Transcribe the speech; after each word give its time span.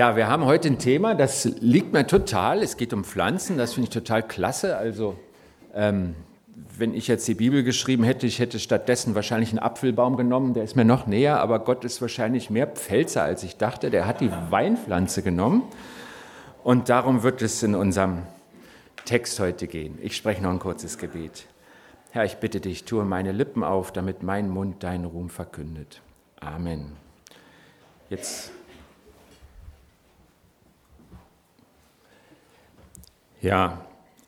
Ja, 0.00 0.16
wir 0.16 0.28
haben 0.28 0.46
heute 0.46 0.68
ein 0.68 0.78
Thema, 0.78 1.14
das 1.14 1.44
liegt 1.44 1.92
mir 1.92 2.06
total. 2.06 2.62
Es 2.62 2.78
geht 2.78 2.94
um 2.94 3.04
Pflanzen, 3.04 3.58
das 3.58 3.74
finde 3.74 3.88
ich 3.88 3.92
total 3.92 4.22
klasse. 4.22 4.78
Also, 4.78 5.18
ähm, 5.74 6.14
wenn 6.78 6.94
ich 6.94 7.06
jetzt 7.06 7.28
die 7.28 7.34
Bibel 7.34 7.62
geschrieben 7.62 8.02
hätte, 8.04 8.26
ich 8.26 8.38
hätte 8.38 8.58
stattdessen 8.60 9.14
wahrscheinlich 9.14 9.50
einen 9.50 9.58
Apfelbaum 9.58 10.16
genommen, 10.16 10.54
der 10.54 10.64
ist 10.64 10.74
mir 10.74 10.86
noch 10.86 11.06
näher, 11.06 11.38
aber 11.40 11.58
Gott 11.58 11.84
ist 11.84 12.00
wahrscheinlich 12.00 12.48
mehr 12.48 12.66
Pfälzer, 12.66 13.24
als 13.24 13.42
ich 13.42 13.58
dachte. 13.58 13.90
Der 13.90 14.06
hat 14.06 14.22
die 14.22 14.30
Weinpflanze 14.48 15.20
genommen 15.20 15.64
und 16.64 16.88
darum 16.88 17.22
wird 17.22 17.42
es 17.42 17.62
in 17.62 17.74
unserem 17.74 18.22
Text 19.04 19.38
heute 19.38 19.66
gehen. 19.66 19.98
Ich 20.00 20.16
spreche 20.16 20.42
noch 20.42 20.50
ein 20.50 20.60
kurzes 20.60 20.96
Gebet. 20.96 21.44
Herr, 22.10 22.24
ich 22.24 22.36
bitte 22.36 22.60
dich, 22.60 22.84
tue 22.84 23.04
meine 23.04 23.32
Lippen 23.32 23.62
auf, 23.62 23.92
damit 23.92 24.22
mein 24.22 24.48
Mund 24.48 24.82
deinen 24.82 25.04
Ruhm 25.04 25.28
verkündet. 25.28 26.00
Amen. 26.40 26.92
Jetzt 28.08 28.52
Ja, 33.40 33.84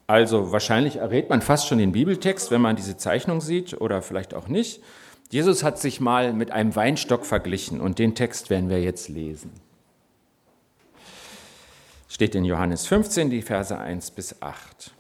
also 0.07 0.53
wahrscheinlich 0.53 0.97
errät 0.97 1.31
man 1.31 1.43
fast 1.43 1.69
schon 1.69 1.79
den 1.79 1.93
Bibeltext, 1.93 2.51
wenn 2.51 2.61
man 2.61 2.77
diese 2.77 2.97
Zeichnung 2.97 3.41
sieht 3.41 3.81
oder 3.81 4.03
vielleicht 4.03 4.35
auch 4.35 4.49
nicht. 4.49 4.83
Jesus 5.31 5.65
hat 5.65 5.79
sich 5.79 6.01
mal 6.01 6.33
mit 6.33 6.51
einem 6.51 6.77
Weinstock 6.77 7.25
verglichen 7.25 7.81
und 7.81 7.99
den 7.99 8.15
Text 8.15 8.51
werden 8.51 8.69
wir 8.69 8.83
jetzt 8.83 9.09
lesen. 9.09 9.51
Steht 12.09 12.35
in 12.35 12.45
Johannes 12.45 12.87
15, 12.87 13.31
die 13.31 13.41
Verse 13.41 13.79
1 13.79 14.11
bis 14.11 14.43
8. 14.43 14.93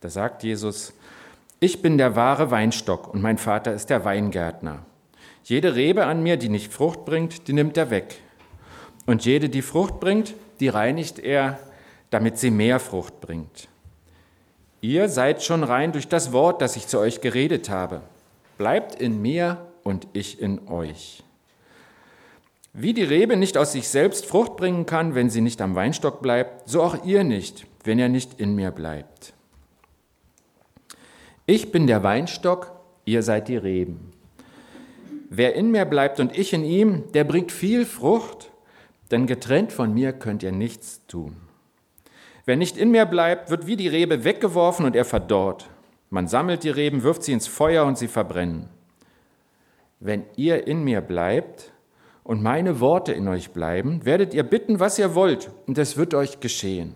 Da 0.00 0.08
sagt 0.08 0.42
Jesus, 0.42 0.94
ich 1.60 1.82
bin 1.82 1.98
der 1.98 2.16
wahre 2.16 2.50
Weinstock 2.50 3.12
und 3.12 3.20
mein 3.20 3.36
Vater 3.36 3.74
ist 3.74 3.90
der 3.90 4.04
Weingärtner. 4.04 4.84
Jede 5.44 5.74
Rebe 5.74 6.06
an 6.06 6.22
mir, 6.22 6.38
die 6.38 6.48
nicht 6.48 6.72
Frucht 6.72 7.04
bringt, 7.04 7.46
die 7.48 7.52
nimmt 7.52 7.76
er 7.76 7.90
weg. 7.90 8.20
Und 9.04 9.24
jede, 9.24 9.48
die 9.48 9.62
Frucht 9.62 10.00
bringt, 10.00 10.34
die 10.60 10.68
reinigt 10.68 11.18
er, 11.18 11.58
damit 12.10 12.38
sie 12.38 12.50
mehr 12.50 12.80
Frucht 12.80 13.20
bringt. 13.20 13.68
Ihr 14.80 15.08
seid 15.08 15.42
schon 15.42 15.64
rein 15.64 15.92
durch 15.92 16.08
das 16.08 16.32
Wort, 16.32 16.60
das 16.62 16.76
ich 16.76 16.86
zu 16.86 16.98
euch 16.98 17.20
geredet 17.20 17.70
habe. 17.70 18.02
Bleibt 18.58 18.94
in 18.94 19.20
mir 19.20 19.66
und 19.82 20.06
ich 20.12 20.40
in 20.40 20.68
euch. 20.68 21.22
Wie 22.72 22.92
die 22.92 23.04
Rebe 23.04 23.36
nicht 23.36 23.56
aus 23.56 23.72
sich 23.72 23.88
selbst 23.88 24.26
Frucht 24.26 24.56
bringen 24.56 24.84
kann, 24.84 25.14
wenn 25.14 25.30
sie 25.30 25.40
nicht 25.40 25.62
am 25.62 25.74
Weinstock 25.74 26.20
bleibt, 26.20 26.68
so 26.68 26.82
auch 26.82 27.04
ihr 27.04 27.24
nicht, 27.24 27.66
wenn 27.84 27.98
ihr 27.98 28.08
nicht 28.08 28.38
in 28.38 28.54
mir 28.54 28.70
bleibt. 28.70 29.32
Ich 31.46 31.72
bin 31.72 31.86
der 31.86 32.02
Weinstock, 32.02 32.72
ihr 33.04 33.22
seid 33.22 33.48
die 33.48 33.56
Reben. 33.56 34.12
Wer 35.30 35.54
in 35.54 35.70
mir 35.70 35.84
bleibt 35.84 36.20
und 36.20 36.36
ich 36.36 36.52
in 36.52 36.64
ihm, 36.64 37.04
der 37.12 37.24
bringt 37.24 37.50
viel 37.50 37.86
Frucht, 37.86 38.50
denn 39.10 39.26
getrennt 39.26 39.72
von 39.72 39.94
mir 39.94 40.12
könnt 40.12 40.42
ihr 40.42 40.52
nichts 40.52 41.00
tun. 41.06 41.45
Wer 42.46 42.56
nicht 42.56 42.76
in 42.76 42.92
mir 42.92 43.06
bleibt, 43.06 43.50
wird 43.50 43.66
wie 43.66 43.76
die 43.76 43.88
Rebe 43.88 44.22
weggeworfen 44.22 44.86
und 44.86 44.94
er 44.94 45.04
verdorrt. 45.04 45.68
Man 46.10 46.28
sammelt 46.28 46.62
die 46.62 46.70
Reben, 46.70 47.02
wirft 47.02 47.24
sie 47.24 47.32
ins 47.32 47.48
Feuer 47.48 47.84
und 47.84 47.98
sie 47.98 48.06
verbrennen. 48.06 48.68
Wenn 49.98 50.24
ihr 50.36 50.68
in 50.68 50.84
mir 50.84 51.00
bleibt 51.00 51.72
und 52.22 52.42
meine 52.42 52.78
Worte 52.78 53.12
in 53.12 53.26
euch 53.26 53.50
bleiben, 53.50 54.04
werdet 54.04 54.32
ihr 54.32 54.44
bitten, 54.44 54.78
was 54.78 54.98
ihr 54.98 55.16
wollt, 55.16 55.50
und 55.66 55.76
es 55.76 55.96
wird 55.96 56.14
euch 56.14 56.38
geschehen. 56.38 56.94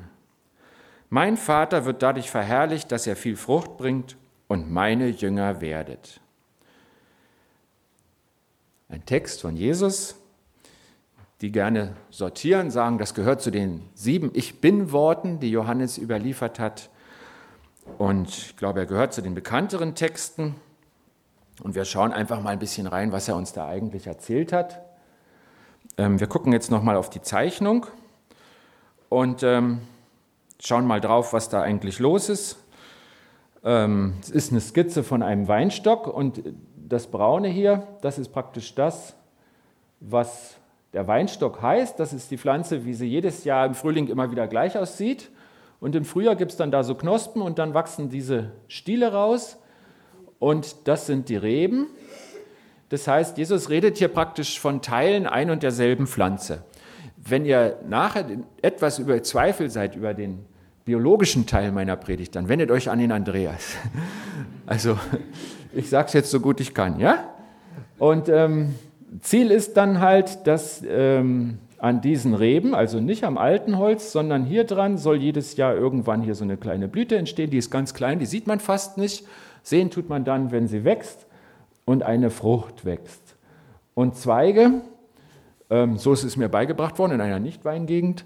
Mein 1.09 1.37
Vater 1.37 1.85
wird 1.85 2.03
dadurch 2.03 2.31
verherrlicht, 2.31 2.93
dass 2.93 3.09
er 3.09 3.17
viel 3.17 3.35
Frucht 3.35 3.77
bringt 3.77 4.17
und 4.47 4.71
meine 4.71 5.09
Jünger 5.09 5.61
werdet. 5.61 6.21
Ein 8.89 9.05
Text 9.05 9.41
von 9.41 9.57
Jesus, 9.57 10.20
die 11.41 11.53
gerne 11.53 11.97
sortieren, 12.11 12.71
sagen, 12.71 12.99
das 12.99 13.15
gehört 13.15 13.41
zu 13.41 13.51
den 13.51 13.83
sieben 13.95 14.31
Ich 14.35 14.61
bin-Worten, 14.61 15.41
die 15.41 15.51
Johannes 15.51 15.97
überliefert 15.97 16.59
hat. 16.59 16.91
Und 17.99 18.29
ich 18.29 18.57
glaube, 18.57 18.81
er 18.81 18.87
gehört 18.87 19.15
zu 19.15 19.23
den 19.23 19.35
bekannteren 19.35 19.95
Texten. 19.95 20.55
Und 21.63 21.75
wir 21.75 21.85
schauen 21.85 22.13
einfach 22.13 22.43
mal 22.43 22.51
ein 22.51 22.59
bisschen 22.59 22.87
rein, 22.87 23.13
was 23.13 23.27
er 23.29 23.37
uns 23.37 23.53
da 23.53 23.67
eigentlich 23.67 24.07
erzählt 24.07 24.53
hat. 24.53 24.83
Ähm, 25.97 26.21
wir 26.21 26.27
gucken 26.27 26.53
jetzt 26.53 26.71
nochmal 26.71 26.97
auf 26.97 27.11
die 27.11 27.23
Zeichnung 27.23 27.87
und 29.09 29.43
ähm, 29.43 29.81
schauen 30.63 30.87
mal 30.87 31.01
drauf, 31.01 31.33
was 31.33 31.49
da 31.49 31.63
eigentlich 31.63 31.99
los 31.99 32.29
ist. 32.29 32.59
Ähm, 33.65 34.15
es 34.21 34.31
ist 34.31 34.53
eine 34.53 34.61
Skizze 34.61 35.03
von 35.03 35.23
einem 35.23 35.49
Weinstock 35.49 36.07
und 36.07 36.43
das 36.77 37.07
Braune 37.07 37.49
hier, 37.49 37.87
das 38.03 38.19
ist 38.19 38.31
praktisch 38.31 38.75
das, 38.75 39.15
was 40.01 40.60
der 40.93 41.07
Weinstock 41.07 41.63
heißt, 41.63 42.01
das 42.01 42.13
ist 42.13 42.31
die 42.31 42.39
Pflanze, 42.39 42.85
wie 42.85 42.95
sie 42.95 43.07
jedes 43.07 43.45
Jahr 43.45 43.67
im 43.67 43.75
Frühling 43.75 44.09
immer 44.09 44.31
wieder 44.31 44.49
gleich 44.49 44.77
aussieht. 44.77 45.31
Und 45.79 45.95
im 45.95 46.05
Frühjahr 46.05 46.37
gibt 46.37 46.51
es 46.51 46.57
dann 46.57 46.71
da 46.71 46.83
so 46.83 46.95
Knospen 46.95 47.43
und 47.43 47.59
dann 47.59 47.75
wachsen 47.75 48.11
diese 48.11 48.51
Stiele 48.69 49.13
raus. 49.13 49.59
Und 50.39 50.89
das 50.89 51.07
sind 51.07 51.29
die 51.29 51.37
Reben. 51.37 51.87
Das 52.89 53.07
heißt, 53.07 53.39
Jesus 53.39 53.71
redet 53.71 53.99
hier 53.99 54.09
praktisch 54.09 54.59
von 54.59 54.83
Teilen 54.83 55.27
ein 55.27 55.51
und 55.51 55.63
derselben 55.63 56.09
Pflanze. 56.09 56.65
Wenn 57.17 57.45
ihr 57.45 57.79
nachher 57.89 58.27
etwas 58.61 58.99
über 58.99 59.23
Zweifel 59.23 59.71
seid 59.71 59.95
über 59.95 60.13
den 60.13 60.45
biologischen 60.85 61.47
Teil 61.47 61.71
meiner 61.71 61.95
Predigt, 61.95 62.35
dann 62.35 62.49
wendet 62.49 62.71
euch 62.71 62.91
an 62.91 62.99
den 62.99 63.13
Andreas. 63.13 63.77
Also, 64.67 64.97
ich 65.73 65.91
sage 65.91 66.07
es 66.07 66.13
jetzt 66.13 66.31
so 66.31 66.39
gut 66.39 66.61
ich 66.61 66.75
kann, 66.75 67.01
ja? 67.01 67.29
Und 67.99 68.29
ähm, 68.29 68.77
Ziel 69.21 69.51
ist 69.51 69.77
dann 69.77 70.01
halt, 70.01 70.47
dass 70.47 70.83
ähm, 70.87 71.59
an 71.79 72.01
diesen 72.01 72.35
Reben, 72.35 72.75
also 72.75 73.01
nicht 73.01 73.25
am 73.25 73.39
alten 73.39 73.79
Holz, 73.79 74.13
sondern 74.13 74.45
hier 74.45 74.65
dran, 74.65 74.99
soll 74.99 75.17
jedes 75.17 75.57
Jahr 75.57 75.75
irgendwann 75.75 76.23
hier 76.23 76.35
so 76.35 76.45
eine 76.45 76.57
kleine 76.57 76.89
Blüte 76.89 77.17
entstehen. 77.17 77.51
Die 77.51 77.59
ist 77.59 77.71
ganz 77.71 77.95
klein, 77.95 78.19
die 78.19 78.27
sieht 78.27 78.47
man 78.47 78.61
fast 78.61 78.99
nicht. 78.99 79.27
Sehen 79.63 79.91
tut 79.91 80.09
man 80.09 80.25
dann, 80.25 80.53
wenn 80.53 80.69
sie 80.69 80.85
wächst 80.85 81.27
und 81.85 82.03
eine 82.03 82.31
Frucht 82.31 82.85
wächst. 82.85 83.37
Und 83.95 84.15
Zweige, 84.15 84.83
ähm, 85.71 85.99
so 85.99 86.13
ist 86.13 86.23
es 86.23 86.37
mir 86.37 86.49
beigebracht 86.49 86.99
worden 86.99 87.13
in 87.13 87.21
einer 87.21 87.41
Nichtweingegend, 87.41 88.25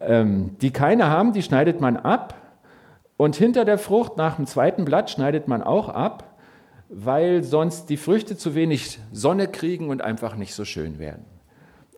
ähm, 0.00 0.56
die 0.60 0.70
keine 0.70 1.08
haben, 1.08 1.32
die 1.32 1.42
schneidet 1.42 1.80
man 1.80 1.96
ab. 1.96 2.34
Und 3.16 3.36
hinter 3.36 3.64
der 3.64 3.78
Frucht, 3.78 4.16
nach 4.16 4.36
dem 4.36 4.46
zweiten 4.46 4.84
Blatt, 4.84 5.10
schneidet 5.10 5.48
man 5.48 5.62
auch 5.62 5.88
ab 5.88 6.35
weil 6.88 7.42
sonst 7.42 7.90
die 7.90 7.96
Früchte 7.96 8.36
zu 8.36 8.54
wenig 8.54 8.98
Sonne 9.12 9.48
kriegen 9.48 9.88
und 9.88 10.02
einfach 10.02 10.36
nicht 10.36 10.54
so 10.54 10.64
schön 10.64 10.98
werden. 10.98 11.24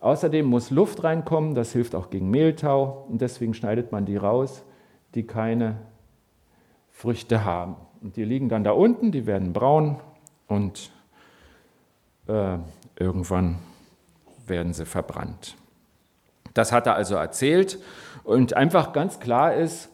Außerdem 0.01 0.45
muss 0.45 0.71
Luft 0.71 1.03
reinkommen, 1.03 1.55
das 1.55 1.73
hilft 1.73 1.93
auch 1.93 2.09
gegen 2.09 2.29
Mehltau 2.29 3.05
und 3.09 3.21
deswegen 3.21 3.53
schneidet 3.53 3.91
man 3.91 4.05
die 4.05 4.15
raus, 4.15 4.63
die 5.13 5.23
keine 5.23 5.77
Früchte 6.89 7.43
haben. 7.43 7.75
Und 8.01 8.15
die 8.15 8.23
liegen 8.23 8.47
dann 8.49 8.63
da 8.63 8.71
unten, 8.71 9.11
die 9.11 9.25
werden 9.25 9.51
braun 9.51 9.99
und 10.47 10.91
äh, 12.27 12.57
irgendwann 12.97 13.59
werden 14.47 14.73
sie 14.73 14.85
verbrannt. 14.85 15.55
Das 16.53 16.71
hat 16.71 16.87
er 16.87 16.95
also 16.95 17.15
erzählt 17.15 17.79
und 18.23 18.53
einfach 18.53 18.93
ganz 18.93 19.19
klar 19.19 19.53
ist, 19.53 19.89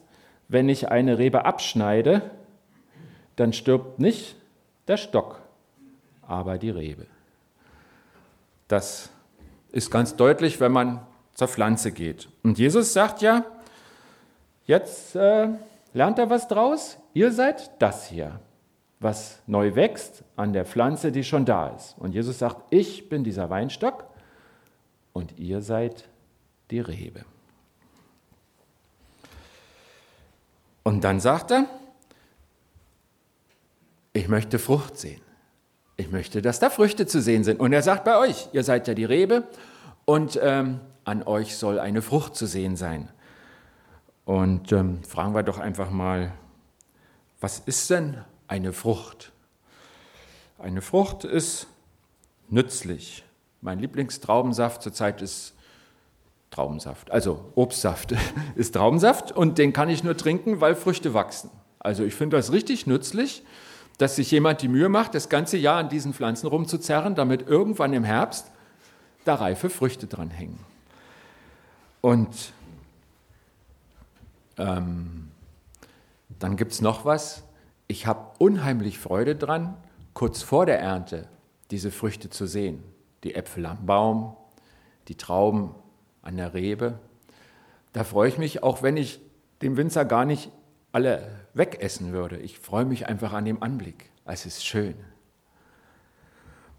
wenn 0.48 0.68
ich 0.68 0.88
eine 0.88 1.18
Rebe 1.18 1.44
abschneide, 1.44 2.30
dann 3.34 3.52
stirbt 3.52 3.98
nicht 3.98 4.35
der 4.88 4.96
Stock, 4.96 5.40
aber 6.22 6.58
die 6.58 6.70
Rebe. 6.70 7.06
Das 8.68 9.10
ist 9.72 9.90
ganz 9.90 10.16
deutlich, 10.16 10.60
wenn 10.60 10.72
man 10.72 11.06
zur 11.34 11.48
Pflanze 11.48 11.92
geht. 11.92 12.28
Und 12.42 12.58
Jesus 12.58 12.92
sagt 12.92 13.22
ja, 13.22 13.44
jetzt 14.64 15.14
äh, 15.14 15.48
lernt 15.92 16.18
er 16.18 16.30
was 16.30 16.48
draus, 16.48 16.98
ihr 17.14 17.30
seid 17.32 17.70
das 17.80 18.08
hier, 18.08 18.40
was 19.00 19.40
neu 19.46 19.74
wächst 19.74 20.24
an 20.36 20.52
der 20.52 20.64
Pflanze, 20.64 21.12
die 21.12 21.24
schon 21.24 21.44
da 21.44 21.68
ist. 21.68 21.94
Und 21.98 22.12
Jesus 22.12 22.38
sagt, 22.38 22.62
ich 22.70 23.08
bin 23.08 23.22
dieser 23.22 23.50
Weinstock 23.50 24.04
und 25.12 25.38
ihr 25.38 25.62
seid 25.62 26.08
die 26.70 26.80
Rebe. 26.80 27.24
Und 30.82 31.02
dann 31.02 31.20
sagt 31.20 31.50
er, 31.50 31.66
ich 34.16 34.28
möchte 34.28 34.58
Frucht 34.58 34.98
sehen. 34.98 35.20
Ich 35.96 36.10
möchte, 36.10 36.40
dass 36.40 36.58
da 36.58 36.70
Früchte 36.70 37.06
zu 37.06 37.20
sehen 37.20 37.44
sind. 37.44 37.60
Und 37.60 37.72
er 37.72 37.82
sagt 37.82 38.04
bei 38.04 38.18
euch, 38.18 38.48
ihr 38.52 38.64
seid 38.64 38.88
ja 38.88 38.94
die 38.94 39.04
Rebe 39.04 39.44
und 40.06 40.38
ähm, 40.42 40.80
an 41.04 41.22
euch 41.22 41.56
soll 41.56 41.78
eine 41.78 42.00
Frucht 42.00 42.34
zu 42.34 42.46
sehen 42.46 42.76
sein. 42.76 43.10
Und 44.24 44.72
ähm, 44.72 45.02
fragen 45.04 45.34
wir 45.34 45.42
doch 45.42 45.58
einfach 45.58 45.90
mal, 45.90 46.32
was 47.40 47.60
ist 47.60 47.90
denn 47.90 48.16
eine 48.48 48.72
Frucht? 48.72 49.32
Eine 50.58 50.80
Frucht 50.80 51.24
ist 51.24 51.66
nützlich. 52.48 53.22
Mein 53.60 53.78
Lieblingstraubensaft 53.78 54.82
zurzeit 54.82 55.20
ist 55.20 55.54
Traubensaft. 56.50 57.10
Also 57.10 57.52
Obstsaft 57.54 58.14
ist 58.54 58.74
Traubensaft 58.74 59.30
und 59.32 59.58
den 59.58 59.74
kann 59.74 59.90
ich 59.90 60.02
nur 60.02 60.16
trinken, 60.16 60.60
weil 60.62 60.74
Früchte 60.74 61.12
wachsen. 61.12 61.50
Also 61.78 62.02
ich 62.02 62.14
finde 62.14 62.38
das 62.38 62.50
richtig 62.50 62.86
nützlich 62.86 63.44
dass 63.98 64.16
sich 64.16 64.30
jemand 64.30 64.62
die 64.62 64.68
Mühe 64.68 64.88
macht, 64.88 65.14
das 65.14 65.28
ganze 65.28 65.56
Jahr 65.56 65.78
an 65.78 65.88
diesen 65.88 66.12
Pflanzen 66.12 66.46
rumzuzerren, 66.46 67.14
damit 67.14 67.48
irgendwann 67.48 67.92
im 67.92 68.04
Herbst 68.04 68.50
da 69.24 69.36
reife 69.36 69.70
Früchte 69.70 70.06
dran 70.06 70.30
hängen. 70.30 70.58
Und 72.00 72.52
ähm, 74.58 75.28
dann 76.38 76.56
gibt 76.56 76.72
es 76.72 76.80
noch 76.80 77.04
was. 77.04 77.42
Ich 77.88 78.06
habe 78.06 78.32
unheimlich 78.38 78.98
Freude 78.98 79.36
dran, 79.36 79.76
kurz 80.14 80.42
vor 80.42 80.66
der 80.66 80.80
Ernte 80.80 81.28
diese 81.70 81.90
Früchte 81.90 82.30
zu 82.30 82.46
sehen. 82.46 82.82
Die 83.24 83.34
Äpfel 83.34 83.66
am 83.66 83.86
Baum, 83.86 84.36
die 85.08 85.16
Trauben 85.16 85.74
an 86.22 86.36
der 86.36 86.54
Rebe. 86.54 86.98
Da 87.92 88.04
freue 88.04 88.28
ich 88.28 88.38
mich, 88.38 88.62
auch 88.62 88.82
wenn 88.82 88.96
ich 88.96 89.20
dem 89.62 89.76
Winzer 89.76 90.04
gar 90.04 90.24
nicht 90.24 90.50
alle 90.92 91.28
wegessen 91.56 92.12
würde. 92.12 92.38
Ich 92.38 92.58
freue 92.58 92.84
mich 92.84 93.06
einfach 93.06 93.32
an 93.32 93.44
dem 93.44 93.62
Anblick. 93.62 94.10
Es 94.24 94.46
ist 94.46 94.64
schön. 94.64 94.94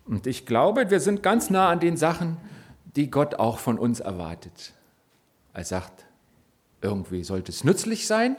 Und 0.06 0.28
ich 0.28 0.46
glaube, 0.46 0.90
wir 0.90 1.00
sind 1.00 1.24
ganz 1.24 1.50
nah 1.50 1.70
an 1.70 1.80
den 1.80 1.98
Sachen, 1.98 2.38
die 2.96 3.10
Gott 3.12 3.36
auch 3.36 3.60
von 3.60 3.78
uns 3.78 4.00
erwartet. 4.00 4.74
Er 5.54 5.66
sagt, 5.66 6.06
irgendwie 6.82 7.24
sollte 7.24 7.52
es 7.52 7.64
nützlich 7.64 8.08
sein 8.08 8.38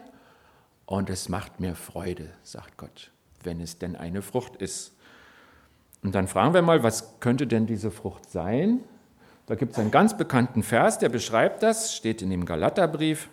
und 0.87 1.11
es 1.11 1.29
macht 1.29 1.61
mir 1.61 1.75
Freude, 1.75 2.31
sagt 2.43 2.77
Gott, 2.77 3.11
wenn 3.43 3.61
es 3.61 3.79
denn 3.79 3.97
eine 3.97 4.23
Frucht 4.23 4.57
ist. 4.57 4.93
Und 6.03 6.15
dann 6.15 6.29
fragen 6.29 6.55
wir 6.55 6.63
mal, 6.63 6.83
was 6.83 7.21
könnte 7.21 7.47
denn 7.47 7.67
diese 7.67 7.91
Frucht 7.91 8.31
sein? 8.31 8.81
Da 9.47 9.55
gibt 9.55 9.73
es 9.73 9.79
einen 9.79 9.91
ganz 9.91 10.17
bekannten 10.17 10.63
Vers, 10.63 10.99
der 10.99 11.09
beschreibt 11.09 11.63
das, 11.63 11.95
steht 11.95 12.23
in 12.23 12.31
dem 12.31 12.45
Galaterbrief. 12.45 13.29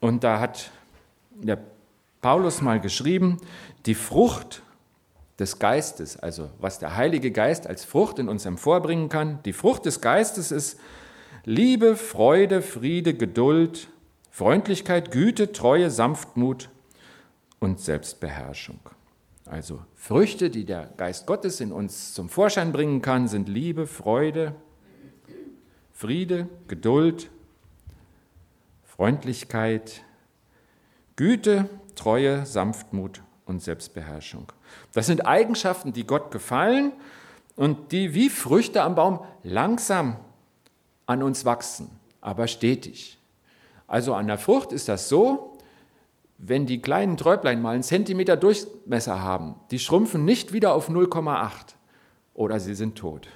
Und 0.00 0.24
da 0.24 0.40
hat 0.40 0.70
der 1.30 1.58
Paulus 2.20 2.60
mal 2.60 2.80
geschrieben, 2.80 3.38
die 3.86 3.94
Frucht 3.94 4.62
des 5.38 5.58
Geistes, 5.58 6.18
also 6.18 6.50
was 6.58 6.78
der 6.78 6.96
Heilige 6.96 7.30
Geist 7.30 7.66
als 7.66 7.84
Frucht 7.84 8.18
in 8.18 8.28
uns 8.28 8.44
emporbringen 8.44 9.08
kann, 9.08 9.42
die 9.44 9.54
Frucht 9.54 9.86
des 9.86 10.00
Geistes 10.00 10.52
ist 10.52 10.78
Liebe, 11.44 11.96
Freude, 11.96 12.60
Friede, 12.60 13.14
Geduld, 13.14 13.88
Freundlichkeit, 14.30 15.10
Güte, 15.10 15.52
Treue, 15.52 15.90
Sanftmut 15.90 16.68
und 17.58 17.80
Selbstbeherrschung. 17.80 18.80
Also 19.46 19.80
Früchte, 19.96 20.50
die 20.50 20.64
der 20.64 20.90
Geist 20.98 21.26
Gottes 21.26 21.60
in 21.60 21.72
uns 21.72 22.12
zum 22.12 22.28
Vorschein 22.28 22.72
bringen 22.72 23.00
kann, 23.00 23.26
sind 23.26 23.48
Liebe, 23.48 23.86
Freude, 23.86 24.54
Friede, 25.92 26.48
Geduld, 26.68 27.30
Freundlichkeit, 28.84 30.02
Güte, 31.16 31.68
Treue, 32.00 32.46
Sanftmut 32.46 33.20
und 33.44 33.62
Selbstbeherrschung. 33.62 34.52
Das 34.94 35.06
sind 35.06 35.26
Eigenschaften, 35.26 35.92
die 35.92 36.06
Gott 36.06 36.30
gefallen 36.30 36.92
und 37.56 37.92
die 37.92 38.14
wie 38.14 38.30
Früchte 38.30 38.80
am 38.80 38.94
Baum 38.94 39.20
langsam 39.42 40.16
an 41.04 41.22
uns 41.22 41.44
wachsen, 41.44 41.90
aber 42.22 42.46
stetig. 42.46 43.18
Also 43.86 44.14
an 44.14 44.28
der 44.28 44.38
Frucht 44.38 44.72
ist 44.72 44.88
das 44.88 45.10
so, 45.10 45.58
wenn 46.38 46.64
die 46.64 46.80
kleinen 46.80 47.18
Träublein 47.18 47.60
mal 47.60 47.74
einen 47.74 47.82
Zentimeter 47.82 48.38
Durchmesser 48.38 49.20
haben, 49.20 49.56
die 49.70 49.78
schrumpfen 49.78 50.24
nicht 50.24 50.54
wieder 50.54 50.72
auf 50.72 50.88
0,8 50.88 51.50
oder 52.32 52.60
sie 52.60 52.74
sind 52.74 52.96
tot. 52.96 53.28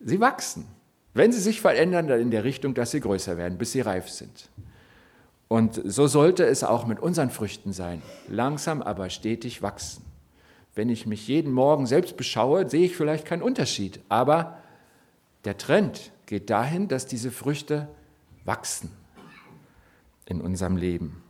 Sie 0.00 0.18
wachsen. 0.18 0.66
Wenn 1.14 1.30
sie 1.30 1.40
sich 1.40 1.60
verändern, 1.60 2.08
dann 2.08 2.18
in 2.18 2.32
der 2.32 2.42
Richtung, 2.42 2.74
dass 2.74 2.90
sie 2.90 2.98
größer 2.98 3.36
werden, 3.36 3.56
bis 3.56 3.70
sie 3.70 3.82
reif 3.82 4.08
sind. 4.08 4.48
Und 5.52 5.82
so 5.84 6.06
sollte 6.06 6.46
es 6.46 6.64
auch 6.64 6.86
mit 6.86 6.98
unseren 6.98 7.28
Früchten 7.28 7.74
sein. 7.74 8.00
Langsam, 8.26 8.80
aber 8.80 9.10
stetig 9.10 9.60
wachsen. 9.60 10.02
Wenn 10.74 10.88
ich 10.88 11.04
mich 11.04 11.28
jeden 11.28 11.52
Morgen 11.52 11.84
selbst 11.84 12.16
beschaue, 12.16 12.70
sehe 12.70 12.86
ich 12.86 12.96
vielleicht 12.96 13.26
keinen 13.26 13.42
Unterschied. 13.42 14.00
Aber 14.08 14.56
der 15.44 15.58
Trend 15.58 16.10
geht 16.24 16.48
dahin, 16.48 16.88
dass 16.88 17.04
diese 17.04 17.30
Früchte 17.30 17.86
wachsen 18.46 18.92
in 20.24 20.40
unserem 20.40 20.78
Leben. 20.78 21.22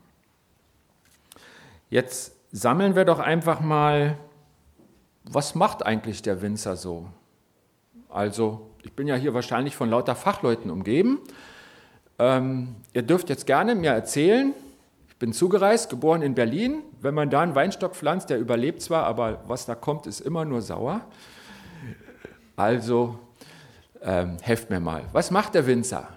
Jetzt 1.90 2.36
sammeln 2.52 2.94
wir 2.94 3.04
doch 3.04 3.18
einfach 3.18 3.58
mal, 3.58 4.18
was 5.24 5.56
macht 5.56 5.84
eigentlich 5.84 6.22
der 6.22 6.42
Winzer 6.42 6.76
so? 6.76 7.08
Also, 8.08 8.70
ich 8.84 8.92
bin 8.92 9.08
ja 9.08 9.16
hier 9.16 9.34
wahrscheinlich 9.34 9.74
von 9.74 9.90
lauter 9.90 10.14
Fachleuten 10.14 10.70
umgeben. 10.70 11.18
Ähm, 12.22 12.76
ihr 12.92 13.02
dürft 13.02 13.30
jetzt 13.30 13.48
gerne 13.48 13.74
mir 13.74 13.90
erzählen, 13.90 14.54
ich 15.08 15.16
bin 15.16 15.32
zugereist, 15.32 15.90
geboren 15.90 16.22
in 16.22 16.36
Berlin. 16.36 16.84
Wenn 17.00 17.14
man 17.14 17.30
da 17.30 17.40
einen 17.40 17.56
Weinstock 17.56 17.96
pflanzt, 17.96 18.30
der 18.30 18.38
überlebt 18.38 18.80
zwar, 18.80 19.06
aber 19.06 19.42
was 19.48 19.66
da 19.66 19.74
kommt, 19.74 20.06
ist 20.06 20.20
immer 20.20 20.44
nur 20.44 20.62
sauer. 20.62 21.00
Also 22.54 23.18
ähm, 24.02 24.36
helft 24.40 24.70
mir 24.70 24.78
mal. 24.78 25.02
Was 25.10 25.32
macht 25.32 25.56
der 25.56 25.66
Winzer, 25.66 26.10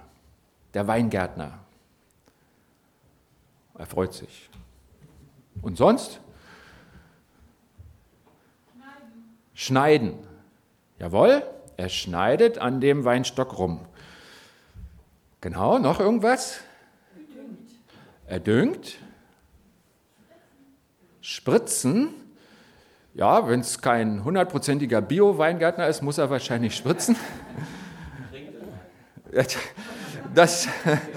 der 0.75 0.85
Weingärtner? 0.85 1.53
Er 3.75 3.85
freut 3.87 4.13
sich. 4.13 4.51
Und 5.63 5.75
sonst? 5.75 6.19
Schneiden. 8.75 10.13
Schneiden. 10.13 10.13
Jawohl, 10.99 11.41
er 11.77 11.89
schneidet 11.89 12.59
an 12.59 12.79
dem 12.79 13.05
Weinstock 13.05 13.57
rum. 13.57 13.79
Genau, 15.45 15.77
noch 15.77 15.99
irgendwas? 15.99 16.61
Er 18.25 18.39
düngt. 18.39 18.95
Spritzen. 21.21 22.15
Ja, 23.13 23.47
wenn 23.47 23.59
es 23.59 23.79
kein 23.79 24.23
hundertprozentiger 24.23 25.01
Bio-Weingärtner 25.01 25.87
ist, 25.87 26.01
muss 26.01 26.17
er 26.17 26.31
wahrscheinlich 26.31 26.75
spritzen. 26.75 27.15
Das 30.33 30.67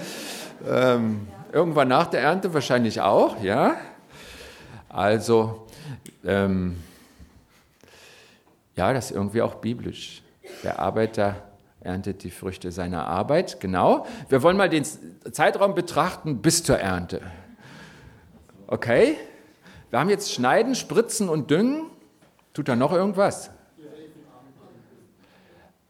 ähm, 0.67 1.27
irgendwann 1.51 1.87
nach 1.87 2.05
der 2.05 2.21
Ernte 2.21 2.53
wahrscheinlich 2.53 3.01
auch, 3.01 3.41
ja. 3.41 3.77
Also, 4.89 5.65
ähm, 6.23 6.77
ja, 8.75 8.93
das 8.93 9.05
ist 9.05 9.17
irgendwie 9.17 9.41
auch 9.41 9.55
biblisch. 9.55 10.21
Der 10.63 10.77
Arbeiter 10.77 11.48
erntet 11.81 12.23
die 12.23 12.31
Früchte 12.31 12.71
seiner 12.71 13.07
Arbeit. 13.07 13.59
Genau. 13.59 14.05
Wir 14.27 14.43
wollen 14.43 14.57
mal 14.57 14.69
den 14.69 14.83
Zeitraum 14.83 15.75
betrachten 15.75 16.41
bis 16.41 16.63
zur 16.63 16.77
Ernte. 16.77 17.21
Okay? 18.67 19.17
Wir 19.89 19.99
haben 19.99 20.09
jetzt 20.09 20.31
Schneiden, 20.31 20.75
Spritzen 20.75 21.29
und 21.29 21.49
Düngen. 21.49 21.85
Tut 22.53 22.67
da 22.67 22.75
noch 22.75 22.91
irgendwas? 22.91 23.51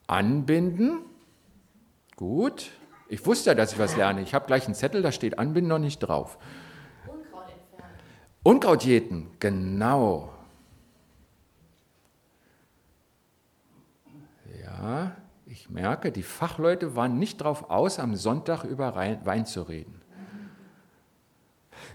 Anbinden. 0.08 1.00
Gut. 2.16 2.72
Ich 3.08 3.26
wusste 3.26 3.52
ja, 3.52 3.56
dass 3.56 3.74
ich 3.74 3.80
was 3.80 3.96
lerne. 3.96 4.22
Ich 4.22 4.34
habe 4.34 4.46
gleich 4.46 4.66
einen 4.66 4.76
Zettel, 4.76 5.02
da 5.02 5.12
steht 5.12 5.40
Anbinden 5.40 5.70
noch 5.70 5.80
nicht 5.80 6.00
drauf. 6.00 6.38
Unkraut 7.08 7.44
entfernen. 7.44 7.94
Unkraut 8.44 8.84
jäten, 8.84 9.32
genau. 9.40 10.32
Ja, 14.62 15.16
ich 15.52 15.68
merke, 15.68 16.12
die 16.12 16.22
Fachleute 16.22 16.96
waren 16.96 17.18
nicht 17.18 17.42
darauf 17.42 17.72
aus, 17.72 17.98
am 17.98 18.16
Sonntag 18.16 18.64
über 18.64 18.96
Wein 18.96 19.48
zu 19.48 19.64
reden. 19.64 20.00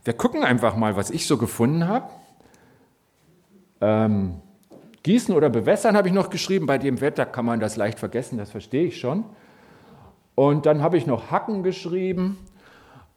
Wir 0.02 0.14
gucken 0.14 0.42
einfach 0.42 0.74
mal, 0.74 0.96
was 0.96 1.10
ich 1.10 1.28
so 1.28 1.38
gefunden 1.38 1.86
habe. 1.86 2.10
Ähm, 3.80 4.40
Gießen 5.04 5.32
oder 5.32 5.50
bewässern 5.50 5.96
habe 5.96 6.08
ich 6.08 6.14
noch 6.14 6.30
geschrieben. 6.30 6.66
Bei 6.66 6.78
dem 6.78 7.00
Wetter 7.00 7.26
kann 7.26 7.44
man 7.44 7.60
das 7.60 7.76
leicht 7.76 8.00
vergessen, 8.00 8.38
das 8.38 8.50
verstehe 8.50 8.86
ich 8.86 8.98
schon. 8.98 9.24
Und 10.34 10.66
dann 10.66 10.82
habe 10.82 10.96
ich 10.96 11.06
noch 11.06 11.30
Hacken 11.30 11.62
geschrieben 11.62 12.38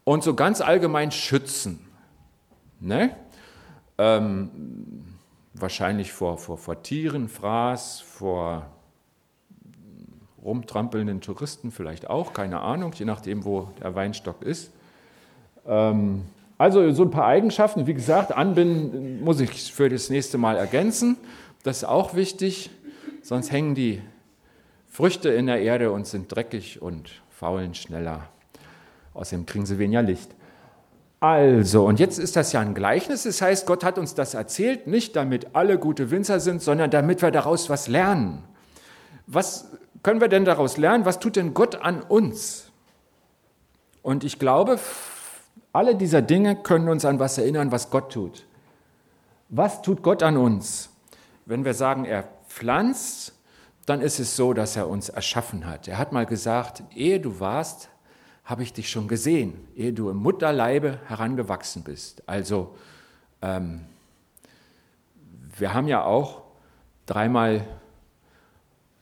und 0.04 0.22
so 0.22 0.34
ganz 0.34 0.60
allgemein 0.60 1.10
schützen. 1.10 1.84
Ne? 2.78 3.16
Ähm, 3.98 5.16
wahrscheinlich 5.52 6.12
vor, 6.12 6.38
vor, 6.38 6.58
vor 6.58 6.80
Tieren, 6.80 7.28
Fraß, 7.28 8.00
vor 8.02 8.77
rumtrampelnden 10.44 11.20
Touristen 11.20 11.70
vielleicht 11.70 12.08
auch, 12.08 12.32
keine 12.32 12.60
Ahnung, 12.60 12.92
je 12.94 13.04
nachdem, 13.04 13.44
wo 13.44 13.68
der 13.80 13.94
Weinstock 13.94 14.42
ist. 14.42 14.70
Ähm, 15.66 16.22
also 16.56 16.90
so 16.92 17.04
ein 17.04 17.10
paar 17.10 17.26
Eigenschaften, 17.26 17.86
wie 17.86 17.94
gesagt, 17.94 18.32
anbinden 18.32 19.22
muss 19.22 19.40
ich 19.40 19.72
für 19.72 19.88
das 19.88 20.10
nächste 20.10 20.38
Mal 20.38 20.56
ergänzen. 20.56 21.16
Das 21.62 21.78
ist 21.78 21.84
auch 21.84 22.14
wichtig, 22.14 22.70
sonst 23.22 23.52
hängen 23.52 23.74
die 23.74 24.02
Früchte 24.90 25.28
in 25.28 25.46
der 25.46 25.60
Erde 25.60 25.92
und 25.92 26.06
sind 26.06 26.34
dreckig 26.34 26.82
und 26.82 27.10
faulen 27.30 27.74
schneller. 27.74 28.28
Außerdem 29.14 29.46
kriegen 29.46 29.66
sie 29.66 29.78
weniger 29.78 30.02
Licht. 30.02 30.30
Also, 31.20 31.84
und 31.84 31.98
jetzt 31.98 32.18
ist 32.18 32.36
das 32.36 32.52
ja 32.52 32.60
ein 32.60 32.74
Gleichnis. 32.74 33.24
Das 33.24 33.42
heißt, 33.42 33.66
Gott 33.66 33.82
hat 33.82 33.98
uns 33.98 34.14
das 34.14 34.34
erzählt, 34.34 34.86
nicht 34.86 35.16
damit 35.16 35.54
alle 35.54 35.78
gute 35.78 36.10
Winzer 36.10 36.38
sind, 36.38 36.62
sondern 36.62 36.90
damit 36.90 37.22
wir 37.22 37.30
daraus 37.30 37.68
was 37.68 37.88
lernen. 37.88 38.44
Was 39.26 39.68
können 40.02 40.20
wir 40.20 40.28
denn 40.28 40.44
daraus 40.44 40.76
lernen? 40.76 41.04
Was 41.04 41.18
tut 41.18 41.36
denn 41.36 41.54
Gott 41.54 41.76
an 41.76 42.02
uns? 42.02 42.70
Und 44.02 44.24
ich 44.24 44.38
glaube, 44.38 44.78
alle 45.72 45.96
dieser 45.96 46.22
Dinge 46.22 46.56
können 46.56 46.88
uns 46.88 47.04
an 47.04 47.18
was 47.18 47.38
erinnern, 47.38 47.72
was 47.72 47.90
Gott 47.90 48.12
tut. 48.12 48.46
Was 49.48 49.82
tut 49.82 50.02
Gott 50.02 50.22
an 50.22 50.36
uns? 50.36 50.90
Wenn 51.46 51.64
wir 51.64 51.74
sagen, 51.74 52.04
er 52.04 52.24
pflanzt, 52.48 53.34
dann 53.86 54.00
ist 54.00 54.18
es 54.18 54.36
so, 54.36 54.52
dass 54.52 54.76
er 54.76 54.88
uns 54.88 55.08
erschaffen 55.08 55.66
hat. 55.66 55.88
Er 55.88 55.98
hat 55.98 56.12
mal 56.12 56.26
gesagt, 56.26 56.82
ehe 56.94 57.20
du 57.20 57.40
warst, 57.40 57.88
habe 58.44 58.62
ich 58.62 58.72
dich 58.72 58.90
schon 58.90 59.08
gesehen, 59.08 59.68
ehe 59.74 59.92
du 59.92 60.10
im 60.10 60.18
Mutterleibe 60.18 61.00
herangewachsen 61.06 61.84
bist. 61.84 62.22
Also 62.26 62.74
ähm, 63.42 63.86
wir 65.58 65.74
haben 65.74 65.88
ja 65.88 66.04
auch 66.04 66.42
dreimal 67.06 67.64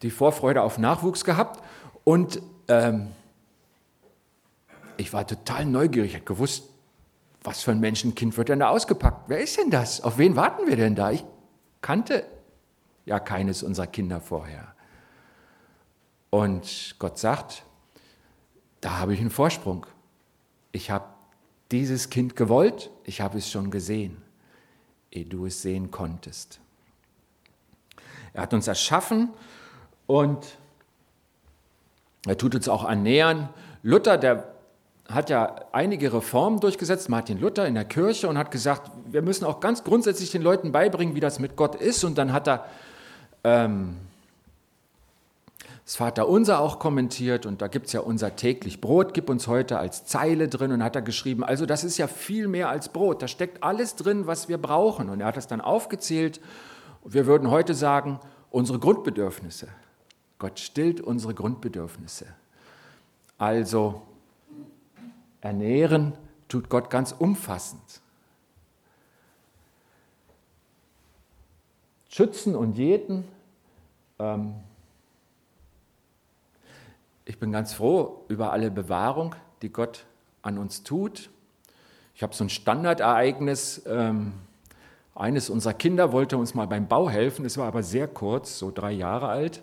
die 0.02 0.10
Vorfreude 0.10 0.62
auf 0.62 0.78
Nachwuchs 0.78 1.24
gehabt 1.24 1.62
und 2.04 2.40
ähm, 2.68 3.08
ich 4.96 5.12
war 5.12 5.26
total 5.26 5.64
neugierig, 5.64 6.10
ich 6.10 6.16
habe 6.16 6.24
gewusst, 6.24 6.64
was 7.42 7.62
für 7.62 7.70
ein 7.70 7.80
Menschenkind 7.80 8.36
wird 8.36 8.48
denn 8.48 8.58
da 8.58 8.70
ausgepackt? 8.70 9.28
Wer 9.28 9.40
ist 9.40 9.56
denn 9.56 9.70
das? 9.70 10.00
Auf 10.00 10.18
wen 10.18 10.36
warten 10.36 10.66
wir 10.66 10.76
denn 10.76 10.94
da? 10.96 11.12
Ich 11.12 11.24
kannte 11.80 12.26
ja 13.04 13.20
keines 13.20 13.62
unserer 13.62 13.86
Kinder 13.86 14.20
vorher. 14.20 14.74
Und 16.30 16.96
Gott 16.98 17.18
sagt, 17.18 17.62
da 18.80 18.98
habe 18.98 19.14
ich 19.14 19.20
einen 19.20 19.30
Vorsprung. 19.30 19.86
Ich 20.72 20.90
habe 20.90 21.06
dieses 21.70 22.10
Kind 22.10 22.36
gewollt, 22.36 22.90
ich 23.04 23.20
habe 23.20 23.38
es 23.38 23.50
schon 23.50 23.70
gesehen, 23.70 24.22
ehe 25.10 25.24
du 25.24 25.46
es 25.46 25.62
sehen 25.62 25.90
konntest. 25.90 26.60
Er 28.32 28.42
hat 28.42 28.54
uns 28.54 28.66
erschaffen 28.66 29.30
und 30.06 30.46
er 32.26 32.36
tut 32.36 32.54
uns 32.54 32.68
auch 32.68 32.84
ernähren. 32.84 33.48
Luther, 33.82 34.18
der 34.18 34.52
hat 35.08 35.30
ja 35.30 35.54
einige 35.72 36.12
Reformen 36.12 36.58
durchgesetzt, 36.60 37.08
Martin 37.08 37.40
Luther 37.40 37.66
in 37.66 37.74
der 37.74 37.84
Kirche, 37.84 38.28
und 38.28 38.38
hat 38.38 38.50
gesagt, 38.50 38.90
wir 39.06 39.22
müssen 39.22 39.44
auch 39.44 39.60
ganz 39.60 39.84
grundsätzlich 39.84 40.32
den 40.32 40.42
Leuten 40.42 40.72
beibringen, 40.72 41.14
wie 41.14 41.20
das 41.20 41.38
mit 41.38 41.54
Gott 41.54 41.76
ist. 41.76 42.02
Und 42.02 42.18
dann 42.18 42.32
hat 42.32 42.48
er 42.48 42.64
ähm, 43.44 43.96
das 45.84 45.94
Vaterunser 45.94 46.58
auch 46.58 46.80
kommentiert 46.80 47.46
und 47.46 47.62
da 47.62 47.68
gibt 47.68 47.86
es 47.86 47.92
ja 47.92 48.00
unser 48.00 48.34
täglich 48.34 48.80
Brot, 48.80 49.14
gib 49.14 49.30
uns 49.30 49.46
heute 49.46 49.78
als 49.78 50.04
Zeile 50.04 50.48
drin 50.48 50.72
und 50.72 50.82
hat 50.82 50.96
er 50.96 51.02
geschrieben, 51.02 51.44
also 51.44 51.64
das 51.64 51.84
ist 51.84 51.96
ja 51.96 52.08
viel 52.08 52.48
mehr 52.48 52.68
als 52.68 52.88
Brot, 52.88 53.22
da 53.22 53.28
steckt 53.28 53.62
alles 53.62 53.94
drin, 53.94 54.26
was 54.26 54.48
wir 54.48 54.58
brauchen. 54.58 55.08
Und 55.08 55.20
er 55.20 55.28
hat 55.28 55.36
das 55.36 55.46
dann 55.46 55.60
aufgezählt. 55.60 56.40
Wir 57.04 57.26
würden 57.26 57.52
heute 57.52 57.72
sagen, 57.74 58.18
unsere 58.50 58.80
Grundbedürfnisse. 58.80 59.68
Gott 60.38 60.58
stillt 60.58 61.00
unsere 61.00 61.34
Grundbedürfnisse. 61.34 62.26
Also 63.38 64.02
ernähren 65.40 66.12
tut 66.48 66.68
Gott 66.68 66.90
ganz 66.90 67.12
umfassend. 67.12 68.00
Schützen 72.08 72.54
und 72.54 72.78
jäten. 72.78 73.24
Ähm, 74.18 74.54
ich 77.24 77.38
bin 77.38 77.52
ganz 77.52 77.74
froh 77.74 78.24
über 78.28 78.52
alle 78.52 78.70
Bewahrung, 78.70 79.34
die 79.62 79.70
Gott 79.70 80.06
an 80.42 80.58
uns 80.58 80.82
tut. 80.82 81.28
Ich 82.14 82.22
habe 82.22 82.34
so 82.34 82.44
ein 82.44 82.48
Standardereignis. 82.48 83.82
Ähm, 83.86 84.32
eines 85.14 85.50
unserer 85.50 85.74
Kinder 85.74 86.12
wollte 86.12 86.36
uns 86.36 86.54
mal 86.54 86.66
beim 86.66 86.88
Bau 86.88 87.08
helfen, 87.08 87.44
es 87.46 87.56
war 87.56 87.66
aber 87.66 87.82
sehr 87.82 88.06
kurz, 88.06 88.58
so 88.58 88.70
drei 88.70 88.92
Jahre 88.92 89.28
alt, 89.28 89.62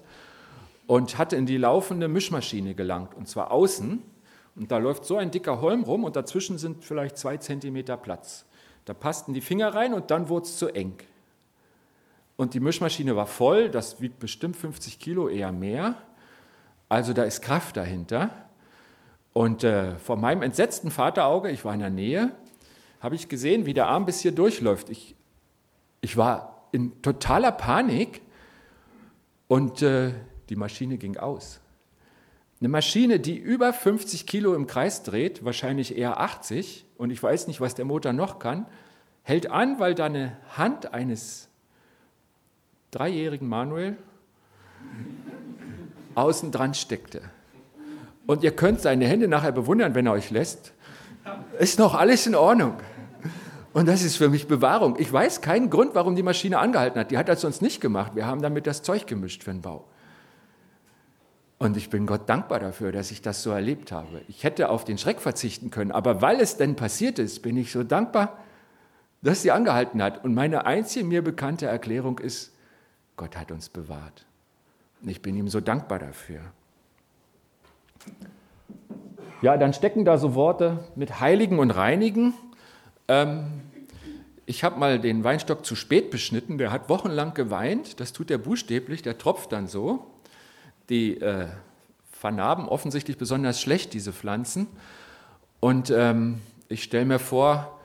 und 0.87 1.17
hatte 1.17 1.35
in 1.35 1.45
die 1.45 1.57
laufende 1.57 2.07
Mischmaschine 2.07 2.75
gelangt, 2.75 3.15
und 3.15 3.27
zwar 3.27 3.51
außen. 3.51 4.01
Und 4.55 4.71
da 4.71 4.77
läuft 4.77 5.05
so 5.05 5.17
ein 5.17 5.31
dicker 5.31 5.61
Holm 5.61 5.83
rum 5.83 6.03
und 6.03 6.15
dazwischen 6.15 6.57
sind 6.57 6.83
vielleicht 6.83 7.17
zwei 7.17 7.37
Zentimeter 7.37 7.97
Platz. 7.97 8.45
Da 8.85 8.93
passten 8.93 9.33
die 9.33 9.41
Finger 9.41 9.73
rein 9.73 9.93
und 9.93 10.11
dann 10.11 10.29
wurde 10.29 10.45
es 10.45 10.57
zu 10.57 10.67
eng. 10.67 10.95
Und 12.35 12.53
die 12.53 12.59
Mischmaschine 12.59 13.15
war 13.15 13.27
voll, 13.27 13.69
das 13.69 14.01
wiegt 14.01 14.19
bestimmt 14.19 14.55
50 14.55 14.99
Kilo, 14.99 15.29
eher 15.29 15.51
mehr. 15.51 15.95
Also 16.89 17.13
da 17.13 17.23
ist 17.23 17.41
Kraft 17.41 17.77
dahinter. 17.77 18.29
Und 19.31 19.63
äh, 19.63 19.95
vor 19.97 20.17
meinem 20.17 20.41
entsetzten 20.41 20.91
Vaterauge, 20.91 21.49
ich 21.49 21.65
war 21.65 21.73
in 21.73 21.79
der 21.79 21.89
Nähe, 21.89 22.31
habe 22.99 23.15
ich 23.15 23.29
gesehen, 23.29 23.65
wie 23.65 23.73
der 23.73 23.87
Arm 23.87 24.05
bis 24.05 24.19
hier 24.19 24.31
durchläuft. 24.31 24.89
Ich, 24.89 25.15
ich 26.01 26.17
war 26.17 26.67
in 26.71 27.01
totaler 27.01 27.51
Panik 27.51 28.21
und 29.47 29.81
äh, 29.81 30.13
die 30.50 30.55
Maschine 30.55 30.97
ging 30.97 31.17
aus. 31.17 31.59
Eine 32.59 32.69
Maschine, 32.69 33.19
die 33.19 33.38
über 33.38 33.73
50 33.73 34.25
Kilo 34.25 34.53
im 34.53 34.67
Kreis 34.67 35.03
dreht, 35.03 35.43
wahrscheinlich 35.43 35.97
eher 35.97 36.19
80, 36.19 36.85
und 36.97 37.09
ich 37.09 37.21
weiß 37.21 37.47
nicht, 37.47 37.59
was 37.59 37.75
der 37.75 37.85
Motor 37.85 38.13
noch 38.13 38.39
kann, 38.39 38.65
hält 39.23 39.50
an, 39.50 39.79
weil 39.79 39.95
da 39.95 40.05
eine 40.05 40.38
Hand 40.55 40.93
eines 40.93 41.50
dreijährigen 42.91 43.47
Manuel 43.47 43.97
außen 46.15 46.51
dran 46.51 46.73
steckte. 46.73 47.21
Und 48.25 48.43
ihr 48.43 48.55
könnt 48.55 48.79
seine 48.79 49.05
Hände 49.07 49.27
nachher 49.27 49.51
bewundern, 49.51 49.95
wenn 49.95 50.05
er 50.05 50.13
euch 50.13 50.31
lässt. 50.31 50.73
Ist 51.59 51.79
noch 51.79 51.95
alles 51.95 52.25
in 52.27 52.35
Ordnung. 52.35 52.77
Und 53.73 53.88
das 53.88 54.03
ist 54.03 54.17
für 54.17 54.29
mich 54.29 54.47
Bewahrung. 54.47 54.95
Ich 55.00 55.12
weiß 55.12 55.41
keinen 55.41 55.69
Grund, 55.69 55.95
warum 55.95 56.15
die 56.15 56.23
Maschine 56.23 56.59
angehalten 56.59 57.00
hat. 57.00 57.12
Die 57.12 57.17
hat 57.17 57.27
das 57.27 57.41
sonst 57.41 57.62
nicht 57.62 57.81
gemacht. 57.81 58.15
Wir 58.15 58.25
haben 58.25 58.41
damit 58.41 58.67
das 58.67 58.83
Zeug 58.83 59.07
gemischt 59.07 59.43
für 59.43 59.51
den 59.51 59.62
Bau. 59.62 59.85
Und 61.63 61.77
ich 61.77 61.89
bin 61.89 62.05
Gott 62.05 62.27
dankbar 62.27 62.60
dafür, 62.60 62.91
dass 62.91 63.10
ich 63.10 63.22
das 63.22 63.41
so 63.41 63.51
erlebt 63.51 63.93
habe. 63.93 64.22
Ich 64.27 64.43
hätte 64.43 64.67
auf 64.67 64.84
den 64.84 64.98
Schreck 64.98 65.22
verzichten 65.22 65.70
können, 65.70 65.93
aber 65.93 66.22
weil 66.22 66.41
es 66.41 66.58
denn 66.58 66.75
passiert 66.75 67.20
ist, 67.20 67.41
bin 67.41 67.55
ich 67.55 67.72
so 67.72 67.86
dankbar, 67.86 68.38
dass 69.22 69.43
sie 69.43 69.51
angehalten 69.51 70.03
hat. 70.03 70.25
Und 70.25 70.34
meine 70.34 70.65
einzige 70.65 71.05
mir 71.05 71.22
bekannte 71.22 71.65
Erklärung 71.65 72.20
ist, 72.20 72.53
Gott 73.15 73.38
hat 73.38 73.50
uns 73.50 73.70
bewahrt. 73.70 74.25
Und 75.01 75.08
ich 75.08 75.22
bin 75.22 75.38
ihm 75.38 75.48
so 75.48 75.62
dankbar 75.62 76.00
dafür. 76.00 76.41
Ja, 79.41 79.55
dann 79.55 79.72
stecken 79.72 80.03
da 80.03 80.17
so 80.17 80.36
Worte 80.36 80.84
mit 80.96 81.22
Heiligen 81.22 81.60
und 81.60 81.72
Reinigen. 81.72 82.34
Ähm, 83.08 83.62
ich 84.46 84.65
habe 84.65 84.77
mal 84.77 85.00
den 85.00 85.24
Weinstock 85.24 85.65
zu 85.65 85.77
spät 85.77 86.12
beschnitten, 86.12 86.58
der 86.58 86.74
hat 86.74 86.89
wochenlang 86.89 87.34
geweint, 87.34 88.01
das 88.01 88.12
tut 88.12 88.29
er 88.32 88.38
buchstäblich, 88.38 89.01
der 89.01 89.17
tropft 89.17 89.53
dann 89.53 89.67
so. 89.67 90.12
Die 90.89 91.19
äh, 91.19 91.47
vernarben 92.11 92.67
offensichtlich 92.67 93.17
besonders 93.17 93.61
schlecht, 93.61 93.93
diese 93.93 94.13
Pflanzen. 94.13 94.67
Und 95.59 95.89
ähm, 95.89 96.41
ich 96.69 96.83
stelle 96.83 97.05
mir 97.05 97.19
vor, 97.19 97.79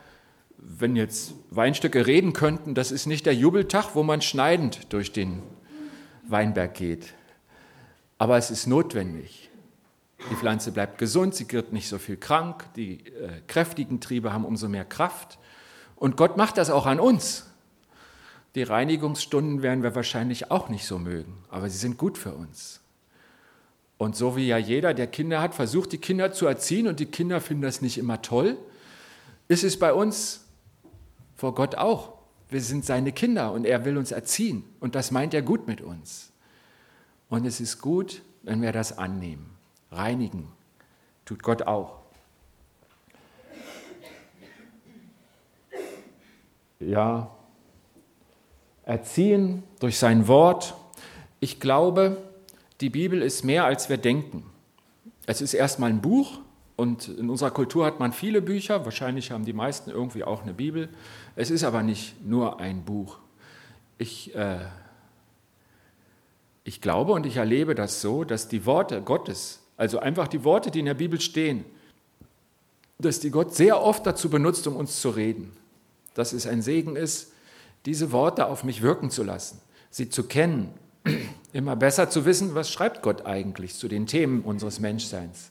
wenn 0.56 0.96
jetzt 0.96 1.34
Weinstöcke 1.50 2.06
reden 2.06 2.32
könnten, 2.32 2.74
das 2.74 2.90
ist 2.90 3.06
nicht 3.06 3.26
der 3.26 3.34
Jubeltag, 3.34 3.94
wo 3.94 4.02
man 4.02 4.20
schneidend 4.20 4.92
durch 4.92 5.12
den 5.12 5.42
Weinberg 6.26 6.74
geht. 6.74 7.14
Aber 8.18 8.36
es 8.36 8.50
ist 8.50 8.66
notwendig. 8.66 9.50
Die 10.30 10.34
Pflanze 10.34 10.72
bleibt 10.72 10.98
gesund, 10.98 11.34
sie 11.34 11.50
wird 11.52 11.72
nicht 11.72 11.88
so 11.88 11.98
viel 11.98 12.16
krank, 12.16 12.64
die 12.74 13.06
äh, 13.06 13.40
kräftigen 13.46 14.00
Triebe 14.00 14.32
haben 14.32 14.44
umso 14.44 14.68
mehr 14.68 14.84
Kraft. 14.84 15.38
Und 15.94 16.16
Gott 16.16 16.36
macht 16.36 16.58
das 16.58 16.70
auch 16.70 16.86
an 16.86 16.98
uns. 16.98 17.46
Die 18.54 18.64
Reinigungsstunden 18.64 19.62
werden 19.62 19.82
wir 19.82 19.94
wahrscheinlich 19.94 20.50
auch 20.50 20.68
nicht 20.68 20.86
so 20.86 20.98
mögen, 20.98 21.38
aber 21.48 21.70
sie 21.70 21.78
sind 21.78 21.98
gut 21.98 22.18
für 22.18 22.34
uns. 22.34 22.80
Und 23.98 24.14
so 24.14 24.36
wie 24.36 24.46
ja 24.46 24.56
jeder, 24.56 24.94
der 24.94 25.08
Kinder 25.08 25.40
hat, 25.42 25.54
versucht, 25.54 25.92
die 25.92 25.98
Kinder 25.98 26.32
zu 26.32 26.46
erziehen 26.46 26.86
und 26.86 27.00
die 27.00 27.06
Kinder 27.06 27.40
finden 27.40 27.64
das 27.64 27.82
nicht 27.82 27.98
immer 27.98 28.22
toll, 28.22 28.56
ist 29.48 29.64
es 29.64 29.78
bei 29.78 29.92
uns 29.92 30.44
vor 31.34 31.54
Gott 31.54 31.74
auch. 31.74 32.12
Wir 32.48 32.62
sind 32.62 32.84
seine 32.84 33.12
Kinder 33.12 33.52
und 33.52 33.66
er 33.66 33.84
will 33.84 33.98
uns 33.98 34.12
erziehen. 34.12 34.64
Und 34.80 34.94
das 34.94 35.10
meint 35.10 35.34
er 35.34 35.42
gut 35.42 35.66
mit 35.66 35.80
uns. 35.80 36.32
Und 37.28 37.44
es 37.44 37.60
ist 37.60 37.80
gut, 37.80 38.22
wenn 38.42 38.62
wir 38.62 38.72
das 38.72 38.96
annehmen. 38.96 39.50
Reinigen 39.90 40.48
tut 41.24 41.42
Gott 41.42 41.62
auch. 41.62 41.98
Ja, 46.80 47.34
erziehen 48.84 49.64
durch 49.80 49.98
sein 49.98 50.28
Wort. 50.28 50.74
Ich 51.40 51.58
glaube, 51.58 52.27
die 52.80 52.90
Bibel 52.90 53.22
ist 53.22 53.44
mehr, 53.44 53.64
als 53.64 53.88
wir 53.88 53.96
denken. 53.96 54.44
Es 55.26 55.40
ist 55.40 55.54
erstmal 55.54 55.90
ein 55.90 56.00
Buch, 56.00 56.40
und 56.78 57.08
in 57.08 57.28
unserer 57.28 57.50
Kultur 57.50 57.84
hat 57.84 57.98
man 57.98 58.12
viele 58.12 58.40
Bücher, 58.40 58.84
wahrscheinlich 58.84 59.32
haben 59.32 59.44
die 59.44 59.52
meisten 59.52 59.90
irgendwie 59.90 60.22
auch 60.22 60.42
eine 60.42 60.54
Bibel. 60.54 60.88
Es 61.34 61.50
ist 61.50 61.64
aber 61.64 61.82
nicht 61.82 62.24
nur 62.24 62.60
ein 62.60 62.84
Buch. 62.84 63.18
Ich, 63.98 64.32
äh, 64.36 64.60
ich 66.62 66.80
glaube 66.80 67.14
und 67.14 67.26
ich 67.26 67.36
erlebe 67.36 67.74
das 67.74 68.00
so, 68.00 68.22
dass 68.22 68.46
die 68.46 68.64
Worte 68.64 69.02
Gottes, 69.02 69.58
also 69.76 69.98
einfach 69.98 70.28
die 70.28 70.44
Worte, 70.44 70.70
die 70.70 70.78
in 70.78 70.84
der 70.84 70.94
Bibel 70.94 71.20
stehen, 71.20 71.64
dass 73.00 73.18
die 73.18 73.32
Gott 73.32 73.56
sehr 73.56 73.82
oft 73.82 74.06
dazu 74.06 74.30
benutzt, 74.30 74.68
um 74.68 74.76
uns 74.76 75.00
zu 75.00 75.10
reden. 75.10 75.50
Dass 76.14 76.32
es 76.32 76.46
ein 76.46 76.62
Segen 76.62 76.94
ist, 76.94 77.32
diese 77.86 78.12
Worte 78.12 78.46
auf 78.46 78.62
mich 78.62 78.82
wirken 78.82 79.10
zu 79.10 79.24
lassen, 79.24 79.60
sie 79.90 80.10
zu 80.10 80.22
kennen, 80.22 80.72
immer 81.52 81.76
besser 81.76 82.10
zu 82.10 82.24
wissen, 82.24 82.54
was 82.54 82.70
schreibt 82.70 83.02
Gott 83.02 83.26
eigentlich 83.26 83.74
zu 83.74 83.88
den 83.88 84.06
Themen 84.06 84.42
unseres 84.42 84.80
Menschseins. 84.80 85.50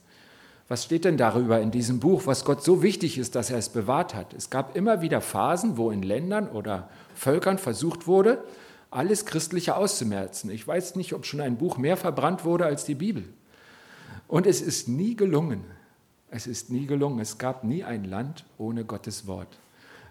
Was 0.68 0.84
steht 0.84 1.06
denn 1.06 1.16
darüber 1.16 1.60
in 1.60 1.70
diesem 1.70 1.98
Buch, 1.98 2.26
was 2.26 2.44
Gott 2.44 2.62
so 2.62 2.82
wichtig 2.82 3.16
ist, 3.16 3.34
dass 3.34 3.50
er 3.50 3.56
es 3.56 3.70
bewahrt 3.70 4.14
hat? 4.14 4.34
Es 4.34 4.50
gab 4.50 4.76
immer 4.76 5.00
wieder 5.00 5.22
Phasen, 5.22 5.78
wo 5.78 5.90
in 5.90 6.02
Ländern 6.02 6.48
oder 6.48 6.90
Völkern 7.14 7.56
versucht 7.56 8.06
wurde, 8.06 8.44
alles 8.90 9.24
Christliche 9.24 9.76
auszumerzen. 9.76 10.50
Ich 10.50 10.66
weiß 10.66 10.96
nicht, 10.96 11.14
ob 11.14 11.24
schon 11.24 11.40
ein 11.40 11.56
Buch 11.56 11.78
mehr 11.78 11.96
verbrannt 11.96 12.44
wurde 12.44 12.66
als 12.66 12.84
die 12.84 12.94
Bibel. 12.94 13.24
Und 14.26 14.46
es 14.46 14.60
ist 14.60 14.88
nie 14.88 15.16
gelungen. 15.16 15.64
Es 16.30 16.46
ist 16.46 16.70
nie 16.70 16.86
gelungen. 16.86 17.18
Es 17.18 17.38
gab 17.38 17.64
nie 17.64 17.82
ein 17.82 18.04
Land 18.04 18.44
ohne 18.58 18.84
Gottes 18.84 19.26
Wort, 19.26 19.48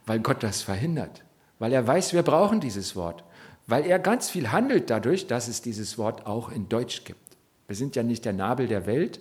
weil 0.07 0.19
Gott 0.19 0.41
das 0.41 0.63
verhindert, 0.63 1.23
weil 1.59 1.71
er 1.71 1.85
weiß, 1.85 2.13
wir 2.13 2.23
brauchen 2.23 2.59
dieses 2.59 2.95
Wort, 2.95 3.23
weil 3.67 3.85
er 3.85 3.99
ganz 3.99 4.29
viel 4.29 4.51
handelt 4.51 4.89
dadurch, 4.89 5.27
dass 5.27 5.47
es 5.47 5.61
dieses 5.61 5.97
Wort 5.97 6.25
auch 6.25 6.49
in 6.49 6.69
Deutsch 6.69 7.03
gibt. 7.03 7.19
Wir 7.67 7.75
sind 7.75 7.95
ja 7.95 8.03
nicht 8.03 8.25
der 8.25 8.33
Nabel 8.33 8.67
der 8.67 8.85
Welt 8.85 9.19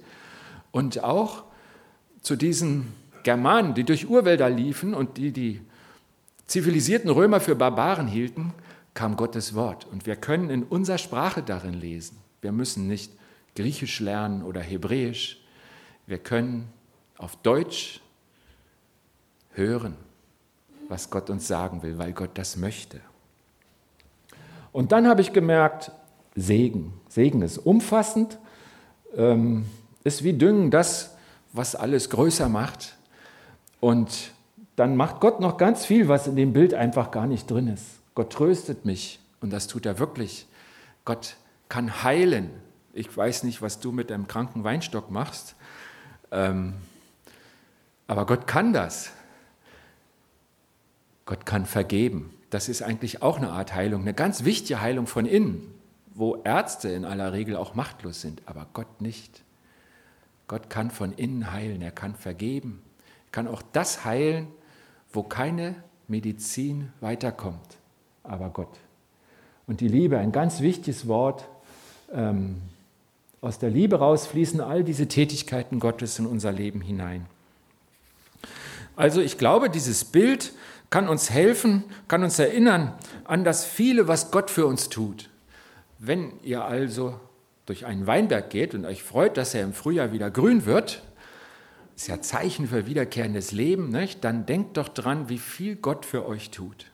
und 0.70 1.02
auch 1.02 1.44
zu 2.22 2.36
diesen 2.36 2.92
Germanen, 3.24 3.74
die 3.74 3.84
durch 3.84 4.08
Urwälder 4.08 4.48
liefen 4.48 4.94
und 4.94 5.16
die 5.16 5.32
die 5.32 5.60
zivilisierten 6.46 7.10
Römer 7.10 7.40
für 7.40 7.56
Barbaren 7.56 8.06
hielten, 8.06 8.54
kam 8.94 9.16
Gottes 9.16 9.54
Wort. 9.54 9.84
Und 9.84 10.06
wir 10.06 10.16
können 10.16 10.48
in 10.48 10.62
unserer 10.62 10.98
Sprache 10.98 11.42
darin 11.42 11.74
lesen. 11.74 12.18
Wir 12.40 12.52
müssen 12.52 12.86
nicht 12.86 13.12
Griechisch 13.56 14.00
lernen 14.00 14.42
oder 14.42 14.60
Hebräisch. 14.60 15.40
Wir 16.06 16.18
können 16.18 16.68
auf 17.18 17.36
Deutsch 17.36 18.00
hören, 19.54 19.96
was 20.88 21.10
Gott 21.10 21.30
uns 21.30 21.48
sagen 21.48 21.82
will, 21.82 21.98
weil 21.98 22.12
Gott 22.12 22.30
das 22.34 22.56
möchte. 22.56 23.00
Und 24.76 24.92
dann 24.92 25.08
habe 25.08 25.22
ich 25.22 25.32
gemerkt, 25.32 25.90
Segen. 26.34 26.92
Segen 27.08 27.40
ist 27.40 27.56
umfassend, 27.56 28.36
ähm, 29.16 29.64
ist 30.04 30.22
wie 30.22 30.34
Düngen 30.34 30.70
das, 30.70 31.16
was 31.54 31.74
alles 31.74 32.10
größer 32.10 32.50
macht. 32.50 32.94
Und 33.80 34.32
dann 34.76 34.94
macht 34.94 35.20
Gott 35.20 35.40
noch 35.40 35.56
ganz 35.56 35.86
viel, 35.86 36.08
was 36.08 36.26
in 36.26 36.36
dem 36.36 36.52
Bild 36.52 36.74
einfach 36.74 37.10
gar 37.10 37.26
nicht 37.26 37.50
drin 37.50 37.68
ist. 37.68 37.86
Gott 38.14 38.34
tröstet 38.34 38.84
mich 38.84 39.18
und 39.40 39.50
das 39.50 39.66
tut 39.66 39.86
er 39.86 39.98
wirklich. 39.98 40.46
Gott 41.06 41.36
kann 41.70 42.02
heilen. 42.02 42.50
Ich 42.92 43.16
weiß 43.16 43.44
nicht, 43.44 43.62
was 43.62 43.80
du 43.80 43.92
mit 43.92 44.10
deinem 44.10 44.28
kranken 44.28 44.62
Weinstock 44.62 45.10
machst, 45.10 45.54
ähm, 46.30 46.74
aber 48.08 48.26
Gott 48.26 48.46
kann 48.46 48.74
das. 48.74 49.10
Gott 51.24 51.46
kann 51.46 51.64
vergeben. 51.64 52.35
Das 52.50 52.68
ist 52.68 52.82
eigentlich 52.82 53.22
auch 53.22 53.38
eine 53.38 53.50
Art 53.50 53.74
Heilung, 53.74 54.02
eine 54.02 54.14
ganz 54.14 54.44
wichtige 54.44 54.80
Heilung 54.80 55.06
von 55.06 55.26
innen, 55.26 55.74
wo 56.14 56.36
Ärzte 56.44 56.88
in 56.88 57.04
aller 57.04 57.32
Regel 57.32 57.56
auch 57.56 57.74
machtlos 57.74 58.20
sind, 58.20 58.42
aber 58.46 58.66
Gott 58.72 59.00
nicht. 59.00 59.42
Gott 60.48 60.70
kann 60.70 60.90
von 60.90 61.12
innen 61.12 61.52
heilen, 61.52 61.82
er 61.82 61.90
kann 61.90 62.14
vergeben, 62.14 62.82
er 63.26 63.32
kann 63.32 63.48
auch 63.48 63.62
das 63.72 64.04
heilen, 64.04 64.46
wo 65.12 65.22
keine 65.24 65.74
Medizin 66.08 66.92
weiterkommt, 67.00 67.78
aber 68.22 68.50
Gott. 68.50 68.78
Und 69.66 69.80
die 69.80 69.88
Liebe, 69.88 70.18
ein 70.18 70.32
ganz 70.32 70.60
wichtiges 70.60 71.08
Wort. 71.08 71.48
Ähm, 72.12 72.62
aus 73.40 73.58
der 73.58 73.70
Liebe 73.70 73.96
raus 73.96 74.26
fließen 74.26 74.60
all 74.60 74.84
diese 74.84 75.08
Tätigkeiten 75.08 75.80
Gottes 75.80 76.18
in 76.18 76.26
unser 76.26 76.52
Leben 76.52 76.80
hinein. 76.80 77.26
Also 78.96 79.20
ich 79.20 79.38
glaube, 79.38 79.68
dieses 79.68 80.04
Bild 80.04 80.52
kann 80.90 81.08
uns 81.08 81.30
helfen, 81.30 81.84
kann 82.08 82.22
uns 82.22 82.38
erinnern 82.38 82.94
an 83.24 83.44
das 83.44 83.64
viele, 83.64 84.08
was 84.08 84.30
Gott 84.30 84.50
für 84.50 84.66
uns 84.66 84.88
tut. 84.88 85.30
Wenn 85.98 86.32
ihr 86.42 86.64
also 86.64 87.18
durch 87.66 87.86
einen 87.86 88.06
Weinberg 88.06 88.50
geht 88.50 88.74
und 88.74 88.84
euch 88.84 89.02
freut, 89.02 89.36
dass 89.36 89.54
er 89.54 89.62
im 89.62 89.72
Frühjahr 89.72 90.12
wieder 90.12 90.30
grün 90.30 90.66
wird, 90.66 91.02
ist 91.96 92.08
ja 92.08 92.20
Zeichen 92.20 92.68
für 92.68 92.86
wiederkehrendes 92.86 93.52
Leben, 93.52 93.88
nicht? 93.88 94.22
dann 94.22 94.46
denkt 94.46 94.76
doch 94.76 94.88
dran, 94.88 95.28
wie 95.28 95.38
viel 95.38 95.76
Gott 95.76 96.04
für 96.04 96.26
euch 96.26 96.50
tut. 96.50 96.86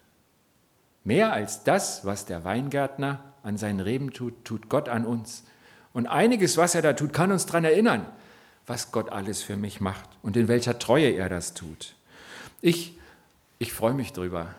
Mehr 1.05 1.33
als 1.33 1.65
das, 1.65 2.05
was 2.05 2.25
der 2.25 2.45
Weingärtner 2.45 3.33
an 3.43 3.57
seinen 3.57 3.81
Reben 3.81 4.13
tut, 4.13 4.45
tut 4.45 4.69
Gott 4.69 4.89
an 4.89 5.05
uns. 5.05 5.43
Und 5.93 6.07
einiges, 6.07 6.57
was 6.57 6.75
er 6.75 6.83
da 6.83 6.93
tut, 6.93 7.13
kann 7.13 7.33
uns 7.33 7.47
daran 7.47 7.65
erinnern, 7.65 8.07
was 8.67 8.93
Gott 8.93 9.11
alles 9.11 9.43
für 9.43 9.57
mich 9.57 9.81
macht 9.81 10.09
und 10.23 10.37
in 10.37 10.47
welcher 10.47 10.79
Treue 10.79 11.11
er 11.11 11.29
das 11.29 11.55
tut. 11.55 11.95
Ich, 12.61 12.97
ich 13.63 13.73
freue 13.73 13.95
mich 13.95 14.13
drüber. 14.13 14.55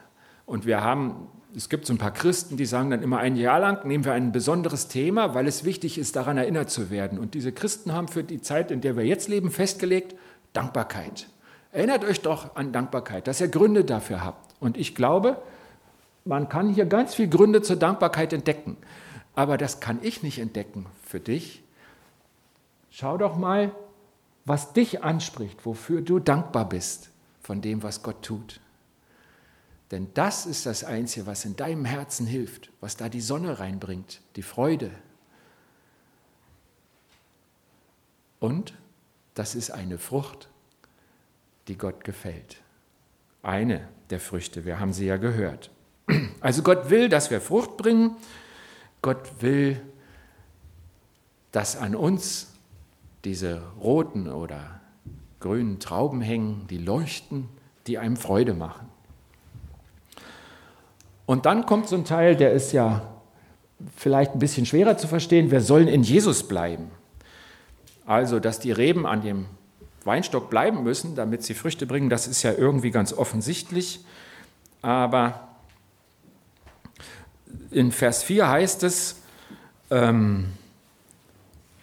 Und 0.46 0.66
wir 0.66 0.82
haben, 0.82 1.28
es 1.56 1.68
gibt 1.68 1.86
so 1.86 1.94
ein 1.94 1.98
paar 1.98 2.14
Christen, 2.14 2.56
die 2.56 2.66
sagen 2.66 2.90
dann 2.90 3.04
immer 3.04 3.20
ein 3.20 3.36
Jahr 3.36 3.60
lang 3.60 3.86
nehmen 3.86 4.06
wir 4.06 4.14
ein 4.14 4.32
besonderes 4.32 4.88
Thema, 4.88 5.36
weil 5.36 5.46
es 5.46 5.66
wichtig 5.66 5.98
ist, 5.98 6.16
daran 6.16 6.38
erinnert 6.38 6.70
zu 6.70 6.90
werden. 6.90 7.20
Und 7.20 7.34
diese 7.34 7.52
Christen 7.52 7.92
haben 7.92 8.08
für 8.08 8.24
die 8.24 8.42
Zeit, 8.42 8.72
in 8.72 8.80
der 8.82 8.96
wir 8.96 9.06
jetzt 9.06 9.28
leben, 9.28 9.52
festgelegt, 9.52 10.16
Dankbarkeit. 10.54 11.28
Erinnert 11.74 12.06
euch 12.06 12.22
doch 12.22 12.56
an 12.56 12.72
Dankbarkeit, 12.72 13.28
dass 13.28 13.42
ihr 13.42 13.50
Gründe 13.50 13.84
dafür 13.84 14.24
habt. 14.24 14.56
Und 14.62 14.78
ich 14.78 14.96
glaube, 14.96 15.42
man 16.24 16.48
kann 16.48 16.70
hier 16.70 16.86
ganz 16.86 17.16
viele 17.16 17.30
Gründe 17.30 17.62
zur 17.62 17.76
Dankbarkeit 17.76 18.32
entdecken. 18.32 18.78
Aber 19.36 19.58
das 19.58 19.82
kann 19.82 20.00
ich 20.02 20.24
nicht 20.24 20.40
entdecken 20.40 20.86
für 21.06 21.20
dich. 21.20 21.62
Schau 22.90 23.18
doch 23.18 23.36
mal, 23.36 23.72
was 24.46 24.72
dich 24.74 25.04
anspricht, 25.04 25.66
wofür 25.66 26.02
du 26.02 26.20
dankbar 26.20 26.70
bist 26.70 27.10
von 27.42 27.62
dem, 27.62 27.84
was 27.84 28.04
Gott 28.04 28.22
tut. 28.22 28.62
Denn 29.92 30.08
das 30.14 30.46
ist 30.46 30.66
das 30.66 30.84
Einzige, 30.84 31.28
was 31.28 31.46
in 31.46 31.56
deinem 31.56 31.86
Herzen 31.86 32.26
hilft, 32.26 32.72
was 32.80 32.98
da 32.98 33.10
die 33.10 33.22
Sonne 33.22 33.60
reinbringt, 33.60 34.22
die 34.36 34.42
Freude. 34.42 34.92
Und 38.40 38.74
das 39.36 39.56
ist 39.56 39.72
eine 39.72 39.98
Frucht, 39.98 40.50
die 41.68 41.78
Gott 41.78 42.04
gefällt. 42.04 42.58
Eine 43.42 43.88
der 44.10 44.20
Früchte, 44.20 44.66
wir 44.66 44.80
haben 44.80 44.94
sie 44.94 45.06
ja 45.06 45.18
gehört. 45.18 45.70
Also 46.42 46.62
Gott 46.62 46.90
will, 46.90 47.08
dass 47.08 47.32
wir 47.32 47.40
Frucht 47.40 47.78
bringen. 47.78 48.18
Gott 49.02 49.42
will, 49.42 49.82
dass 51.52 51.76
an 51.78 51.96
uns 51.96 52.54
diese 53.24 53.62
roten 53.80 54.28
oder 54.28 54.82
grünen 55.40 55.80
Trauben 55.80 56.22
hängen, 56.22 56.68
die 56.68 56.78
leuchten, 56.78 57.48
die 57.88 57.98
einem 57.98 58.18
Freude 58.18 58.54
machen. 58.54 58.90
Und 61.26 61.46
dann 61.46 61.66
kommt 61.66 61.88
so 61.88 61.96
ein 61.96 62.06
Teil, 62.06 62.36
der 62.36 62.52
ist 62.52 62.72
ja 62.74 63.02
vielleicht 63.96 64.34
ein 64.34 64.40
bisschen 64.40 64.66
schwerer 64.66 64.98
zu 64.98 65.08
verstehen. 65.08 65.52
Wir 65.52 65.62
sollen 65.62 65.88
in 65.88 66.04
Jesus 66.04 66.48
bleiben. 66.48 66.92
Also, 68.06 68.40
dass 68.40 68.60
die 68.60 68.72
Reben 68.72 69.06
an 69.06 69.22
dem 69.22 69.46
Weinstock 70.04 70.50
bleiben 70.50 70.84
müssen, 70.84 71.16
damit 71.16 71.44
sie 71.44 71.54
Früchte 71.54 71.86
bringen, 71.86 72.10
das 72.10 72.28
ist 72.28 72.44
ja 72.44 72.52
irgendwie 72.52 72.92
ganz 72.92 73.14
offensichtlich. 73.14 74.04
Aber 74.82 75.48
in 77.72 77.92
Vers 77.92 78.24
4 78.24 78.50
heißt 78.50 78.84
es, 78.84 79.22
ähm, 79.90 80.54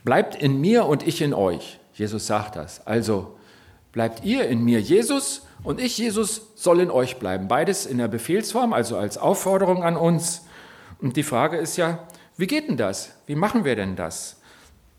bleibt 0.04 0.34
in 0.34 0.60
mir 0.60 0.84
und 0.84 1.06
ich 1.06 1.22
in 1.22 1.32
euch. 1.32 1.78
Jesus 1.94 2.26
sagt 2.26 2.56
das. 2.56 2.86
Also 2.86 3.36
bleibt 3.92 4.24
ihr 4.24 4.48
in 4.48 4.62
mir, 4.62 4.80
Jesus, 4.80 5.46
und 5.62 5.80
ich, 5.80 5.98
Jesus, 5.98 6.48
soll 6.54 6.80
in 6.80 6.90
euch 6.90 7.18
bleiben. 7.18 7.48
Beides 7.48 7.86
in 7.86 7.98
der 7.98 8.08
Befehlsform, 8.08 8.72
also 8.72 8.96
als 8.96 9.18
Aufforderung 9.18 9.82
an 9.82 9.96
uns. 9.96 10.42
Und 11.00 11.16
die 11.16 11.22
Frage 11.22 11.56
ist 11.56 11.76
ja, 11.76 12.06
wie 12.36 12.46
geht 12.46 12.68
denn 12.68 12.76
das? 12.76 13.14
Wie 13.26 13.34
machen 13.34 13.64
wir 13.64 13.76
denn 13.76 13.96
das? 13.96 14.40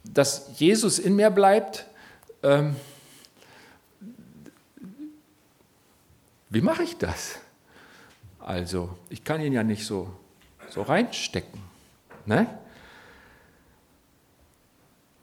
dass 0.03 0.59
Jesus 0.59 0.99
in 0.99 1.15
mir 1.15 1.29
bleibt, 1.29 1.85
ähm, 2.43 2.75
wie 6.49 6.61
mache 6.61 6.83
ich 6.83 6.97
das? 6.97 7.39
Also, 8.39 8.97
ich 9.09 9.23
kann 9.23 9.41
ihn 9.41 9.53
ja 9.53 9.63
nicht 9.63 9.85
so, 9.85 10.11
so 10.69 10.81
reinstecken. 10.81 11.61
Ne? 12.25 12.47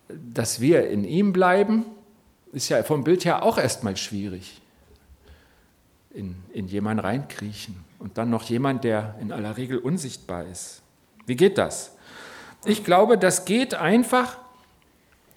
Dass 0.08 0.60
wir 0.60 0.88
in 0.88 1.04
ihm 1.04 1.32
bleiben, 1.32 1.84
ist 2.52 2.68
ja 2.68 2.82
vom 2.82 3.04
Bild 3.04 3.24
her 3.24 3.42
auch 3.42 3.58
erstmal 3.58 3.96
schwierig. 3.96 4.60
In, 6.10 6.36
in 6.52 6.66
jemanden 6.68 7.04
reinkriechen 7.04 7.76
und 7.98 8.18
dann 8.18 8.30
noch 8.30 8.44
jemand, 8.44 8.82
der 8.84 9.14
in 9.20 9.30
aller 9.30 9.56
Regel 9.56 9.78
unsichtbar 9.78 10.46
ist. 10.46 10.82
Wie 11.26 11.36
geht 11.36 11.58
das? 11.58 11.92
Ich 12.64 12.82
glaube, 12.82 13.18
das 13.18 13.44
geht 13.44 13.74
einfach, 13.74 14.38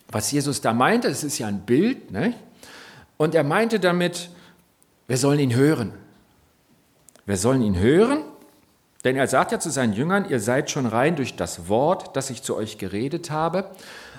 was 0.10 0.32
Jesus 0.32 0.62
da 0.62 0.74
meinte, 0.74 1.08
es 1.08 1.24
ist 1.24 1.38
ja 1.38 1.47
ein 1.47 1.62
Bild, 1.62 2.12
ne? 2.12 2.34
und 3.17 3.36
er 3.36 3.43
meinte 3.43 3.80
damit, 3.80 4.30
wir 5.08 5.17
sollen 5.17 5.39
ihn 5.39 5.54
hören. 5.54 5.93
Wir 7.26 7.38
sollen 7.38 7.62
ihn 7.62 7.78
hören, 7.78 8.24
denn 9.04 9.15
er 9.15 9.28
sagt 9.28 9.52
ja 9.52 9.60
zu 9.60 9.69
seinen 9.69 9.93
Jüngern, 9.93 10.30
ihr 10.30 10.39
seid 10.39 10.71
schon 10.71 10.86
rein 10.86 11.15
durch 11.15 11.36
das 11.36 11.67
Wort, 11.67 12.15
das 12.15 12.30
ich 12.30 12.43
zu 12.43 12.56
euch 12.56 12.78
geredet 12.78 13.30
habe. 13.30 13.69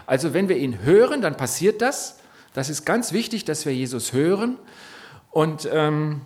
Also 0.06 0.34
wenn 0.34 0.48
wir 0.48 0.56
ihn 0.56 0.82
hören, 0.82 1.20
dann 1.20 1.36
passiert 1.36 1.82
das. 1.82 2.18
Das 2.54 2.68
ist 2.68 2.84
ganz 2.84 3.12
wichtig, 3.12 3.44
dass 3.44 3.64
wir 3.64 3.74
Jesus 3.74 4.12
hören 4.12 4.58
und, 5.30 5.68
ähm, 5.72 6.22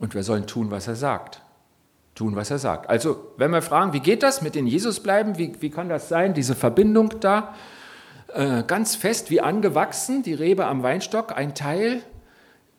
und 0.00 0.14
wir 0.14 0.22
sollen 0.22 0.46
tun, 0.46 0.70
was 0.70 0.88
er 0.88 0.96
sagt. 0.96 1.42
Tun, 2.14 2.34
was 2.34 2.50
er 2.50 2.58
sagt. 2.58 2.90
Also 2.90 3.32
wenn 3.36 3.52
wir 3.52 3.62
fragen, 3.62 3.92
wie 3.92 4.00
geht 4.00 4.24
das 4.24 4.42
mit 4.42 4.56
in 4.56 4.66
Jesus 4.66 5.00
bleiben, 5.00 5.38
wie, 5.38 5.52
wie 5.60 5.70
kann 5.70 5.88
das 5.88 6.08
sein, 6.08 6.34
diese 6.34 6.56
Verbindung 6.56 7.20
da, 7.20 7.54
äh, 8.34 8.64
ganz 8.64 8.96
fest 8.96 9.30
wie 9.30 9.40
angewachsen, 9.40 10.22
die 10.24 10.34
Rebe 10.34 10.66
am 10.66 10.82
Weinstock, 10.82 11.36
ein 11.36 11.54
Teil. 11.54 12.02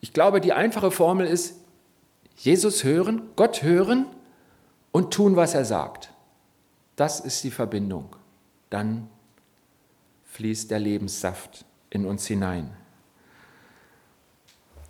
Ich 0.01 0.11
glaube, 0.11 0.41
die 0.41 0.51
einfache 0.51 0.91
Formel 0.91 1.25
ist, 1.25 1.55
Jesus 2.35 2.83
hören, 2.83 3.21
Gott 3.37 3.63
hören 3.63 4.05
und 4.91 5.13
tun, 5.13 5.37
was 5.37 5.53
er 5.53 5.65
sagt. 5.65 6.11
Das 6.97 7.21
ist 7.21 7.43
die 7.45 7.51
Verbindung. 7.51 8.15
Dann 8.69 9.09
fließt 10.25 10.69
der 10.69 10.79
Lebenssaft 10.79 11.65
in 11.89 12.05
uns 12.05 12.25
hinein. 12.27 12.69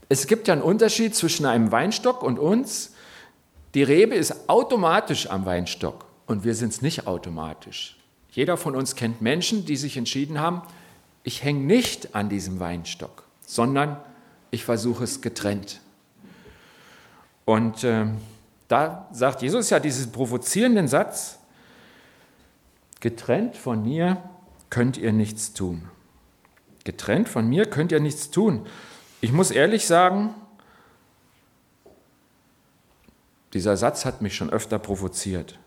Es 0.09 0.25
gibt 0.25 0.47
ja 0.47 0.53
einen 0.53 0.63
Unterschied 0.63 1.15
zwischen 1.15 1.45
einem 1.45 1.71
Weinstock 1.71 2.23
und 2.23 2.39
uns. 2.39 2.93
Die 3.75 3.83
Rebe 3.83 4.15
ist 4.15 4.49
automatisch 4.49 5.29
am 5.29 5.45
Weinstock 5.45 6.05
und 6.25 6.43
wir 6.43 6.55
sind 6.55 6.73
es 6.73 6.81
nicht 6.81 7.05
automatisch. 7.05 7.97
Jeder 8.31 8.57
von 8.57 8.75
uns 8.75 8.95
kennt 8.95 9.21
Menschen, 9.21 9.65
die 9.65 9.77
sich 9.77 9.97
entschieden 9.97 10.39
haben, 10.39 10.63
ich 11.23 11.43
hänge 11.43 11.59
nicht 11.59 12.15
an 12.15 12.29
diesem 12.29 12.59
Weinstock, 12.59 13.23
sondern 13.45 13.97
ich 14.51 14.63
versuche 14.63 15.03
es 15.03 15.21
getrennt. 15.21 15.81
Und 17.45 17.83
äh, 17.83 18.07
da 18.67 19.07
sagt 19.12 19.41
Jesus 19.41 19.69
ja 19.69 19.79
diesen 19.79 20.12
provozierenden 20.12 20.88
Satz, 20.88 21.39
getrennt 22.99 23.57
von 23.57 23.83
mir 23.83 24.21
könnt 24.69 24.97
ihr 24.97 25.12
nichts 25.12 25.53
tun. 25.53 25.89
Getrennt 26.89 27.30
von 27.30 27.47
mir 27.47 27.67
könnt 27.67 27.91
ihr 27.91 27.99
nichts 27.99 28.32
tun. 28.32 28.65
Ich 29.21 29.32
muss 29.32 29.52
ehrlich 29.52 29.86
sagen, 29.86 30.34
dieser 33.54 33.78
Satz 33.78 34.06
hat 34.06 34.23
mich 34.23 34.36
schon 34.36 34.49
öfter 34.49 34.80
provoziert. 34.80 35.60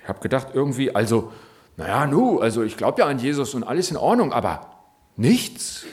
Ich 0.00 0.06
habe 0.06 0.20
gedacht, 0.20 0.50
irgendwie, 0.54 0.94
also, 0.94 1.32
naja, 1.76 2.06
nu, 2.06 2.38
also 2.38 2.62
ich 2.62 2.76
glaube 2.76 3.00
ja 3.00 3.08
an 3.08 3.18
Jesus 3.18 3.54
und 3.54 3.64
alles 3.64 3.90
in 3.90 3.96
Ordnung, 3.96 4.32
aber 4.32 4.70
nichts. 5.16 5.84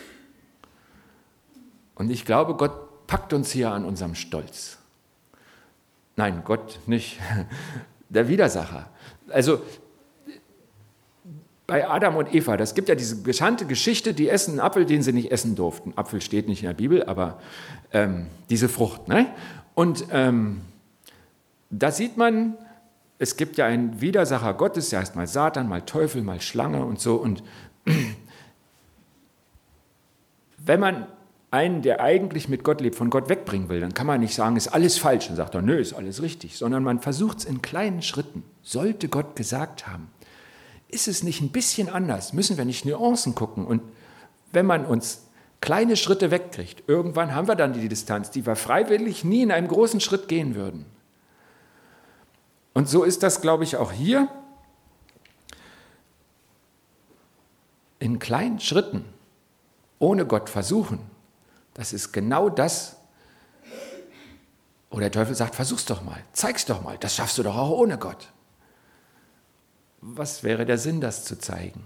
Und 1.95 2.11
ich 2.11 2.23
glaube, 2.23 2.53
Gott 2.53 3.07
packt 3.07 3.33
uns 3.33 3.49
hier 3.49 3.71
an 3.71 3.85
unserem 3.85 4.13
Stolz. 4.13 4.77
Nein, 6.15 6.43
Gott 6.45 6.77
nicht, 6.85 7.19
der 8.09 8.27
Widersacher. 8.27 8.87
Also 9.29 9.63
bei 11.73 11.89
Adam 11.89 12.17
und 12.17 12.35
Eva, 12.35 12.55
das 12.55 12.75
gibt 12.75 12.87
ja 12.87 12.93
diese 12.93 13.15
bekannte 13.15 13.65
Geschichte, 13.65 14.13
die 14.13 14.29
essen 14.29 14.51
einen 14.51 14.59
Apfel, 14.59 14.85
den 14.85 15.01
sie 15.01 15.11
nicht 15.11 15.31
essen 15.31 15.55
durften. 15.55 15.91
Apfel 15.95 16.21
steht 16.21 16.47
nicht 16.47 16.61
in 16.61 16.67
der 16.67 16.75
Bibel, 16.75 17.03
aber 17.05 17.39
ähm, 17.91 18.27
diese 18.51 18.69
Frucht. 18.69 19.07
Ne? 19.07 19.25
Und 19.73 20.05
ähm, 20.11 20.61
da 21.71 21.89
sieht 21.89 22.15
man, 22.15 22.53
es 23.17 23.37
gibt 23.37 23.57
ja 23.57 23.65
einen 23.65 23.99
Widersacher 24.01 24.53
Gottes, 24.53 24.91
der 24.91 24.99
heißt 24.99 25.15
mal 25.15 25.25
Satan, 25.25 25.67
mal 25.67 25.81
Teufel, 25.81 26.21
mal 26.21 26.41
Schlange 26.41 26.85
und 26.85 26.99
so. 26.99 27.15
Und 27.15 27.41
wenn 30.63 30.79
man 30.79 31.07
einen, 31.49 31.81
der 31.81 32.01
eigentlich 32.01 32.49
mit 32.49 32.63
Gott 32.63 32.81
lebt, 32.81 32.95
von 32.95 33.09
Gott 33.09 33.29
wegbringen 33.29 33.67
will, 33.69 33.79
dann 33.79 33.95
kann 33.95 34.05
man 34.05 34.19
nicht 34.19 34.35
sagen, 34.35 34.57
ist 34.57 34.67
alles 34.67 34.99
falsch. 34.99 35.25
Dann 35.25 35.37
sagt 35.37 35.55
er, 35.55 35.63
nö, 35.63 35.79
ist 35.79 35.93
alles 35.93 36.21
richtig. 36.21 36.55
Sondern 36.55 36.83
man 36.83 36.99
versucht 36.99 37.39
es 37.39 37.45
in 37.45 37.63
kleinen 37.63 38.03
Schritten. 38.03 38.43
Sollte 38.61 39.07
Gott 39.07 39.35
gesagt 39.35 39.87
haben, 39.87 40.09
ist 40.93 41.07
es 41.07 41.23
nicht 41.23 41.41
ein 41.41 41.49
bisschen 41.49 41.89
anders? 41.89 42.33
Müssen 42.33 42.57
wir 42.57 42.65
nicht 42.65 42.85
Nuancen 42.85 43.35
gucken? 43.35 43.65
Und 43.65 43.81
wenn 44.51 44.65
man 44.65 44.85
uns 44.85 45.23
kleine 45.59 45.97
Schritte 45.97 46.29
wegkriegt, 46.31 46.83
irgendwann 46.87 47.33
haben 47.33 47.47
wir 47.47 47.55
dann 47.55 47.73
die 47.73 47.89
Distanz, 47.89 48.29
die 48.29 48.45
wir 48.45 48.55
freiwillig 48.55 49.23
nie 49.23 49.41
in 49.41 49.51
einem 49.51 49.67
großen 49.67 49.99
Schritt 49.99 50.27
gehen 50.27 50.55
würden. 50.55 50.85
Und 52.73 52.89
so 52.89 53.03
ist 53.03 53.23
das, 53.23 53.41
glaube 53.41 53.63
ich, 53.63 53.77
auch 53.77 53.91
hier. 53.91 54.27
In 57.99 58.19
kleinen 58.19 58.59
Schritten, 58.59 59.05
ohne 59.99 60.25
Gott 60.25 60.49
versuchen, 60.49 60.99
das 61.73 61.93
ist 61.93 62.11
genau 62.11 62.49
das, 62.49 62.97
wo 64.91 64.99
der 64.99 65.11
Teufel 65.11 65.33
sagt, 65.33 65.55
versuch's 65.55 65.85
doch 65.85 66.03
mal, 66.03 66.21
zeig's 66.33 66.65
doch 66.65 66.83
mal, 66.83 66.97
das 66.97 67.15
schaffst 67.15 67.37
du 67.37 67.43
doch 67.43 67.55
auch 67.55 67.71
ohne 67.71 67.97
Gott. 67.97 68.27
Was 70.05 70.43
wäre 70.43 70.65
der 70.65 70.77
Sinn, 70.77 70.99
das 70.99 71.23
zu 71.23 71.39
zeigen? 71.39 71.81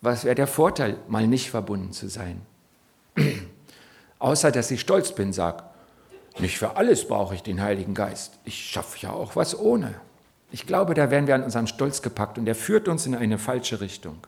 Was 0.00 0.24
wäre 0.24 0.36
der 0.36 0.46
Vorteil, 0.46 0.98
mal 1.08 1.26
nicht 1.26 1.50
verbunden 1.50 1.92
zu 1.92 2.08
sein? 2.08 2.42
Außer 4.20 4.52
dass 4.52 4.70
ich 4.70 4.80
stolz 4.80 5.12
bin, 5.12 5.32
sage, 5.32 5.64
nicht 6.38 6.58
für 6.58 6.76
alles 6.76 7.08
brauche 7.08 7.34
ich 7.34 7.42
den 7.42 7.60
Heiligen 7.60 7.94
Geist. 7.94 8.38
Ich 8.44 8.70
schaffe 8.70 8.98
ja 9.00 9.10
auch 9.10 9.34
was 9.34 9.58
ohne. 9.58 9.96
Ich 10.52 10.66
glaube, 10.66 10.94
da 10.94 11.10
werden 11.10 11.26
wir 11.26 11.34
an 11.34 11.42
unserem 11.42 11.66
Stolz 11.66 12.02
gepackt 12.02 12.38
und 12.38 12.46
er 12.46 12.54
führt 12.54 12.86
uns 12.86 13.04
in 13.04 13.16
eine 13.16 13.38
falsche 13.38 13.80
Richtung. 13.80 14.18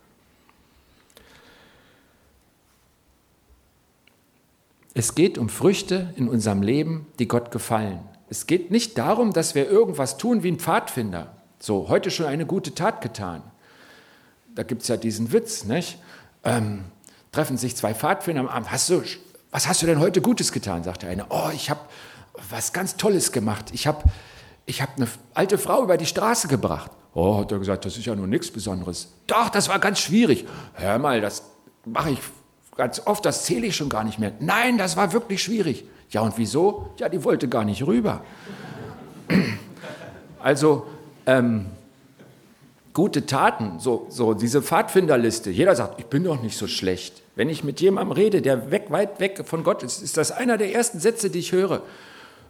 Es 4.95 5.15
geht 5.15 5.39
um 5.39 5.49
Früchte 5.49 6.13
in 6.17 6.29
unserem 6.29 6.63
Leben, 6.63 7.07
die 7.21 7.29
Gott 7.29 7.53
gefallen. 7.53 8.01
Es 8.29 8.49
geht 8.49 8.73
nicht 8.73 8.99
darum, 8.99 9.33
dass 9.33 9.55
wir 9.55 9.69
irgendwas 9.71 10.19
tun 10.19 10.43
wie 10.43 10.51
ein 10.51 10.59
Pfadfinder. 10.59 11.36
So, 11.59 11.89
heute 11.89 12.11
schon 12.11 12.27
eine 12.27 12.47
gute 12.47 12.75
Tat 12.75 13.01
getan. 13.01 13.43
Da 14.55 14.63
gibt 14.63 14.83
es 14.83 14.89
ja 14.89 14.97
diesen 14.97 15.33
Witz, 15.33 15.65
nicht? 15.65 15.99
Ähm, 16.45 16.85
treffen 17.33 17.57
sich 17.57 17.77
zwei 17.77 17.95
Pfadfinder 17.95 18.41
am 18.41 18.49
Abend. 18.49 18.71
Hast 18.71 18.89
du, 18.89 19.03
was 19.51 19.67
hast 19.69 19.83
du 19.83 19.87
denn 19.87 19.99
heute 19.99 20.21
Gutes 20.21 20.53
getan? 20.53 20.85
sagt 20.85 21.03
der 21.03 21.11
eine. 21.11 21.27
Oh, 21.29 21.51
ich 21.53 21.71
habe 21.71 21.81
was 22.51 22.73
ganz 22.73 22.97
Tolles 22.97 23.33
gemacht. 23.33 23.67
Ich 23.73 23.87
habe 23.87 24.05
ich 24.67 24.83
hab 24.83 24.97
eine 24.97 25.09
alte 25.35 25.59
Frau 25.59 25.83
über 25.83 25.97
die 25.97 26.07
Straße 26.07 26.49
gebracht. 26.49 26.91
Oh, 27.15 27.41
hat 27.41 27.53
er 27.53 27.59
gesagt, 27.59 27.85
das 27.85 27.97
ist 27.97 28.05
ja 28.05 28.15
nur 28.15 28.27
nichts 28.27 28.51
Besonderes. 28.51 29.09
Doch, 29.27 29.49
das 29.49 29.69
war 29.69 29.79
ganz 29.79 30.01
schwierig. 30.01 30.47
Hör 30.75 30.99
mal, 30.99 31.21
das 31.21 31.43
mache 31.85 32.11
ich 32.11 32.19
ganz 32.77 33.01
oft, 33.07 33.25
das 33.25 33.45
zähle 33.45 33.67
ich 33.67 33.77
schon 33.77 33.89
gar 33.89 34.05
nicht 34.05 34.19
mehr. 34.19 34.33
Nein, 34.41 34.77
das 34.77 34.97
war 34.97 35.13
wirklich 35.13 35.43
schwierig. 35.43 35.87
Ja, 36.11 36.21
und 36.21 36.37
wieso? 36.37 36.91
Ja, 36.99 37.09
die 37.09 37.25
wollte 37.25 37.49
gar 37.49 37.65
nicht 37.65 37.87
rüber. 37.87 38.23
Also, 40.39 40.87
ähm, 41.27 41.67
gute 42.93 43.27
Taten, 43.27 43.79
so, 43.79 44.07
so 44.09 44.33
diese 44.33 44.63
Pfadfinderliste. 44.63 45.51
Jeder 45.51 45.77
sagt, 45.77 46.01
ich 46.01 46.07
bin 46.07 46.25
doch 46.25 46.41
nicht 46.41 46.57
so 46.57 46.67
schlecht. 46.67 47.23
Wenn 47.35 47.51
ich 47.51 47.63
mit 47.63 47.81
jemandem 47.81 48.13
rede, 48.13 48.41
der 48.41 48.71
weg, 48.71 48.87
weit 48.89 49.21
weg 49.21 49.43
von 49.45 49.65
Gott 49.65 49.83
ist, 49.83 50.03
ist 50.03 50.17
das 50.17 50.33
einer 50.33 50.57
der 50.57 50.75
ersten 50.75 50.99
Sätze, 50.99 51.29
die 51.29 51.41
ich 51.41 51.53
höre. 51.53 51.83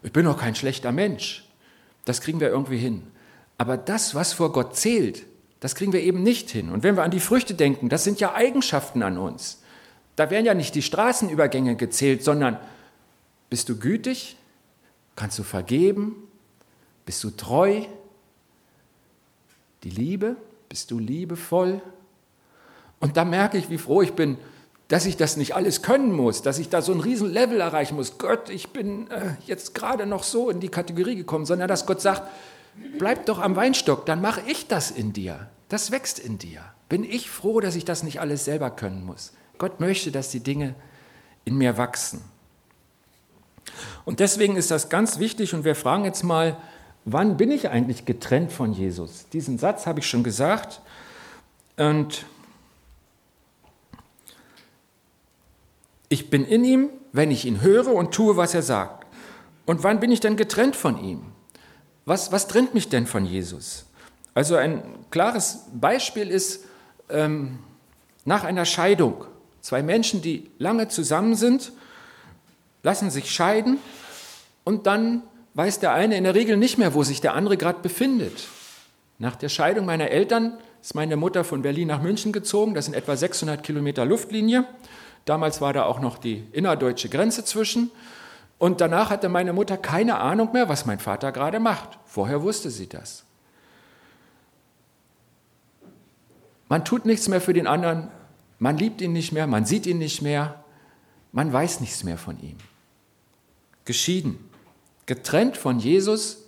Ich 0.04 0.12
bin 0.12 0.24
doch 0.24 0.38
kein 0.38 0.54
schlechter 0.54 0.92
Mensch. 0.92 1.44
Das 2.04 2.20
kriegen 2.20 2.38
wir 2.38 2.48
irgendwie 2.48 2.78
hin. 2.78 3.02
Aber 3.58 3.76
das, 3.76 4.14
was 4.14 4.34
vor 4.34 4.52
Gott 4.52 4.76
zählt, 4.76 5.24
das 5.58 5.74
kriegen 5.74 5.92
wir 5.92 6.02
eben 6.02 6.22
nicht 6.22 6.50
hin. 6.50 6.70
Und 6.70 6.84
wenn 6.84 6.96
wir 6.96 7.02
an 7.02 7.10
die 7.10 7.18
Früchte 7.18 7.54
denken, 7.54 7.88
das 7.88 8.04
sind 8.04 8.20
ja 8.20 8.34
Eigenschaften 8.34 9.02
an 9.02 9.18
uns. 9.18 9.62
Da 10.14 10.30
werden 10.30 10.46
ja 10.46 10.54
nicht 10.54 10.74
die 10.74 10.82
Straßenübergänge 10.82 11.74
gezählt, 11.76 12.22
sondern 12.22 12.58
bist 13.50 13.68
du 13.68 13.76
gütig? 13.76 14.36
Kannst 15.16 15.38
du 15.38 15.42
vergeben? 15.42 16.14
Bist 17.04 17.24
du 17.24 17.30
treu? 17.30 17.82
Die 19.86 19.90
Liebe? 19.90 20.34
Bist 20.68 20.90
du 20.90 20.98
liebevoll? 20.98 21.80
Und 22.98 23.16
da 23.16 23.24
merke 23.24 23.56
ich, 23.56 23.70
wie 23.70 23.78
froh 23.78 24.02
ich 24.02 24.14
bin, 24.14 24.36
dass 24.88 25.06
ich 25.06 25.16
das 25.16 25.36
nicht 25.36 25.54
alles 25.54 25.82
können 25.82 26.10
muss, 26.10 26.42
dass 26.42 26.58
ich 26.58 26.68
da 26.68 26.82
so 26.82 26.92
ein 26.92 26.98
riesen 26.98 27.30
Level 27.32 27.60
erreichen 27.60 27.94
muss. 27.94 28.18
Gott, 28.18 28.50
ich 28.50 28.70
bin 28.70 29.08
äh, 29.12 29.36
jetzt 29.46 29.76
gerade 29.76 30.04
noch 30.04 30.24
so 30.24 30.50
in 30.50 30.58
die 30.58 30.70
Kategorie 30.70 31.14
gekommen, 31.14 31.46
sondern 31.46 31.68
dass 31.68 31.86
Gott 31.86 32.00
sagt, 32.00 32.22
bleib 32.98 33.26
doch 33.26 33.38
am 33.38 33.54
Weinstock, 33.54 34.06
dann 34.06 34.20
mache 34.20 34.40
ich 34.48 34.66
das 34.66 34.90
in 34.90 35.12
dir. 35.12 35.50
Das 35.68 35.92
wächst 35.92 36.18
in 36.18 36.38
dir. 36.38 36.62
Bin 36.88 37.04
ich 37.04 37.30
froh, 37.30 37.60
dass 37.60 37.76
ich 37.76 37.84
das 37.84 38.02
nicht 38.02 38.20
alles 38.20 38.44
selber 38.44 38.70
können 38.70 39.06
muss. 39.06 39.34
Gott 39.56 39.78
möchte, 39.78 40.10
dass 40.10 40.30
die 40.30 40.40
Dinge 40.40 40.74
in 41.44 41.56
mir 41.56 41.78
wachsen. 41.78 42.24
Und 44.04 44.18
deswegen 44.18 44.56
ist 44.56 44.72
das 44.72 44.88
ganz 44.88 45.20
wichtig 45.20 45.54
und 45.54 45.64
wir 45.64 45.76
fragen 45.76 46.04
jetzt 46.04 46.24
mal, 46.24 46.56
wann 47.06 47.38
bin 47.38 47.50
ich 47.50 47.70
eigentlich 47.70 48.04
getrennt 48.04 48.52
von 48.52 48.74
Jesus? 48.74 49.26
Diesen 49.32 49.56
Satz 49.56 49.86
habe 49.86 50.00
ich 50.00 50.06
schon 50.06 50.22
gesagt. 50.22 50.82
Und 51.78 52.26
Ich 56.08 56.30
bin 56.30 56.44
in 56.44 56.64
ihm, 56.64 56.90
wenn 57.12 57.30
ich 57.30 57.44
ihn 57.44 57.60
höre 57.60 57.92
und 57.92 58.14
tue, 58.14 58.36
was 58.36 58.54
er 58.54 58.62
sagt. 58.62 59.06
Und 59.64 59.82
wann 59.82 59.98
bin 59.98 60.12
ich 60.12 60.20
denn 60.20 60.36
getrennt 60.36 60.76
von 60.76 61.02
ihm? 61.02 61.22
Was, 62.04 62.30
was 62.30 62.46
trennt 62.46 62.74
mich 62.74 62.88
denn 62.88 63.06
von 63.06 63.26
Jesus? 63.26 63.86
Also 64.34 64.54
ein 64.54 64.82
klares 65.10 65.64
Beispiel 65.74 66.30
ist 66.30 66.64
ähm, 67.08 67.58
nach 68.24 68.44
einer 68.44 68.64
Scheidung. 68.64 69.24
Zwei 69.60 69.82
Menschen, 69.82 70.22
die 70.22 70.48
lange 70.58 70.86
zusammen 70.88 71.34
sind, 71.34 71.72
lassen 72.84 73.10
sich 73.10 73.32
scheiden 73.32 73.78
und 74.62 74.86
dann 74.86 75.22
weiß 75.56 75.80
der 75.80 75.94
eine 75.94 76.16
in 76.16 76.24
der 76.24 76.34
Regel 76.34 76.56
nicht 76.56 76.76
mehr, 76.76 76.94
wo 76.94 77.02
sich 77.02 77.20
der 77.20 77.34
andere 77.34 77.56
gerade 77.56 77.80
befindet. 77.80 78.46
Nach 79.18 79.34
der 79.34 79.48
Scheidung 79.48 79.86
meiner 79.86 80.10
Eltern 80.10 80.58
ist 80.82 80.94
meine 80.94 81.16
Mutter 81.16 81.44
von 81.44 81.62
Berlin 81.62 81.88
nach 81.88 82.02
München 82.02 82.30
gezogen. 82.30 82.74
Das 82.74 82.84
sind 82.84 82.94
etwa 82.94 83.16
600 83.16 83.62
Kilometer 83.62 84.04
Luftlinie. 84.04 84.66
Damals 85.24 85.62
war 85.62 85.72
da 85.72 85.84
auch 85.84 85.98
noch 85.98 86.18
die 86.18 86.44
innerdeutsche 86.52 87.08
Grenze 87.08 87.44
zwischen. 87.44 87.90
Und 88.58 88.82
danach 88.82 89.08
hatte 89.08 89.30
meine 89.30 89.54
Mutter 89.54 89.78
keine 89.78 90.18
Ahnung 90.18 90.52
mehr, 90.52 90.68
was 90.68 90.84
mein 90.84 90.98
Vater 90.98 91.32
gerade 91.32 91.58
macht. 91.58 91.98
Vorher 92.04 92.42
wusste 92.42 92.70
sie 92.70 92.88
das. 92.88 93.24
Man 96.68 96.84
tut 96.84 97.06
nichts 97.06 97.28
mehr 97.28 97.40
für 97.40 97.52
den 97.52 97.66
anderen, 97.66 98.08
man 98.58 98.76
liebt 98.76 99.00
ihn 99.00 99.12
nicht 99.12 99.32
mehr, 99.32 99.46
man 99.46 99.64
sieht 99.64 99.86
ihn 99.86 99.98
nicht 99.98 100.20
mehr, 100.20 100.64
man 101.30 101.52
weiß 101.52 101.80
nichts 101.80 102.02
mehr 102.02 102.18
von 102.18 102.40
ihm. 102.40 102.56
Geschieden, 103.84 104.45
getrennt 105.06 105.56
von 105.56 105.78
Jesus. 105.78 106.44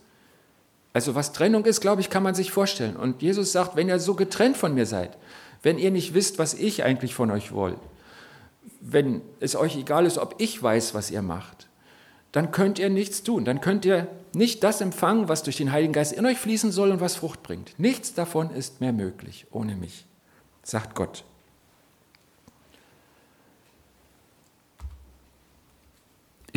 Also 0.92 1.14
was 1.14 1.32
Trennung 1.32 1.64
ist, 1.64 1.80
glaube 1.80 2.00
ich, 2.00 2.10
kann 2.10 2.22
man 2.22 2.34
sich 2.34 2.50
vorstellen. 2.50 2.96
Und 2.96 3.22
Jesus 3.22 3.52
sagt, 3.52 3.76
wenn 3.76 3.88
ihr 3.88 3.98
so 3.98 4.14
getrennt 4.14 4.56
von 4.56 4.74
mir 4.74 4.86
seid, 4.86 5.16
wenn 5.62 5.78
ihr 5.78 5.90
nicht 5.90 6.14
wisst, 6.14 6.38
was 6.38 6.54
ich 6.54 6.84
eigentlich 6.84 7.14
von 7.14 7.30
euch 7.30 7.54
will, 7.54 7.76
wenn 8.80 9.22
es 9.40 9.56
euch 9.56 9.76
egal 9.76 10.06
ist, 10.06 10.18
ob 10.18 10.36
ich 10.38 10.62
weiß, 10.62 10.94
was 10.94 11.10
ihr 11.10 11.22
macht, 11.22 11.68
dann 12.32 12.50
könnt 12.50 12.78
ihr 12.78 12.90
nichts 12.90 13.22
tun. 13.22 13.44
Dann 13.44 13.60
könnt 13.60 13.84
ihr 13.84 14.06
nicht 14.34 14.62
das 14.62 14.80
empfangen, 14.80 15.28
was 15.28 15.42
durch 15.42 15.56
den 15.56 15.72
Heiligen 15.72 15.92
Geist 15.92 16.12
in 16.12 16.26
euch 16.26 16.38
fließen 16.38 16.72
soll 16.72 16.90
und 16.90 17.00
was 17.00 17.16
Frucht 17.16 17.42
bringt. 17.42 17.78
Nichts 17.78 18.14
davon 18.14 18.50
ist 18.50 18.80
mehr 18.80 18.92
möglich 18.92 19.46
ohne 19.50 19.76
mich, 19.76 20.04
sagt 20.62 20.94
Gott. 20.94 21.24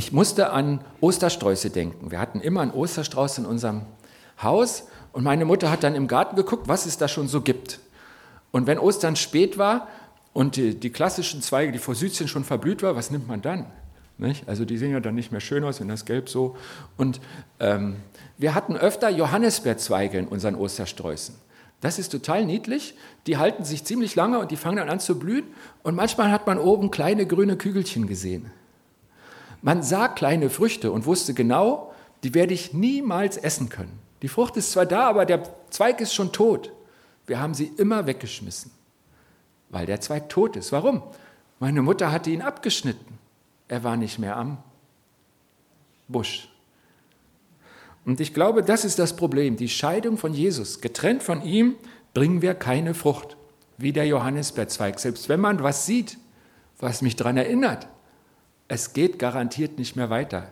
Ich 0.01 0.11
musste 0.11 0.49
an 0.49 0.83
Ostersträuße 0.99 1.69
denken. 1.69 2.09
Wir 2.09 2.17
hatten 2.17 2.41
immer 2.41 2.61
einen 2.61 2.71
Osterstrauß 2.71 3.37
in 3.37 3.45
unserem 3.45 3.83
Haus 4.41 4.87
und 5.13 5.23
meine 5.23 5.45
Mutter 5.45 5.69
hat 5.69 5.83
dann 5.83 5.93
im 5.93 6.07
Garten 6.07 6.35
geguckt, 6.35 6.67
was 6.67 6.87
es 6.87 6.97
da 6.97 7.07
schon 7.07 7.27
so 7.27 7.41
gibt. 7.41 7.79
Und 8.49 8.65
wenn 8.65 8.79
Ostern 8.79 9.15
spät 9.15 9.59
war 9.59 9.87
und 10.33 10.55
die, 10.55 10.73
die 10.73 10.89
klassischen 10.89 11.43
Zweige, 11.43 11.71
die 11.71 11.77
Forsythien 11.77 12.27
schon 12.27 12.43
verblüht 12.43 12.81
war, 12.81 12.95
was 12.95 13.11
nimmt 13.11 13.27
man 13.27 13.43
dann? 13.43 13.67
Nicht? 14.17 14.49
Also 14.49 14.65
die 14.65 14.79
sehen 14.79 14.91
ja 14.91 15.01
dann 15.01 15.13
nicht 15.13 15.31
mehr 15.31 15.39
schön 15.39 15.63
aus, 15.63 15.79
wenn 15.79 15.87
das 15.87 16.05
Gelb 16.05 16.29
so. 16.29 16.57
Und 16.97 17.21
ähm, 17.59 17.97
wir 18.39 18.55
hatten 18.55 18.75
öfter 18.75 19.07
Johannisbeerzweige 19.07 20.17
in 20.17 20.27
unseren 20.27 20.55
Ostersträußen. 20.55 21.35
Das 21.79 21.99
ist 21.99 22.09
total 22.09 22.47
niedlich. 22.47 22.95
Die 23.27 23.37
halten 23.37 23.63
sich 23.65 23.83
ziemlich 23.83 24.15
lange 24.15 24.39
und 24.39 24.49
die 24.49 24.57
fangen 24.57 24.77
dann 24.77 24.89
an 24.89 24.99
zu 24.99 25.19
blühen. 25.19 25.43
Und 25.83 25.93
manchmal 25.93 26.31
hat 26.31 26.47
man 26.47 26.57
oben 26.57 26.89
kleine 26.89 27.27
grüne 27.27 27.55
Kügelchen 27.55 28.07
gesehen. 28.07 28.49
Man 29.61 29.83
sah 29.83 30.07
kleine 30.07 30.49
Früchte 30.49 30.91
und 30.91 31.05
wusste 31.05 31.33
genau, 31.33 31.93
die 32.23 32.33
werde 32.33 32.53
ich 32.53 32.73
niemals 32.73 33.37
essen 33.37 33.69
können. 33.69 33.99
Die 34.21 34.27
Frucht 34.27 34.57
ist 34.57 34.71
zwar 34.71 34.85
da, 34.85 35.07
aber 35.07 35.25
der 35.25 35.43
Zweig 35.69 36.01
ist 36.01 36.13
schon 36.13 36.31
tot. 36.31 36.71
Wir 37.27 37.39
haben 37.39 37.53
sie 37.53 37.71
immer 37.77 38.07
weggeschmissen, 38.07 38.71
weil 39.69 39.85
der 39.85 40.01
Zweig 40.01 40.29
tot 40.29 40.55
ist. 40.55 40.71
Warum? 40.71 41.01
Meine 41.59 41.81
Mutter 41.81 42.11
hatte 42.11 42.29
ihn 42.29 42.41
abgeschnitten. 42.41 43.17
Er 43.67 43.83
war 43.83 43.97
nicht 43.97 44.19
mehr 44.19 44.35
am 44.35 44.57
Busch. 46.07 46.49
Und 48.03 48.19
ich 48.19 48.33
glaube, 48.33 48.63
das 48.63 48.83
ist 48.83 48.99
das 48.99 49.15
Problem. 49.15 49.57
Die 49.57 49.69
Scheidung 49.69 50.17
von 50.17 50.33
Jesus. 50.33 50.81
Getrennt 50.81 51.23
von 51.23 51.43
ihm 51.43 51.75
bringen 52.13 52.41
wir 52.41 52.55
keine 52.55 52.93
Frucht. 52.93 53.37
Wie 53.77 53.93
der 53.93 54.07
Johannisbeerzweig. 54.07 54.99
Selbst 54.99 55.29
wenn 55.29 55.39
man 55.39 55.63
was 55.63 55.85
sieht, 55.85 56.17
was 56.79 57.01
mich 57.01 57.15
daran 57.15 57.37
erinnert, 57.37 57.87
es 58.71 58.93
geht 58.93 59.19
garantiert 59.19 59.77
nicht 59.77 59.97
mehr 59.97 60.09
weiter. 60.09 60.47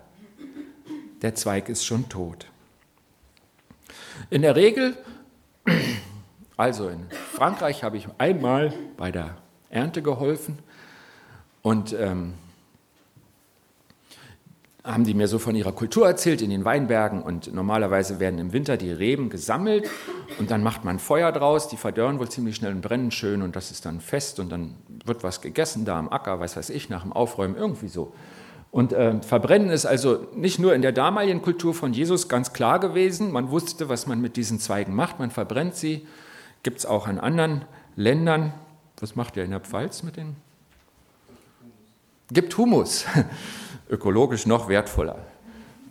Der 1.21 1.35
Zweig 1.35 1.69
ist 1.69 1.85
schon 1.85 2.09
tot. 2.09 2.47
In 4.29 4.41
der 4.41 4.57
Regel, 4.57 4.97
also 6.57 6.89
in 6.89 7.09
Frankreich 7.31 7.81
habe 7.81 7.95
ich 7.95 8.09
einmal 8.17 8.73
bei 8.97 9.13
der 9.13 9.37
Ernte 9.69 10.01
geholfen 10.01 10.59
und 11.61 11.93
ähm, 11.93 12.33
haben 14.83 15.03
die 15.03 15.13
mir 15.13 15.27
so 15.27 15.39
von 15.39 15.55
ihrer 15.55 15.73
Kultur 15.73 16.07
erzählt 16.07 16.41
in 16.41 16.49
den 16.49 16.63
Weinbergen 16.63 17.21
und 17.21 17.53
normalerweise 17.53 18.19
werden 18.19 18.39
im 18.39 18.53
Winter 18.53 18.77
die 18.77 18.91
Reben 18.91 19.29
gesammelt 19.29 19.89
und 20.39 20.51
dann 20.51 20.63
macht 20.63 20.85
man 20.85 20.99
Feuer 20.99 21.31
draus, 21.31 21.67
die 21.67 21.75
verdörren 21.75 22.19
wohl 22.19 22.29
ziemlich 22.29 22.55
schnell 22.55 22.73
und 22.73 22.81
brennen 22.81 23.11
schön 23.11 23.41
und 23.41 23.55
das 23.55 23.71
ist 23.71 23.85
dann 23.85 23.99
fest 23.99 24.39
und 24.39 24.49
dann 24.49 24.75
wird 25.05 25.23
was 25.23 25.41
gegessen 25.41 25.83
da 25.83 25.99
am 25.99 26.09
Acker, 26.09 26.39
was 26.39 26.55
weiß 26.55 26.69
ich, 26.69 26.89
nach 26.89 27.03
dem 27.03 27.11
Aufräumen, 27.11 27.55
irgendwie 27.55 27.89
so. 27.89 28.13
Und 28.71 28.93
äh, 28.93 29.21
Verbrennen 29.21 29.69
ist 29.69 29.85
also 29.85 30.27
nicht 30.35 30.59
nur 30.59 30.75
in 30.75 30.81
der 30.81 30.91
damaligen 30.91 31.41
Kultur 31.41 31.73
von 31.73 31.91
Jesus 31.91 32.29
ganz 32.29 32.53
klar 32.53 32.79
gewesen. 32.79 33.31
Man 33.31 33.49
wusste, 33.49 33.89
was 33.89 34.05
man 34.05 34.21
mit 34.21 34.37
diesen 34.37 34.59
Zweigen 34.59 34.93
macht. 34.93 35.17
Man 35.17 35.31
verbrennt 35.31 35.75
sie. 35.75 36.05
Gibt 36.61 36.77
es 36.77 36.85
auch 36.85 37.07
in 37.07 37.19
anderen 37.19 37.65
Ländern. 37.95 38.53
Was 38.99 39.15
macht 39.15 39.37
ihr 39.37 39.43
in 39.43 39.51
der 39.51 39.59
Pfalz 39.59 40.03
mit 40.03 40.17
den? 40.17 40.35
Gibt 42.31 42.57
Humus. 42.57 43.05
Ökologisch 43.89 44.45
noch 44.45 44.69
wertvoller. 44.69 45.25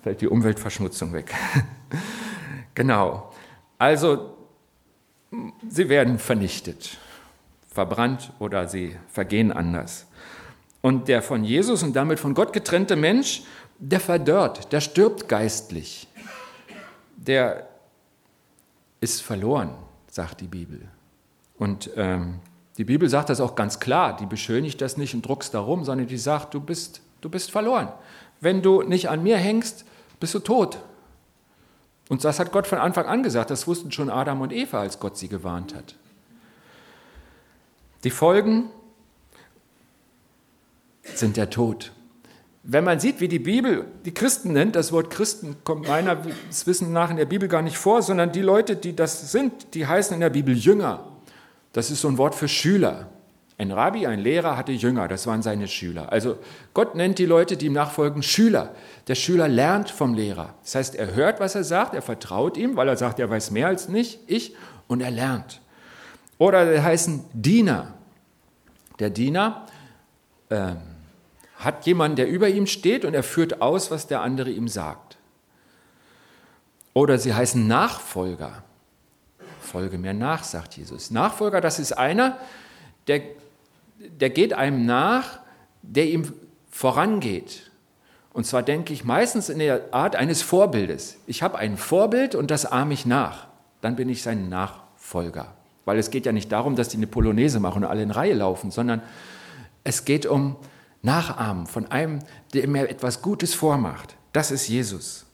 Fällt 0.03 0.21
die 0.21 0.29
Umweltverschmutzung 0.29 1.13
weg. 1.13 1.35
genau. 2.75 3.33
Also, 3.77 4.37
sie 5.69 5.89
werden 5.89 6.19
vernichtet, 6.19 6.99
verbrannt 7.71 8.33
oder 8.39 8.69
sie 8.69 8.97
vergehen 9.09 9.53
anders. 9.53 10.07
Und 10.81 11.09
der 11.09 11.23
von 11.23 11.43
Jesus 11.43 11.83
und 11.83 11.95
damit 11.95 12.21
von 12.21 12.35
Gott 12.35 12.53
getrennte 12.53 12.95
Mensch, 12.95 13.43
der 13.79 14.01
verdörrt, 14.01 14.73
der 14.73 14.81
stirbt 14.81 15.29
geistlich. 15.29 16.07
Der 17.17 17.69
ist 19.01 19.23
verloren, 19.23 19.75
sagt 20.09 20.41
die 20.41 20.47
Bibel. 20.47 20.81
Und 21.59 21.91
ähm, 21.97 22.41
die 22.79 22.85
Bibel 22.85 23.09
sagt 23.09 23.29
das 23.29 23.41
auch 23.41 23.57
ganz 23.57 23.81
klar. 23.81 24.17
Die 24.17 24.27
beschönigt 24.27 24.81
das 24.81 24.97
nicht 24.97 25.13
und 25.13 25.23
druckst 25.27 25.53
darum, 25.53 25.85
sondern 25.85 26.07
die 26.07 26.17
sagt, 26.17 26.55
du 26.55 26.61
bist, 26.61 27.03
du 27.21 27.29
bist 27.29 27.51
verloren. 27.51 27.89
Wenn 28.41 28.63
du 28.63 28.83
nicht 28.83 29.11
an 29.11 29.23
mir 29.23 29.37
hängst, 29.37 29.85
bist 30.21 30.35
du 30.35 30.39
tot. 30.39 30.79
Und 32.09 32.25
das 32.25 32.39
hat 32.39 32.53
Gott 32.53 32.69
von 32.69 32.79
Anfang 32.79 33.07
an 33.07 33.25
gesagt. 33.25 33.51
Das 33.51 33.67
wussten 33.67 33.91
schon 33.91 34.09
Adam 34.09 34.41
und 34.41 34.53
Eva, 34.53 34.81
als 34.81 35.01
Gott 35.01 35.19
sie 35.19 35.29
gewarnt 35.29 35.75
hat. 35.75 35.97
Die 38.05 38.11
Folgen 38.11 38.71
sind 41.03 41.37
der 41.37 41.51
Tod. 41.51 41.93
Wenn 42.63 42.85
man 42.85 43.01
sieht, 43.01 43.21
wie 43.21 43.29
die 43.29 43.41
Bibel 43.41 43.87
die 44.05 44.15
Christen 44.15 44.53
nennt, 44.53 44.77
das 44.77 44.93
Wort 44.93 45.11
Christen 45.11 45.57
kommt 45.65 45.89
meines 45.89 46.67
Wissens 46.67 46.91
nach 46.91 47.11
in 47.11 47.17
der 47.17 47.25
Bibel 47.25 47.49
gar 47.49 47.63
nicht 47.63 47.77
vor, 47.77 48.03
sondern 48.03 48.31
die 48.31 48.43
Leute, 48.43 48.77
die 48.77 48.95
das 48.95 49.33
sind, 49.33 49.75
die 49.75 49.87
heißen 49.87 50.15
in 50.15 50.21
der 50.21 50.31
Bibel 50.31 50.57
Jünger. 50.57 51.18
Das 51.79 51.93
ist 51.93 52.01
so 52.01 52.09
ein 52.09 52.19
Wort 52.19 52.35
für 52.35 52.49
Schüler. 52.49 53.07
Ein 53.57 53.71
Rabbi, 53.71 54.05
ein 54.09 54.19
Lehrer 54.19 54.57
hatte 54.57 54.73
Jünger, 54.73 55.07
das 55.07 55.29
waren 55.29 55.43
seine 55.43 55.69
Schüler. 55.69 56.11
Also 56.11 56.39
Gott 56.75 56.97
nennt 56.97 57.21
die 57.21 57.25
Leute, 57.25 57.57
die 57.57 57.67
ihm 57.67 57.73
nachfolgen, 57.73 58.25
Schüler. 58.25 58.75
Der 59.07 59.15
Schüler 59.15 59.47
lernt 59.47 59.89
vom 59.89 60.13
Lehrer. 60.13 60.57
Das 60.65 60.75
heißt, 60.75 60.97
er 60.97 61.15
hört, 61.15 61.39
was 61.39 61.55
er 61.55 61.63
sagt, 61.63 61.95
er 61.95 62.03
vertraut 62.03 62.57
ihm, 62.57 62.75
weil 62.75 62.89
er 62.89 62.97
sagt, 62.97 63.21
er 63.21 63.31
weiß 63.31 63.53
mehr 63.53 63.69
als 63.69 63.89
nicht, 63.89 64.19
ich, 64.27 64.57
und 64.89 65.03
er 65.03 65.13
lernt. 65.13 65.61
Oder 66.39 66.69
sie 66.69 66.83
heißen 66.83 67.27
Diener. 67.33 67.95
Der 68.99 69.11
Diener, 69.11 69.65
ähm, 70.51 70.79
hat 71.61 71.87
jemanden, 71.87 72.17
der 72.17 72.29
über 72.29 72.49
ihm 72.49 72.67
steht 72.67 73.05
und 73.05 73.15
er 73.15 73.23
führt 73.23 73.63
aus, 73.63 73.93
was 73.93 74.09
der 74.09 74.23
andere 74.23 74.51
ihm 74.51 74.67
sagt. 74.67 75.17
Oder 76.93 77.19
sie 77.19 77.35
heißen 77.35 77.69
Nachfolger. 77.69 78.65
Folge 79.69 79.99
mir 79.99 80.15
nach, 80.15 80.45
sagt 80.45 80.77
Jesus. 80.77 81.11
Nachfolger, 81.11 81.61
das 81.61 81.79
ist 81.79 81.93
einer, 81.93 82.39
der, 83.07 83.23
der 83.99 84.31
geht 84.31 84.53
einem 84.53 84.87
nach, 84.87 85.41
der 85.83 86.07
ihm 86.07 86.33
vorangeht. 86.71 87.71
Und 88.33 88.45
zwar 88.45 88.63
denke 88.63 88.93
ich 88.93 89.05
meistens 89.05 89.49
in 89.49 89.59
der 89.59 89.93
Art 89.93 90.17
eines 90.17 90.43
Vorbildes. 90.43 91.19
Ich 91.27 91.43
habe 91.43 91.59
ein 91.59 91.77
Vorbild 91.77 92.35
und 92.35 92.51
das 92.51 92.67
ahme 92.67 92.95
ich 92.95 93.07
nach. 93.07 93.49
Dann 93.81 93.97
bin 93.97 94.09
ich 94.09 94.23
sein 94.23 94.49
Nachfolger. 94.49 95.55
Weil 95.85 95.99
es 95.99 96.11
geht 96.11 96.27
ja 96.27 96.33
nicht 96.33 96.53
darum, 96.53 96.77
dass 96.77 96.89
die 96.89 96.99
eine 96.99 97.07
Polonaise 97.07 97.61
machen 97.61 97.83
und 97.83 97.91
alle 97.91 98.03
in 98.03 98.11
Reihe 98.11 98.35
laufen, 98.35 98.71
sondern 98.71 99.03
es 99.85 100.05
geht 100.05 100.27
um 100.27 100.57
Nachahmen 101.03 101.67
von 101.67 101.91
einem, 101.91 102.21
der 102.53 102.69
mir 102.69 102.89
etwas 102.89 103.23
Gutes 103.23 103.55
vormacht. 103.55 104.17
Das 104.33 104.51
ist 104.51 104.69
Jesus. 104.69 105.25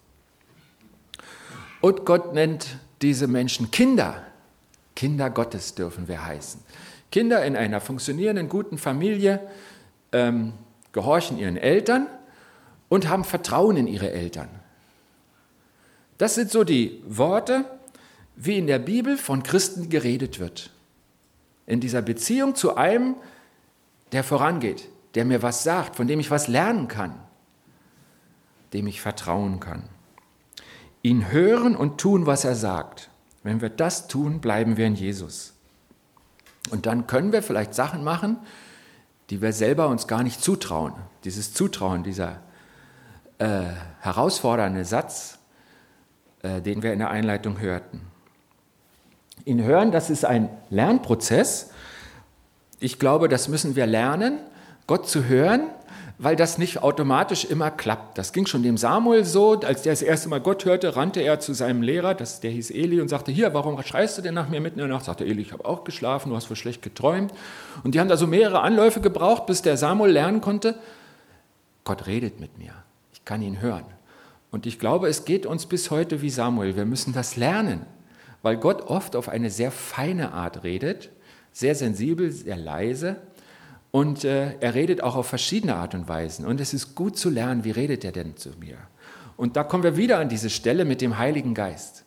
Und 1.81 2.07
Gott 2.07 2.33
nennt 2.33 2.79
diese 3.05 3.29
Menschen 3.29 3.71
Kinder. 3.71 4.23
Kinder 4.97 5.29
Gottes 5.29 5.75
dürfen 5.75 6.09
wir 6.09 6.25
heißen. 6.25 6.61
Kinder 7.13 7.45
in 7.45 7.55
einer 7.55 7.81
funktionierenden, 7.81 8.49
guten 8.49 8.79
Familie 8.79 9.41
ähm, 10.11 10.55
gehorchen 10.93 11.39
ihren 11.39 11.59
Eltern 11.59 12.07
und 12.89 13.09
haben 13.09 13.25
Vertrauen 13.25 13.77
in 13.77 13.87
ihre 13.87 14.11
Eltern. 14.11 14.49
Das 16.17 16.35
sind 16.35 16.51
so 16.51 16.65
die 16.65 17.03
Worte, 17.07 17.67
wie 18.37 18.57
in 18.57 18.67
der 18.67 18.79
Bibel 18.79 19.19
von 19.19 19.43
Christen 19.43 19.91
geredet 19.91 20.41
wird. 20.41 20.71
In 21.67 21.81
dieser 21.81 22.01
Beziehung 22.01 22.55
zu 22.55 22.77
einem, 22.77 23.17
der 24.13 24.25
vorangeht, 24.25 24.89
der 25.15 25.27
mir 25.27 25.43
was 25.43 25.63
sagt, 25.63 25.97
von 25.97 26.07
dem 26.07 26.21
ich 26.21 26.31
was 26.31 26.49
lernen 26.49 26.89
kann, 26.89 27.15
dem 28.73 28.87
ich 28.87 29.03
vertrauen 29.03 29.61
kann. 29.61 29.83
Ihn 31.05 31.31
hören 31.31 31.77
und 31.77 31.99
tun, 31.99 32.25
was 32.25 32.45
er 32.45 32.55
sagt. 32.55 33.11
Wenn 33.43 33.61
wir 33.61 33.69
das 33.69 34.09
tun, 34.09 34.41
bleiben 34.41 34.79
wir 34.79 34.87
in 34.87 34.95
Jesus. 34.95 35.53
Und 36.71 36.87
dann 36.87 37.07
können 37.07 37.31
wir 37.31 37.43
vielleicht 37.43 37.75
Sachen 37.75 38.03
machen, 38.03 38.39
die 39.29 39.43
wir 39.43 39.53
selber 39.53 39.89
uns 39.89 40.07
gar 40.07 40.23
nicht 40.23 40.43
zutrauen. 40.43 40.95
Dieses 41.25 41.53
Zutrauen, 41.53 42.05
dieser 42.05 42.41
äh, 43.37 43.65
herausfordernde 44.01 44.87
Satz, 44.87 45.39
äh, 46.43 46.63
den 46.63 46.83
wir 46.83 46.95
in 46.95 47.01
der 47.01 47.11
Einleitung 47.11 47.61
hörten. 47.61 48.01
Ihn 49.45 49.63
hören, 49.63 49.93
das 49.93 50.09
ist 50.09 50.25
ein 50.25 50.49
Lernprozess. 50.71 51.71
Ich 52.81 52.99
glaube, 52.99 53.29
das 53.29 53.49
müssen 53.49 53.77
wir 53.77 53.87
lernen. 53.87 54.39
Gott 54.87 55.07
zu 55.07 55.25
hören, 55.27 55.69
weil 56.19 56.37
das 56.37 56.59
nicht 56.59 56.83
automatisch 56.83 57.45
immer 57.45 57.71
klappt. 57.71 58.19
Das 58.19 58.33
ging 58.33 58.47
schon 58.47 58.63
dem 58.63 58.77
Samuel 58.77 59.25
so, 59.25 59.61
als 59.61 59.83
der 59.83 59.93
das 59.93 60.03
erste 60.03 60.29
Mal 60.29 60.41
Gott 60.41 60.65
hörte, 60.65 60.95
rannte 60.95 61.21
er 61.21 61.41
zu 61.41 61.55
seinem 61.55 61.83
Lehrer, 61.83 62.15
das, 62.15 62.41
der 62.41 62.53
hieß 62.53 62.71
Eli, 62.71 63.01
und 63.01 63.09
sagte, 63.09 63.33
hier, 63.33 63.53
warum 63.53 63.81
schreist 63.83 64.19
du 64.19 64.23
denn 64.23 64.35
nach 64.35 64.49
mir 64.49 64.61
mitten 64.61 64.79
in 64.79 64.87
der 64.87 64.97
Nacht? 64.97 65.07
Sagte 65.07 65.25
Eli, 65.25 65.43
ich 65.43 65.53
habe 65.53 65.65
auch 65.65 65.83
geschlafen, 65.83 66.31
du 66.31 66.37
hast 66.37 66.49
wohl 66.51 66.57
schlecht 66.57 66.83
geträumt. 66.83 67.33
Und 67.83 67.95
die 67.95 68.01
haben 68.01 68.09
da 68.09 68.17
so 68.17 68.29
mehrere 68.29 68.61
Anläufe 68.61 69.01
gebraucht, 69.01 69.47
bis 69.47 69.63
der 69.63 69.77
Samuel 69.77 70.13
lernen 70.13 70.41
konnte, 70.41 70.79
Gott 71.83 72.07
redet 72.07 72.41
mit 72.41 72.59
mir. 72.59 72.73
Ich 73.13 73.25
kann 73.25 73.43
ihn 73.43 73.61
hören. 73.61 73.85
Und 74.51 74.67
ich 74.67 74.79
glaube, 74.79 75.09
es 75.09 75.25
geht 75.25 75.47
uns 75.47 75.67
bis 75.67 75.91
heute 75.91 76.23
wie 76.23 76.31
Samuel. 76.31 76.77
Wir 76.77 76.85
müssen 76.85 77.13
das 77.13 77.37
lernen, 77.37 77.87
weil 78.43 78.57
Gott 78.57 78.83
oft 78.83 79.17
auf 79.17 79.29
eine 79.29 79.51
sehr 79.51 79.73
feine 79.73 80.33
Art 80.33 80.63
redet, 80.63 81.11
sehr 81.53 81.75
sensibel, 81.75 82.31
sehr 82.31 82.57
leise. 82.57 83.17
Und 83.95 84.25
äh, 84.25 84.59
er 84.59 84.75
redet 84.75 85.05
auch 85.05 85.15
auf 85.15 85.29
verschiedene 85.29 85.77
Art 85.77 85.95
und 85.95 86.09
Weisen. 86.09 86.45
Und 86.45 86.61
es 86.61 86.75
ist 86.75 86.97
gut 86.97 87.17
zu 87.17 87.31
lernen, 87.31 87.63
wie 87.63 87.71
redet 87.71 88.05
er 88.05 88.11
denn 88.11 88.37
zu 88.37 88.49
mir. 88.59 88.77
Und 89.37 89.55
da 89.55 89.63
kommen 89.63 89.85
wir 89.85 89.97
wieder 89.97 90.19
an 90.19 90.29
diese 90.29 90.51
Stelle 90.51 90.85
mit 90.85 91.01
dem 91.01 91.17
Heiligen 91.17 91.55
Geist. 91.55 92.03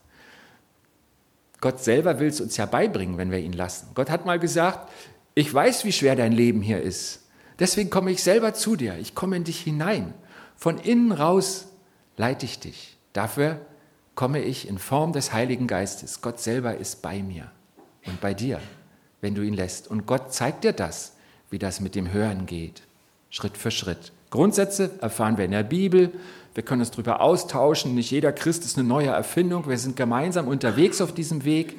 Gott 1.62 1.82
selber 1.82 2.20
will 2.20 2.28
es 2.28 2.42
uns 2.42 2.58
ja 2.58 2.66
beibringen, 2.66 3.18
wenn 3.18 3.32
wir 3.32 3.40
ihn 3.40 3.54
lassen. 3.54 3.88
Gott 3.96 4.10
hat 4.10 4.26
mal 4.26 4.38
gesagt, 4.38 4.92
ich 5.34 5.54
weiß, 5.54 5.86
wie 5.86 5.94
schwer 5.94 6.18
dein 6.18 6.34
Leben 6.34 6.62
hier 6.62 6.82
ist. 6.82 7.22
Deswegen 7.58 7.90
komme 7.90 8.12
ich 8.12 8.22
selber 8.22 8.54
zu 8.54 8.76
dir. 8.76 8.98
Ich 8.98 9.16
komme 9.16 9.38
in 9.38 9.46
dich 9.46 9.62
hinein. 9.62 10.14
Von 10.58 10.80
innen 10.80 11.14
raus 11.14 11.70
leite 12.18 12.46
ich 12.46 12.60
dich. 12.60 12.98
Dafür 13.14 13.62
komme 14.14 14.42
ich 14.42 14.68
in 14.68 14.78
Form 14.78 15.14
des 15.14 15.32
Heiligen 15.32 15.68
Geistes. 15.68 16.20
Gott 16.20 16.42
selber 16.42 16.76
ist 16.76 17.02
bei 17.02 17.24
mir 17.24 17.50
und 18.06 18.20
bei 18.20 18.34
dir, 18.34 18.60
wenn 19.22 19.36
du 19.36 19.42
ihn 19.42 19.54
lässt. 19.54 19.88
Und 19.88 20.06
Gott 20.06 20.34
zeigt 20.34 20.66
dir 20.66 20.74
das, 20.74 21.14
wie 21.50 21.60
das 21.60 21.80
mit 21.80 21.96
dem 21.96 22.12
Hören 22.12 22.46
geht, 22.46 22.84
Schritt 23.30 23.58
für 23.58 23.72
Schritt. 23.72 24.12
Grundsätze 24.30 24.92
erfahren 25.02 25.38
wir 25.38 25.46
in 25.46 25.52
der 25.52 25.64
Bibel. 25.64 26.12
Wir 26.54 26.64
können 26.64 26.82
uns 26.82 26.92
darüber 26.92 27.22
austauschen. 27.22 27.96
Nicht 27.96 28.12
jeder 28.12 28.32
Christ 28.34 28.66
ist 28.66 28.78
eine 28.78 28.88
neue 28.88 29.10
Erfindung. 29.10 29.68
Wir 29.68 29.78
sind 29.78 29.96
gemeinsam 29.96 30.48
unterwegs 30.48 31.02
auf 31.02 31.14
diesem 31.14 31.46
Weg. 31.46 31.76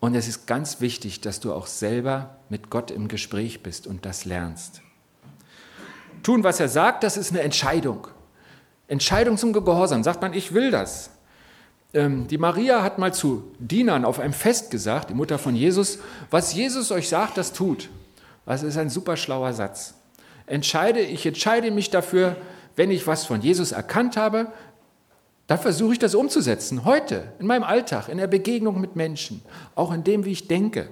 Und 0.00 0.14
es 0.14 0.28
ist 0.28 0.46
ganz 0.46 0.80
wichtig, 0.80 1.20
dass 1.20 1.40
du 1.40 1.52
auch 1.52 1.66
selber 1.66 2.36
mit 2.48 2.70
Gott 2.70 2.90
im 2.90 3.08
Gespräch 3.08 3.62
bist 3.62 3.86
und 3.86 4.04
das 4.04 4.24
lernst. 4.24 4.82
Tun, 6.22 6.44
was 6.44 6.60
er 6.60 6.68
sagt, 6.68 7.04
das 7.04 7.16
ist 7.16 7.30
eine 7.30 7.40
Entscheidung. 7.40 8.08
Entscheidung 8.86 9.36
zum 9.36 9.52
Gehorsam. 9.52 10.02
Sagt 10.02 10.22
man, 10.22 10.32
ich 10.34 10.52
will 10.52 10.70
das. 10.70 11.10
Ähm, 11.94 12.26
die 12.28 12.38
Maria 12.38 12.82
hat 12.82 12.98
mal 12.98 13.14
zu 13.14 13.50
Dienern 13.58 14.04
auf 14.04 14.20
einem 14.20 14.32
Fest 14.32 14.70
gesagt, 14.70 15.10
die 15.10 15.14
Mutter 15.14 15.38
von 15.38 15.56
Jesus, 15.56 15.98
was 16.30 16.54
Jesus 16.54 16.90
euch 16.90 17.08
sagt, 17.08 17.38
das 17.38 17.52
tut. 17.52 17.88
Das 18.44 18.62
ist 18.62 18.76
ein 18.76 18.90
super 18.90 19.16
schlauer 19.16 19.52
Satz. 19.52 19.94
Entscheide, 20.46 21.00
ich 21.00 21.26
entscheide 21.26 21.70
mich 21.70 21.90
dafür, 21.90 22.36
wenn 22.76 22.90
ich 22.90 23.06
was 23.06 23.24
von 23.24 23.40
Jesus 23.40 23.72
erkannt 23.72 24.16
habe, 24.16 24.48
da 25.46 25.56
versuche 25.56 25.94
ich 25.94 25.98
das 25.98 26.14
umzusetzen, 26.14 26.84
heute, 26.84 27.32
in 27.38 27.46
meinem 27.46 27.64
Alltag, 27.64 28.08
in 28.08 28.18
der 28.18 28.26
Begegnung 28.26 28.80
mit 28.80 28.96
Menschen, 28.96 29.42
auch 29.74 29.92
in 29.92 30.04
dem, 30.04 30.26
wie 30.26 30.32
ich 30.32 30.46
denke. 30.46 30.90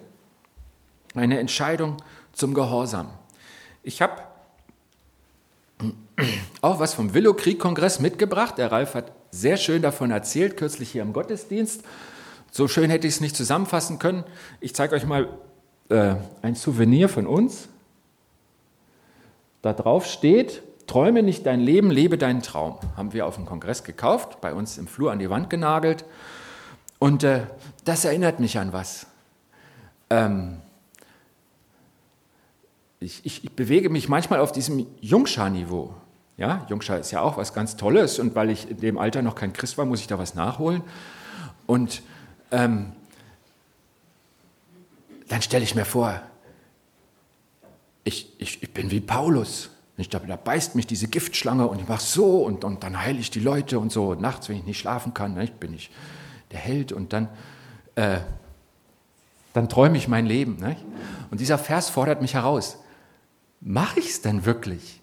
Eine 1.14 1.38
Entscheidung 1.38 1.98
zum 2.32 2.54
Gehorsam. 2.54 3.11
Ich 3.82 4.00
habe 4.00 4.22
auch 6.62 6.79
was 6.79 6.94
vom 6.94 7.14
Willow-Krieg-Kongress 7.14 8.00
mitgebracht. 8.00 8.59
Der 8.59 8.72
Ralf 8.72 8.94
hat 8.94 9.12
sehr 9.31 9.57
schön 9.57 9.83
davon 9.83 10.11
erzählt, 10.11 10.57
kürzlich 10.57 10.90
hier 10.90 11.02
im 11.02 11.12
Gottesdienst. 11.12 11.83
So 12.50 12.68
schön 12.68 12.90
hätte 12.90 13.07
ich 13.07 13.14
es 13.14 13.20
nicht 13.20 13.37
zusammenfassen 13.37 13.98
können. 13.98 14.24
Ich 14.61 14.74
zeige 14.74 14.94
euch 14.94 15.05
mal 15.05 15.29
äh, 15.88 16.14
ein 16.42 16.55
Souvenir 16.55 17.09
von 17.09 17.26
uns. 17.26 17.68
Da 19.62 19.72
drauf 19.72 20.07
steht, 20.07 20.62
Träume 20.87 21.22
nicht 21.22 21.44
dein 21.44 21.61
Leben, 21.61 21.90
lebe 21.90 22.16
deinen 22.16 22.42
Traum. 22.42 22.79
Haben 22.96 23.12
wir 23.12 23.26
auf 23.26 23.35
dem 23.35 23.44
Kongress 23.44 23.85
gekauft, 23.85 24.40
bei 24.40 24.55
uns 24.55 24.79
im 24.79 24.87
Flur 24.87 25.12
an 25.12 25.18
die 25.18 25.29
Wand 25.29 25.50
genagelt. 25.50 26.05
Und 26.98 27.24
äh, 27.24 27.42
das 27.85 28.05
erinnert 28.05 28.40
mich 28.40 28.59
an 28.59 28.72
was. 28.72 29.07
Ähm, 30.09 30.59
ich, 33.00 33.26
ich, 33.26 33.44
ich, 33.44 33.52
bewege 33.52 33.90
mich 33.90 34.09
manchmal 34.09 34.40
auf 34.40 34.52
diesem 34.52 34.87
Jungschar-Niveau. 35.00 35.94
Ja, 36.37 36.66
Jungschar 36.68 36.99
ist 36.99 37.12
ja 37.12 37.22
auch 37.22 37.38
was 37.38 37.55
ganz 37.55 37.77
Tolles 37.77 38.18
und 38.18 38.35
weil 38.35 38.51
ich 38.51 38.70
in 38.70 38.79
dem 38.79 38.99
Alter 38.99 39.22
noch 39.22 39.35
kein 39.35 39.53
Christ 39.53 39.79
war, 39.79 39.87
muss 39.87 40.01
ich 40.01 40.07
da 40.07 40.18
was 40.18 40.35
nachholen. 40.35 40.83
Und 41.66 42.03
ähm, 42.51 42.92
dann 45.29 45.42
stelle 45.42 45.64
ich 45.64 45.75
mir 45.75 45.87
vor, 45.87 46.20
ich, 48.05 48.33
ich, 48.38 48.62
ich 48.62 48.72
bin 48.72 48.90
wie 48.90 49.01
Paulus. 49.01 49.70
Ich 49.96 50.11
glaube, 50.11 50.27
da 50.27 50.37
beißt 50.37 50.75
mich 50.75 50.87
diese 50.87 51.09
Giftschlange 51.09 51.66
und 51.66 51.81
ich 51.81 51.88
mache 51.88 52.03
so 52.03 52.44
und, 52.44 52.64
und 52.64 52.85
dann 52.85 53.01
heile 53.03 53.18
ich 53.18 53.31
die 53.31 53.40
Leute 53.40 53.79
und 53.79 53.90
so. 53.90 54.14
nachts, 54.14 54.49
wenn 54.49 54.57
ich 54.57 54.64
nicht 54.64 54.79
schlafen 54.79 55.14
kann, 55.14 55.35
nicht, 55.35 55.59
bin 55.59 55.72
ich 55.72 55.90
der 56.51 56.61
Held 56.61 56.92
und 56.92 57.14
dann, 57.14 57.29
äh, 57.94 58.18
dann 59.55 59.70
träume 59.70 59.96
ich 59.96 60.07
mein 60.07 60.27
Leben. 60.27 60.57
Nicht? 60.57 60.85
Und 61.31 61.40
dieser 61.40 61.57
Vers 61.57 61.88
fordert 61.88 62.20
mich 62.20 62.35
heraus. 62.35 62.79
Mache 63.61 64.01
ich 64.01 64.11
es 64.11 64.20
denn 64.20 64.44
wirklich? 64.44 65.01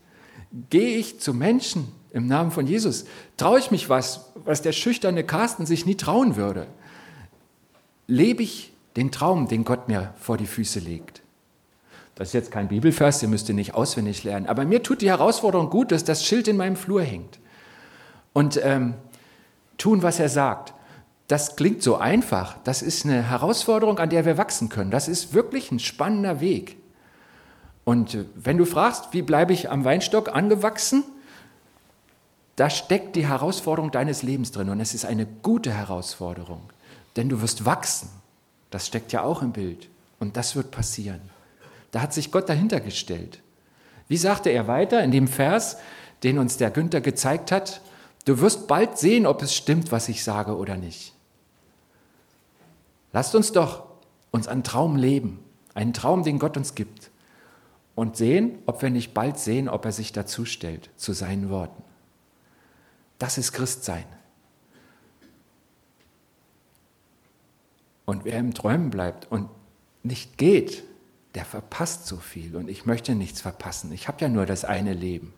Gehe 0.70 0.98
ich 0.98 1.20
zu 1.20 1.34
Menschen 1.34 1.88
im 2.12 2.28
Namen 2.28 2.52
von 2.52 2.68
Jesus? 2.68 3.06
Traue 3.38 3.60
ich 3.60 3.72
mich 3.72 3.90
was, 3.90 4.32
was 4.36 4.62
der 4.62 4.72
schüchterne 4.72 5.24
Carsten 5.24 5.66
sich 5.66 5.86
nie 5.86 5.96
trauen 5.96 6.36
würde? 6.36 6.68
Lebe 8.08 8.44
ich 8.44 8.72
den 8.96 9.12
Traum, 9.12 9.48
den 9.48 9.66
Gott 9.66 9.88
mir 9.88 10.14
vor 10.20 10.38
die 10.38 10.46
Füße 10.46 10.80
legt? 10.80 11.24
Das 12.16 12.30
ist 12.30 12.34
jetzt 12.34 12.52
kein 12.52 12.68
Bibelvers, 12.68 13.24
ihr 13.24 13.30
müsst 13.30 13.50
ihn 13.50 13.56
nicht 13.56 13.74
auswendig 13.74 14.24
lernen. 14.24 14.46
Aber 14.46 14.66
mir 14.66 14.84
tut 14.84 15.02
die 15.02 15.10
Herausforderung 15.10 15.72
gut, 15.72 15.92
dass 15.92 16.04
das 16.04 16.24
Schild 16.24 16.48
in 16.48 16.58
meinem 16.58 16.76
Flur 16.76 17.02
hängt. 17.02 17.40
Und 18.34 18.60
ähm, 18.64 18.94
tun, 19.80 20.04
was 20.04 20.20
er 20.20 20.30
sagt. 20.30 20.74
Das 21.28 21.56
klingt 21.56 21.82
so 21.82 21.98
einfach. 21.98 22.58
Das 22.64 22.84
ist 22.84 23.06
eine 23.06 23.28
Herausforderung, 23.28 23.98
an 23.98 24.10
der 24.10 24.26
wir 24.26 24.38
wachsen 24.38 24.70
können. 24.70 24.92
Das 24.92 25.08
ist 25.08 25.34
wirklich 25.34 25.72
ein 25.72 25.80
spannender 25.80 26.42
Weg. 26.42 26.78
Und 27.86 28.18
wenn 28.36 28.58
du 28.58 28.66
fragst, 28.66 29.10
wie 29.12 29.22
bleibe 29.22 29.54
ich 29.54 29.70
am 29.70 29.84
Weinstock 29.84 30.34
angewachsen, 30.34 31.04
da 32.56 32.70
steckt 32.70 33.16
die 33.16 33.28
Herausforderung 33.28 33.92
deines 33.92 34.24
Lebens 34.24 34.52
drin. 34.52 34.70
Und 34.70 34.80
es 34.80 34.94
ist 34.94 35.06
eine 35.06 35.26
gute 35.26 35.74
Herausforderung. 35.74 36.62
Denn 37.16 37.30
du 37.30 37.42
wirst 37.42 37.66
wachsen. 37.66 38.10
Das 38.70 38.88
steckt 38.88 39.12
ja 39.12 39.24
auch 39.24 39.42
im 39.42 39.52
Bild. 39.52 39.90
Und 40.20 40.38
das 40.38 40.56
wird 40.56 40.72
passieren. 40.72 41.22
Da 41.92 42.02
hat 42.02 42.14
sich 42.14 42.32
Gott 42.32 42.50
dahinter 42.50 42.80
gestellt. 42.80 43.42
Wie 44.08 44.18
sagte 44.18 44.50
er 44.50 44.68
weiter 44.68 45.04
in 45.04 45.12
dem 45.12 45.28
Vers, 45.28 45.78
den 46.24 46.38
uns 46.38 46.58
der 46.58 46.72
Günther 46.72 47.02
gezeigt 47.02 47.52
hat? 47.52 47.82
Du 48.26 48.40
wirst 48.40 48.68
bald 48.68 48.98
sehen, 48.98 49.26
ob 49.26 49.42
es 49.42 49.54
stimmt, 49.54 49.92
was 49.92 50.08
ich 50.10 50.24
sage 50.24 50.56
oder 50.56 50.78
nicht. 50.78 51.14
Lasst 53.12 53.36
uns 53.36 53.52
doch 53.52 53.84
uns 54.32 54.48
einen 54.48 54.64
Traum 54.64 54.96
leben, 54.96 55.40
einen 55.76 55.94
Traum, 55.94 56.24
den 56.24 56.40
Gott 56.40 56.58
uns 56.58 56.74
gibt, 56.74 57.03
und 57.96 58.18
sehen, 58.18 58.60
ob 58.66 58.82
wir 58.82 58.90
nicht 58.90 59.14
bald 59.14 59.38
sehen, 59.38 59.70
ob 59.70 59.86
er 59.86 59.92
sich 59.92 60.12
dazu 60.12 60.46
stellt 60.46 60.90
zu 60.98 61.14
seinen 61.14 61.50
Worten. 61.50 61.84
Das 63.20 63.38
ist 63.38 63.54
Christsein. 63.54 64.06
Und 68.06 68.26
wer 68.26 68.40
im 68.40 68.54
Träumen 68.54 68.90
bleibt 68.90 69.32
und 69.32 69.50
nicht 70.04 70.38
geht, 70.38 70.84
der 71.36 71.46
verpasst 71.46 72.06
so 72.06 72.18
viel 72.18 72.56
und 72.56 72.70
ich 72.70 72.86
möchte 72.86 73.16
nichts 73.16 73.42
verpassen. 73.42 73.92
Ich 73.92 74.08
habe 74.08 74.22
ja 74.22 74.30
nur 74.30 74.46
das 74.46 74.66
eine 74.66 74.94
Leben. 74.94 75.34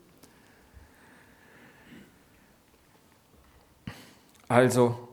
Also, 4.48 5.08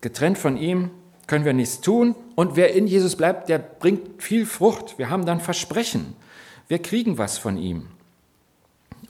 getrennt 0.00 0.38
von 0.38 0.56
ihm 0.56 0.90
können 1.26 1.44
wir 1.44 1.52
nichts 1.52 1.80
tun 1.80 2.14
und 2.34 2.56
wer 2.56 2.74
in 2.74 2.86
Jesus 2.86 3.16
bleibt, 3.16 3.48
der 3.48 3.58
bringt 3.58 4.22
viel 4.22 4.46
Frucht. 4.46 4.98
Wir 4.98 5.10
haben 5.10 5.26
dann 5.26 5.40
Versprechen. 5.40 6.16
Wir 6.70 6.80
kriegen 6.80 7.18
was 7.18 7.36
von 7.36 7.56
ihm. 7.56 7.88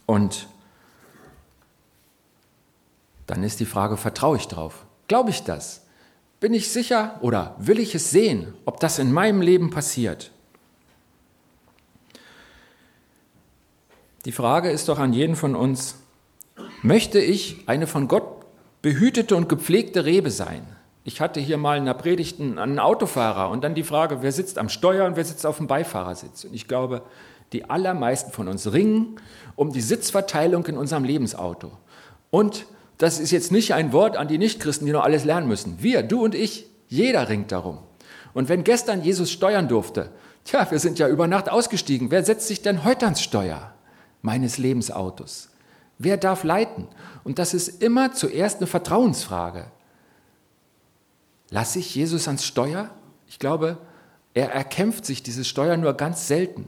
Und 0.06 0.48
dann 3.26 3.42
ist 3.42 3.60
die 3.60 3.66
Frage, 3.66 3.98
vertraue 3.98 4.38
ich 4.38 4.48
drauf? 4.48 4.86
Glaube 5.08 5.28
ich 5.28 5.42
das? 5.42 5.82
Bin 6.40 6.54
ich 6.54 6.72
sicher 6.72 7.18
oder 7.20 7.54
will 7.58 7.78
ich 7.78 7.94
es 7.94 8.10
sehen, 8.10 8.54
ob 8.64 8.80
das 8.80 8.98
in 8.98 9.12
meinem 9.12 9.42
Leben 9.42 9.68
passiert? 9.68 10.30
Die 14.24 14.32
Frage 14.32 14.70
ist 14.70 14.88
doch 14.88 14.98
an 14.98 15.12
jeden 15.12 15.36
von 15.36 15.54
uns, 15.54 15.96
möchte 16.80 17.20
ich 17.20 17.68
eine 17.68 17.86
von 17.86 18.08
Gott 18.08 18.42
behütete 18.80 19.36
und 19.36 19.50
gepflegte 19.50 20.06
Rebe 20.06 20.30
sein? 20.30 20.66
Ich 21.04 21.20
hatte 21.20 21.40
hier 21.40 21.58
mal 21.58 21.76
in 21.76 21.84
der 21.84 21.92
Predigt 21.92 22.40
einen 22.40 22.78
Autofahrer 22.78 23.50
und 23.50 23.62
dann 23.64 23.74
die 23.74 23.84
Frage, 23.84 24.22
wer 24.22 24.32
sitzt 24.32 24.56
am 24.56 24.70
Steuer 24.70 25.04
und 25.04 25.16
wer 25.16 25.26
sitzt 25.26 25.44
auf 25.44 25.58
dem 25.58 25.66
Beifahrersitz? 25.66 26.44
Und 26.44 26.54
ich 26.54 26.66
glaube, 26.66 27.02
die 27.52 27.68
allermeisten 27.68 28.32
von 28.32 28.48
uns 28.48 28.72
ringen 28.72 29.16
um 29.56 29.72
die 29.72 29.80
Sitzverteilung 29.80 30.64
in 30.66 30.78
unserem 30.78 31.04
Lebensauto. 31.04 31.72
Und 32.30 32.66
das 32.98 33.18
ist 33.18 33.30
jetzt 33.30 33.52
nicht 33.52 33.74
ein 33.74 33.92
Wort 33.92 34.16
an 34.16 34.28
die 34.28 34.38
Nichtchristen, 34.38 34.86
die 34.86 34.92
noch 34.92 35.04
alles 35.04 35.24
lernen 35.24 35.48
müssen. 35.48 35.82
Wir, 35.82 36.02
du 36.02 36.22
und 36.24 36.34
ich, 36.34 36.66
jeder 36.88 37.28
ringt 37.28 37.52
darum. 37.52 37.78
Und 38.32 38.48
wenn 38.48 38.64
gestern 38.64 39.02
Jesus 39.02 39.30
steuern 39.30 39.68
durfte, 39.68 40.10
tja, 40.44 40.70
wir 40.70 40.78
sind 40.78 40.98
ja 40.98 41.08
über 41.08 41.26
Nacht 41.26 41.50
ausgestiegen, 41.50 42.10
wer 42.10 42.24
setzt 42.24 42.46
sich 42.48 42.62
denn 42.62 42.84
heute 42.84 43.04
ans 43.06 43.22
Steuer? 43.22 43.74
meines 44.22 44.58
Lebensautos? 44.58 45.48
Wer 45.98 46.16
darf 46.16 46.44
leiten? 46.44 46.88
Und 47.24 47.38
das 47.38 47.54
ist 47.54 47.82
immer 47.82 48.12
zuerst 48.12 48.58
eine 48.58 48.66
Vertrauensfrage. 48.66 49.70
Lasse 51.50 51.78
ich 51.78 51.94
Jesus 51.94 52.26
ans 52.26 52.44
Steuer? 52.44 52.90
Ich 53.28 53.38
glaube, 53.38 53.78
er 54.34 54.52
erkämpft 54.52 55.04
sich 55.04 55.22
dieses 55.22 55.46
Steuer 55.48 55.76
nur 55.76 55.94
ganz 55.94 56.26
selten. 56.26 56.66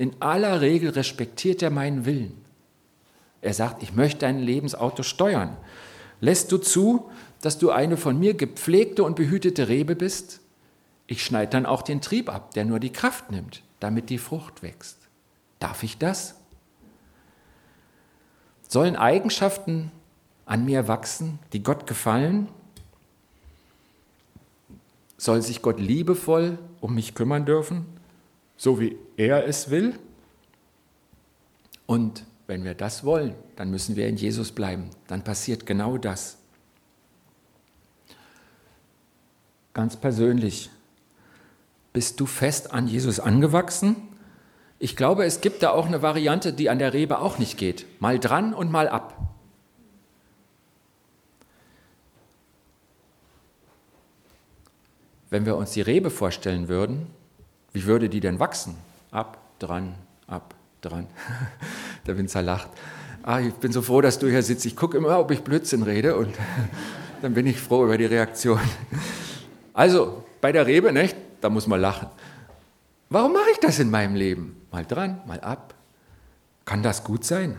In 0.00 0.16
aller 0.20 0.62
Regel 0.62 0.88
respektiert 0.88 1.60
er 1.60 1.68
meinen 1.68 2.06
Willen. 2.06 2.42
Er 3.42 3.52
sagt, 3.52 3.82
ich 3.82 3.92
möchte 3.92 4.20
dein 4.20 4.38
Lebensauto 4.38 5.02
steuern. 5.02 5.58
Lässt 6.22 6.50
du 6.52 6.56
zu, 6.56 7.10
dass 7.42 7.58
du 7.58 7.68
eine 7.70 7.98
von 7.98 8.18
mir 8.18 8.32
gepflegte 8.32 9.04
und 9.04 9.14
behütete 9.14 9.68
Rebe 9.68 9.94
bist? 9.94 10.40
Ich 11.06 11.22
schneide 11.22 11.50
dann 11.50 11.66
auch 11.66 11.82
den 11.82 12.00
Trieb 12.00 12.30
ab, 12.30 12.54
der 12.54 12.64
nur 12.64 12.80
die 12.80 12.94
Kraft 12.94 13.30
nimmt, 13.30 13.62
damit 13.78 14.08
die 14.08 14.16
Frucht 14.16 14.62
wächst. 14.62 14.96
Darf 15.58 15.82
ich 15.82 15.98
das? 15.98 16.34
Sollen 18.66 18.96
Eigenschaften 18.96 19.92
an 20.46 20.64
mir 20.64 20.88
wachsen, 20.88 21.40
die 21.52 21.62
Gott 21.62 21.86
gefallen? 21.86 22.48
Soll 25.18 25.42
sich 25.42 25.60
Gott 25.60 25.78
liebevoll 25.78 26.58
um 26.80 26.94
mich 26.94 27.14
kümmern 27.14 27.44
dürfen, 27.44 27.99
so 28.60 28.78
wie 28.78 28.98
er 29.16 29.46
es 29.46 29.70
will? 29.70 29.98
Und 31.86 32.26
wenn 32.46 32.62
wir 32.62 32.74
das 32.74 33.04
wollen, 33.04 33.34
dann 33.56 33.70
müssen 33.70 33.96
wir 33.96 34.06
in 34.06 34.16
Jesus 34.16 34.52
bleiben. 34.52 34.90
Dann 35.06 35.24
passiert 35.24 35.64
genau 35.64 35.96
das. 35.96 36.36
Ganz 39.72 39.96
persönlich, 39.96 40.68
bist 41.94 42.20
du 42.20 42.26
fest 42.26 42.70
an 42.74 42.86
Jesus 42.86 43.18
angewachsen? 43.18 43.96
Ich 44.78 44.94
glaube, 44.94 45.24
es 45.24 45.40
gibt 45.40 45.62
da 45.62 45.70
auch 45.70 45.86
eine 45.86 46.02
Variante, 46.02 46.52
die 46.52 46.68
an 46.68 46.78
der 46.78 46.92
Rebe 46.92 47.20
auch 47.20 47.38
nicht 47.38 47.56
geht. 47.56 47.86
Mal 47.98 48.18
dran 48.18 48.52
und 48.52 48.70
mal 48.70 48.90
ab. 48.90 49.16
Wenn 55.30 55.46
wir 55.46 55.56
uns 55.56 55.70
die 55.70 55.80
Rebe 55.80 56.10
vorstellen 56.10 56.68
würden, 56.68 57.06
wie 57.72 57.84
würde 57.84 58.08
die 58.08 58.20
denn 58.20 58.38
wachsen? 58.38 58.76
Ab, 59.10 59.38
dran, 59.58 59.94
ab, 60.26 60.54
dran. 60.80 61.06
Der 62.06 62.16
Winzer 62.16 62.42
lacht. 62.42 62.68
Ah, 63.22 63.40
ich 63.40 63.54
bin 63.54 63.72
so 63.72 63.82
froh, 63.82 64.00
dass 64.00 64.18
du 64.18 64.28
hier 64.28 64.42
sitzt. 64.42 64.64
Ich 64.66 64.76
gucke 64.76 64.96
immer, 64.96 65.18
ob 65.18 65.30
ich 65.30 65.42
Blödsinn 65.42 65.82
rede 65.82 66.16
und 66.16 66.34
dann 67.22 67.34
bin 67.34 67.46
ich 67.46 67.60
froh 67.60 67.84
über 67.84 67.98
die 67.98 68.06
Reaktion. 68.06 68.60
Also, 69.74 70.24
bei 70.40 70.52
der 70.52 70.66
Rebe, 70.66 70.92
nicht? 70.92 71.16
da 71.40 71.50
muss 71.50 71.66
man 71.66 71.80
lachen. 71.80 72.08
Warum 73.08 73.32
mache 73.32 73.50
ich 73.52 73.58
das 73.58 73.78
in 73.78 73.90
meinem 73.90 74.14
Leben? 74.14 74.60
Mal 74.70 74.84
dran, 74.84 75.20
mal 75.26 75.40
ab. 75.40 75.74
Kann 76.64 76.82
das 76.82 77.02
gut 77.02 77.24
sein? 77.24 77.56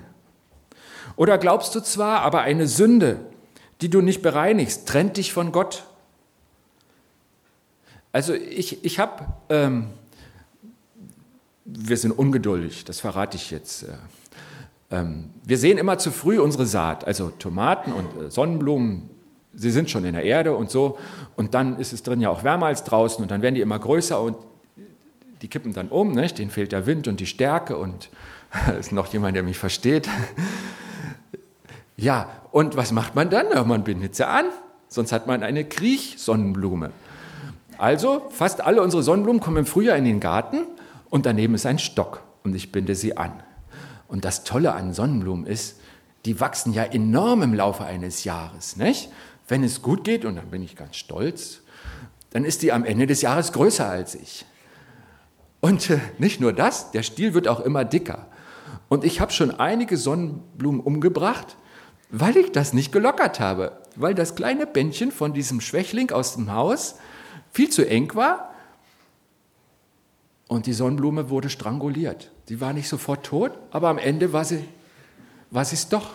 Oder 1.15 1.37
glaubst 1.37 1.75
du 1.75 1.81
zwar, 1.81 2.21
aber 2.21 2.41
eine 2.41 2.67
Sünde, 2.67 3.19
die 3.81 3.89
du 3.89 4.01
nicht 4.01 4.21
bereinigst, 4.21 4.87
trennt 4.87 5.17
dich 5.17 5.33
von 5.33 5.51
Gott? 5.51 5.83
Also 8.13 8.33
ich, 8.33 8.83
ich 8.85 8.99
habe, 8.99 9.25
ähm, 9.49 9.89
wir 11.77 11.97
sind 11.97 12.11
ungeduldig, 12.11 12.85
das 12.85 12.99
verrate 12.99 13.37
ich 13.37 13.51
jetzt. 13.51 13.83
Äh, 13.83 13.87
ähm, 14.91 15.29
wir 15.43 15.57
sehen 15.57 15.77
immer 15.77 15.97
zu 15.97 16.11
früh 16.11 16.39
unsere 16.39 16.65
Saat, 16.65 17.05
also 17.05 17.29
Tomaten 17.29 17.93
und 17.93 18.27
äh, 18.27 18.29
Sonnenblumen, 18.29 19.09
sie 19.53 19.71
sind 19.71 19.89
schon 19.89 20.05
in 20.05 20.13
der 20.13 20.23
Erde 20.23 20.55
und 20.55 20.69
so. 20.69 20.97
Und 21.35 21.53
dann 21.53 21.79
ist 21.79 21.93
es 21.93 22.03
drin 22.03 22.21
ja 22.21 22.29
auch 22.29 22.43
wärmer 22.43 22.67
als 22.67 22.83
draußen 22.83 23.21
und 23.21 23.31
dann 23.31 23.41
werden 23.41 23.55
die 23.55 23.61
immer 23.61 23.79
größer 23.79 24.21
und 24.21 24.35
die 25.41 25.47
kippen 25.47 25.73
dann 25.73 25.87
um, 25.87 26.11
nicht? 26.11 26.37
denen 26.37 26.51
fehlt 26.51 26.71
der 26.71 26.85
Wind 26.85 27.07
und 27.07 27.19
die 27.19 27.25
Stärke 27.25 27.77
und 27.77 28.09
ist 28.79 28.91
noch 28.91 29.07
jemand, 29.07 29.35
der 29.35 29.43
mich 29.43 29.57
versteht. 29.57 30.07
Ja, 31.97 32.29
und 32.51 32.75
was 32.75 32.91
macht 32.91 33.15
man 33.15 33.29
dann? 33.29 33.67
Man 33.67 33.83
bindet 33.83 34.15
sie 34.15 34.27
an, 34.27 34.45
sonst 34.87 35.11
hat 35.11 35.25
man 35.25 35.41
eine 35.41 35.63
Kriechsonnenblume. 35.63 36.91
Also, 37.77 38.29
fast 38.29 38.61
alle 38.61 38.81
unsere 38.81 39.01
Sonnenblumen 39.01 39.41
kommen 39.41 39.57
im 39.57 39.65
Frühjahr 39.65 39.97
in 39.97 40.05
den 40.05 40.19
Garten 40.19 40.67
und 41.11 41.27
daneben 41.27 41.53
ist 41.53 41.67
ein 41.67 41.77
Stock 41.77 42.23
und 42.43 42.55
ich 42.55 42.71
binde 42.71 42.95
sie 42.95 43.15
an. 43.15 43.43
Und 44.07 44.25
das 44.25 44.43
Tolle 44.43 44.73
an 44.73 44.93
Sonnenblumen 44.93 45.45
ist, 45.45 45.79
die 46.25 46.39
wachsen 46.39 46.73
ja 46.73 46.83
enorm 46.83 47.43
im 47.43 47.53
Laufe 47.53 47.83
eines 47.83 48.23
Jahres. 48.23 48.77
Nicht? 48.77 49.11
Wenn 49.47 49.63
es 49.63 49.81
gut 49.81 50.03
geht, 50.03 50.25
und 50.25 50.37
dann 50.37 50.49
bin 50.49 50.63
ich 50.63 50.75
ganz 50.75 50.95
stolz, 50.95 51.61
dann 52.31 52.45
ist 52.45 52.61
die 52.61 52.71
am 52.71 52.85
Ende 52.85 53.07
des 53.07 53.21
Jahres 53.21 53.51
größer 53.51 53.87
als 53.87 54.15
ich. 54.15 54.45
Und 55.59 55.89
äh, 55.89 55.99
nicht 56.17 56.39
nur 56.39 56.53
das, 56.53 56.91
der 56.91 57.03
Stiel 57.03 57.33
wird 57.33 57.47
auch 57.47 57.59
immer 57.59 57.83
dicker. 57.83 58.27
Und 58.87 59.03
ich 59.03 59.19
habe 59.19 59.31
schon 59.31 59.51
einige 59.51 59.97
Sonnenblumen 59.97 60.79
umgebracht, 60.79 61.57
weil 62.09 62.37
ich 62.37 62.51
das 62.51 62.73
nicht 62.73 62.91
gelockert 62.91 63.39
habe, 63.39 63.81
weil 63.95 64.15
das 64.15 64.35
kleine 64.35 64.65
Bändchen 64.65 65.11
von 65.11 65.33
diesem 65.33 65.59
Schwächling 65.59 66.11
aus 66.11 66.35
dem 66.35 66.51
Haus 66.53 66.95
viel 67.51 67.69
zu 67.69 67.87
eng 67.87 68.15
war 68.15 68.50
und 70.51 70.65
die 70.65 70.73
Sonnenblume 70.73 71.29
wurde 71.29 71.49
stranguliert. 71.49 72.29
Sie 72.45 72.59
war 72.59 72.73
nicht 72.73 72.89
sofort 72.89 73.25
tot, 73.25 73.53
aber 73.71 73.87
am 73.87 73.97
Ende 73.97 74.33
war 74.33 74.43
sie, 74.43 74.65
war 75.49 75.63
sie 75.63 75.75
es 75.75 75.87
doch. 75.87 76.09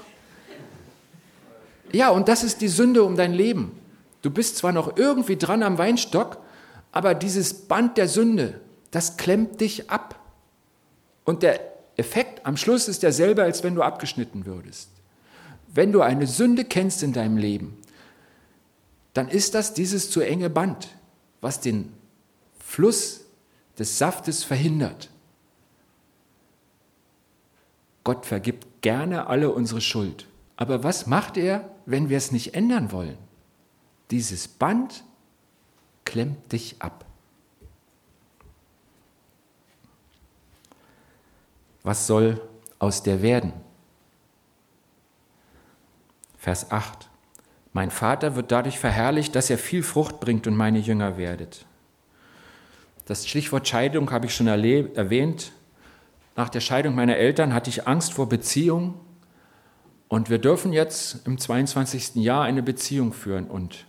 Ja, 1.91 2.11
und 2.11 2.29
das 2.29 2.45
ist 2.45 2.61
die 2.61 2.69
Sünde 2.69 3.03
um 3.03 3.17
dein 3.17 3.33
Leben. 3.33 3.73
Du 4.21 4.29
bist 4.31 4.59
zwar 4.59 4.73
noch 4.73 4.99
irgendwie 4.99 5.37
dran 5.37 5.63
am 5.63 5.79
Weinstock, 5.79 6.37
aber 6.93 7.15
dieses 7.15 7.55
Band 7.55 7.97
der 7.97 8.09
Sünde, 8.09 8.61
das 8.91 9.17
klemmt 9.17 9.63
dich 9.63 9.89
ab. 9.89 10.21
Und 11.25 11.43
der 11.43 11.59
Effekt 11.97 12.45
am 12.45 12.59
Schluss 12.59 12.89
ist 12.89 13.03
derselbe, 13.03 13.43
als 13.43 13.65
wenn 13.65 13.75
du 13.75 13.81
abgeschnitten 13.81 14.45
würdest. 14.45 14.91
Wenn 15.73 15.93
du 15.93 16.03
eine 16.03 16.27
Sünde 16.27 16.67
kennst 16.67 17.03
in 17.03 17.15
deinem 17.15 17.39
Leben, 17.39 17.79
dann 19.15 19.29
ist 19.29 19.55
das 19.55 19.73
dieses 19.73 20.11
zu 20.11 20.21
enge 20.21 20.51
Band 20.51 20.91
was 21.41 21.61
den 21.61 21.93
Fluss 22.59 23.21
des 23.79 23.99
Saftes 23.99 24.45
verhindert. 24.45 25.11
Gott 28.05 28.25
vergibt 28.25 28.83
gerne 28.83 29.27
alle 29.27 29.51
unsere 29.51 29.81
Schuld. 29.81 30.27
Aber 30.57 30.85
was 30.85 31.07
macht 31.07 31.37
er, 31.37 31.69
wenn 31.87 32.09
wir 32.09 32.17
es 32.17 32.33
nicht 32.33 32.55
ändern 32.55 32.93
wollen? 32.93 33.19
Dieses 34.11 34.49
Band 34.49 35.05
klemmt 36.05 36.53
dich 36.53 36.81
ab. 36.81 37.05
Was 41.83 42.07
soll 42.07 42.41
aus 42.79 43.03
der 43.03 43.23
werden? 43.23 43.53
Vers 46.39 46.71
8. 46.71 47.09
Mein 47.73 47.91
Vater 47.91 48.37
wird 48.37 48.53
dadurch 48.53 48.79
verherrlicht, 48.79 49.35
dass 49.35 49.51
er 49.51 49.59
viel 49.59 49.83
Frucht 49.83 50.21
bringt 50.21 50.47
und 50.47 50.57
meine 50.57 50.79
Jünger 50.79 51.17
werdet. 51.17 51.67
Das 53.07 53.27
Stichwort 53.27 53.67
Scheidung 53.67 54.11
habe 54.11 54.27
ich 54.27 54.35
schon 54.35 54.47
erwähnt. 54.47 55.53
Nach 56.37 56.49
der 56.49 56.61
Scheidung 56.61 56.95
meiner 56.95 57.17
Eltern 57.17 57.55
hatte 57.55 57.71
ich 57.71 57.89
Angst 57.89 58.13
vor 58.13 58.29
Beziehung 58.29 59.01
und 60.09 60.29
wir 60.29 60.39
dürfen 60.39 60.73
jetzt 60.73 61.27
im 61.27 61.39
22. 61.39 62.17
Jahr 62.17 62.45
eine 62.45 62.63
Beziehung 62.63 63.13
führen 63.13 63.47
und 63.47 63.87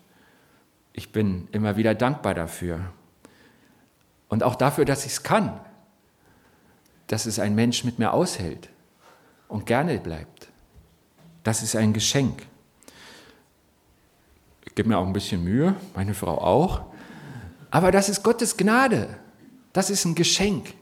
ich 0.93 1.11
bin 1.11 1.49
immer 1.51 1.75
wieder 1.77 1.93
dankbar 1.93 2.33
dafür. 2.33 2.79
Und 4.29 4.43
auch 4.43 4.55
dafür, 4.55 4.85
dass 4.85 5.05
ich 5.05 5.11
es 5.11 5.23
kann, 5.23 5.59
dass 7.07 7.25
es 7.25 7.39
ein 7.39 7.55
Mensch 7.55 7.83
mit 7.83 7.99
mir 7.99 8.13
aushält 8.13 8.69
und 9.49 9.65
gerne 9.65 9.99
bleibt. 9.99 10.47
Das 11.43 11.61
ist 11.61 11.75
ein 11.75 11.91
Geschenk 11.91 12.43
gebe 14.77 14.89
mir 14.89 14.99
auch 14.99 15.07
ein 15.07 15.13
bisschen 15.13 15.43
Mühe, 15.43 15.75
meine 15.95 16.13
Frau 16.13 16.37
auch. 16.37 16.81
Aber 17.71 17.91
das 17.91 18.09
ist 18.09 18.23
Gottes 18.23 18.57
Gnade. 18.57 19.09
Das 19.73 19.89
ist 19.89 20.05
ein 20.05 20.15
Geschenk. 20.15 20.73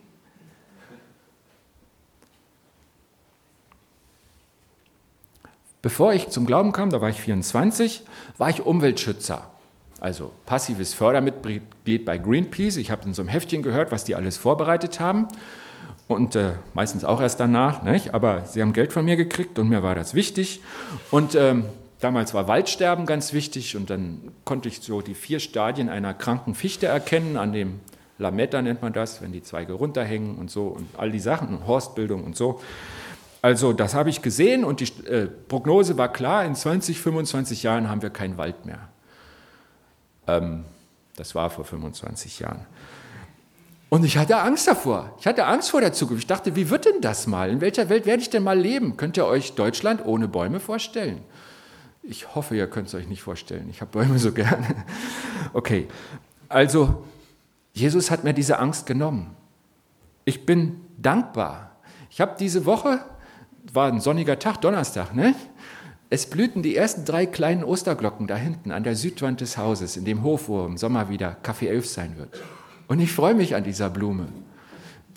Bevor 5.82 6.14
ich 6.14 6.30
zum 6.30 6.48
Glauben 6.48 6.72
kam, 6.72 6.90
da 6.90 7.00
war 7.00 7.10
ich 7.10 7.22
24, 7.22 8.04
war 8.38 8.50
ich 8.50 8.66
Umweltschützer. 8.66 9.52
Also 10.00 10.32
passives 10.46 10.94
Fördermitglied 10.94 12.06
bei 12.06 12.18
Greenpeace. 12.18 12.78
Ich 12.78 12.90
habe 12.90 13.06
in 13.06 13.14
so 13.14 13.22
einem 13.22 13.30
Heftchen 13.30 13.62
gehört, 13.62 13.92
was 13.92 14.04
die 14.04 14.16
alles 14.16 14.38
vorbereitet 14.38 15.00
haben. 15.00 15.28
Und 16.08 16.36
äh, 16.36 16.54
meistens 16.74 17.04
auch 17.06 17.22
erst 17.22 17.40
danach. 17.40 17.84
Nicht? 17.84 18.14
Aber 18.14 18.46
sie 18.46 18.62
haben 18.62 18.74
Geld 18.74 18.94
von 18.94 19.06
mir 19.06 19.16
gekriegt 19.16 19.58
und 19.60 19.70
mir 19.70 19.84
war 19.84 19.96
das 19.96 20.14
wichtig. 20.14 20.62
Und 21.12 21.36
ähm, 21.36 21.66
Damals 22.00 22.34
war 22.34 22.48
Waldsterben 22.48 23.06
ganz 23.06 23.34
wichtig 23.34 23.76
und 23.76 23.90
dann 23.90 24.32
konnte 24.44 24.68
ich 24.68 24.82
so 24.82 25.02
die 25.02 25.16
vier 25.16 25.40
Stadien 25.40 25.90
einer 25.90 26.14
kranken 26.14 26.54
Fichte 26.54 26.88
erkennen, 26.88 27.38
an 27.38 27.54
dem 27.54 27.80
Lametta 28.18 28.62
nennt 28.62 28.82
man 28.82 28.94
das, 28.94 29.22
wenn 29.22 29.32
die 29.32 29.44
Zweige 29.44 29.74
runterhängen 29.74 30.38
und 30.38 30.50
so 30.50 30.68
und 30.68 30.88
all 30.98 31.12
die 31.12 31.20
Sachen 31.20 31.66
Horstbildung 31.68 32.24
und 32.24 32.36
so. 32.36 32.62
Also 33.42 33.74
das 33.74 33.94
habe 33.94 34.10
ich 34.10 34.22
gesehen 34.22 34.64
und 34.64 34.80
die 34.80 35.08
äh, 35.08 35.28
Prognose 35.28 35.98
war 35.98 36.12
klar, 36.12 36.46
in 36.46 36.56
20, 36.56 37.00
25 37.00 37.64
Jahren 37.64 37.90
haben 37.90 38.02
wir 38.02 38.10
keinen 38.10 38.38
Wald 38.38 38.66
mehr. 38.66 38.90
Ähm, 40.28 40.66
das 41.16 41.36
war 41.36 41.50
vor 41.50 41.66
25 41.66 42.40
Jahren. 42.40 42.66
Und 43.90 44.04
ich 44.04 44.18
hatte 44.18 44.38
Angst 44.38 44.68
davor. 44.68 45.14
Ich 45.20 45.28
hatte 45.28 45.46
Angst 45.46 45.70
vor 45.70 45.80
der 45.80 45.94
Zukunft. 45.94 46.24
Ich 46.24 46.28
dachte, 46.28 46.56
wie 46.56 46.70
wird 46.70 46.86
denn 46.86 47.02
das 47.02 47.28
mal? 47.28 47.50
In 47.50 47.62
welcher 47.62 47.88
Welt 47.88 48.06
werde 48.06 48.22
ich 48.22 48.30
denn 48.30 48.44
mal 48.44 48.60
leben? 48.60 48.98
Könnt 48.98 49.16
ihr 49.16 49.26
euch 49.26 49.54
Deutschland 49.54 50.06
ohne 50.06 50.28
Bäume 50.28 50.60
vorstellen? 50.60 51.24
Ich 52.08 52.36
hoffe, 52.36 52.56
ihr 52.56 52.68
könnt 52.68 52.88
es 52.88 52.94
euch 52.94 53.08
nicht 53.08 53.22
vorstellen. 53.22 53.68
Ich 53.70 53.82
habe 53.82 53.92
Bäume 53.92 54.20
so 54.20 54.32
gerne. 54.32 54.66
Okay, 55.54 55.88
also 56.50 57.06
Jesus 57.72 58.12
hat 58.12 58.26
mir 58.26 58.34
diese 58.34 58.60
Angst 58.60 58.86
genommen. 58.86 59.38
Ich 60.26 60.46
bin 60.46 60.82
dankbar. 60.98 61.78
Ich 62.10 62.20
habe 62.20 62.36
diese 62.38 62.66
Woche 62.66 63.00
war 63.72 63.92
ein 63.92 64.02
sonniger 64.02 64.38
Tag, 64.38 64.62
Donnerstag, 64.62 65.16
ne? 65.16 65.34
Es 66.10 66.30
blühten 66.30 66.62
die 66.62 66.76
ersten 66.76 67.04
drei 67.06 67.26
kleinen 67.26 67.64
Osterglocken 67.64 68.28
da 68.28 68.36
hinten 68.36 68.72
an 68.72 68.84
der 68.84 68.96
Südwand 68.96 69.42
des 69.42 69.58
Hauses, 69.58 69.98
in 69.98 70.06
dem 70.06 70.24
Hof, 70.24 70.50
wo 70.50 70.66
im 70.66 70.78
Sommer 70.78 71.10
wieder 71.10 71.36
Kaffee 71.42 71.68
11 71.68 71.88
sein 71.88 72.18
wird. 72.18 72.42
Und 72.88 73.00
ich 73.00 73.12
freue 73.12 73.34
mich 73.34 73.56
an 73.56 73.64
dieser 73.64 73.90
Blume. 73.90 74.28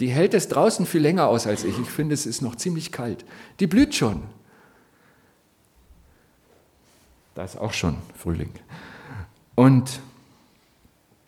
Die 0.00 0.08
hält 0.08 0.32
es 0.34 0.48
draußen 0.48 0.86
viel 0.86 1.02
länger 1.02 1.26
aus 1.26 1.46
als 1.46 1.64
ich. 1.64 1.78
Ich 1.78 1.90
finde, 1.90 2.14
es 2.14 2.26
ist 2.26 2.40
noch 2.40 2.56
ziemlich 2.56 2.92
kalt. 2.92 3.24
Die 3.60 3.66
blüht 3.66 3.94
schon. 3.94 4.22
Da 7.38 7.44
ist 7.44 7.56
auch 7.56 7.72
schon 7.72 7.96
Frühling. 8.16 8.50
Und 9.54 10.00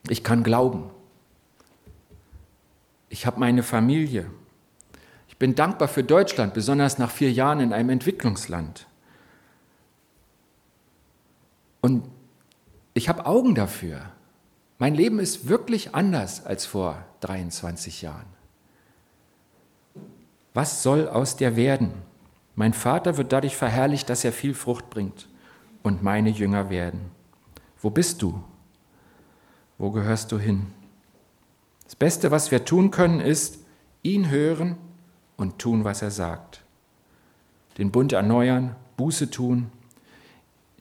ich 0.09 0.25
kann 0.25 0.43
glauben. 0.43 0.91
Ich 3.09 3.27
habe 3.27 3.39
meine 3.39 3.63
Familie. 3.63 4.29
Ich 5.29 5.37
bin 5.37 5.55
dankbar 5.55 5.87
für 5.87 6.03
Deutschland, 6.03 6.53
besonders 6.53 6.99
nach 6.99 7.13
vier 7.13 7.31
Jahren 7.31 7.61
in 7.61 7.73
einem 7.73 7.91
Entwicklungsland. 7.91 8.89
Und 11.81 12.03
ich 12.93 13.09
habe 13.09 13.25
Augen 13.25 13.55
dafür. 13.55 14.11
Mein 14.81 14.97
Leben 14.97 15.21
ist 15.21 15.47
wirklich 15.47 15.95
anders 15.95 16.45
als 16.45 16.67
vor 16.67 17.05
23 17.21 18.03
Jahren. 18.03 18.27
Was 20.55 20.83
soll 20.83 21.07
aus 21.07 21.37
dir 21.37 21.55
werden? 21.55 21.93
Mein 22.57 22.73
Vater 22.73 23.17
wird 23.17 23.31
dadurch 23.31 23.57
verherrlicht, 23.57 24.11
dass 24.11 24.25
er 24.25 24.33
viel 24.33 24.55
Frucht 24.55 24.91
bringt 24.91 25.30
und 25.83 26.03
meine 26.03 26.31
Jünger 26.31 26.71
werden. 26.71 27.11
Wo 27.81 27.91
bist 27.91 28.23
du? 28.23 28.43
Wo 29.79 29.91
gehörst 29.91 30.33
du 30.33 30.39
hin? 30.39 30.67
Das 31.85 31.97
Beste, 31.97 32.31
was 32.31 32.51
wir 32.51 32.65
tun 32.65 32.91
können, 32.91 33.21
ist, 33.21 33.59
ihn 34.03 34.31
hören 34.31 34.77
und 35.37 35.59
tun, 35.59 35.85
was 35.85 36.03
er 36.03 36.11
sagt. 36.11 36.63
Den 37.79 37.91
Bund 37.91 38.13
erneuern, 38.13 38.77
Buße 38.97 39.31
tun. 39.31 39.71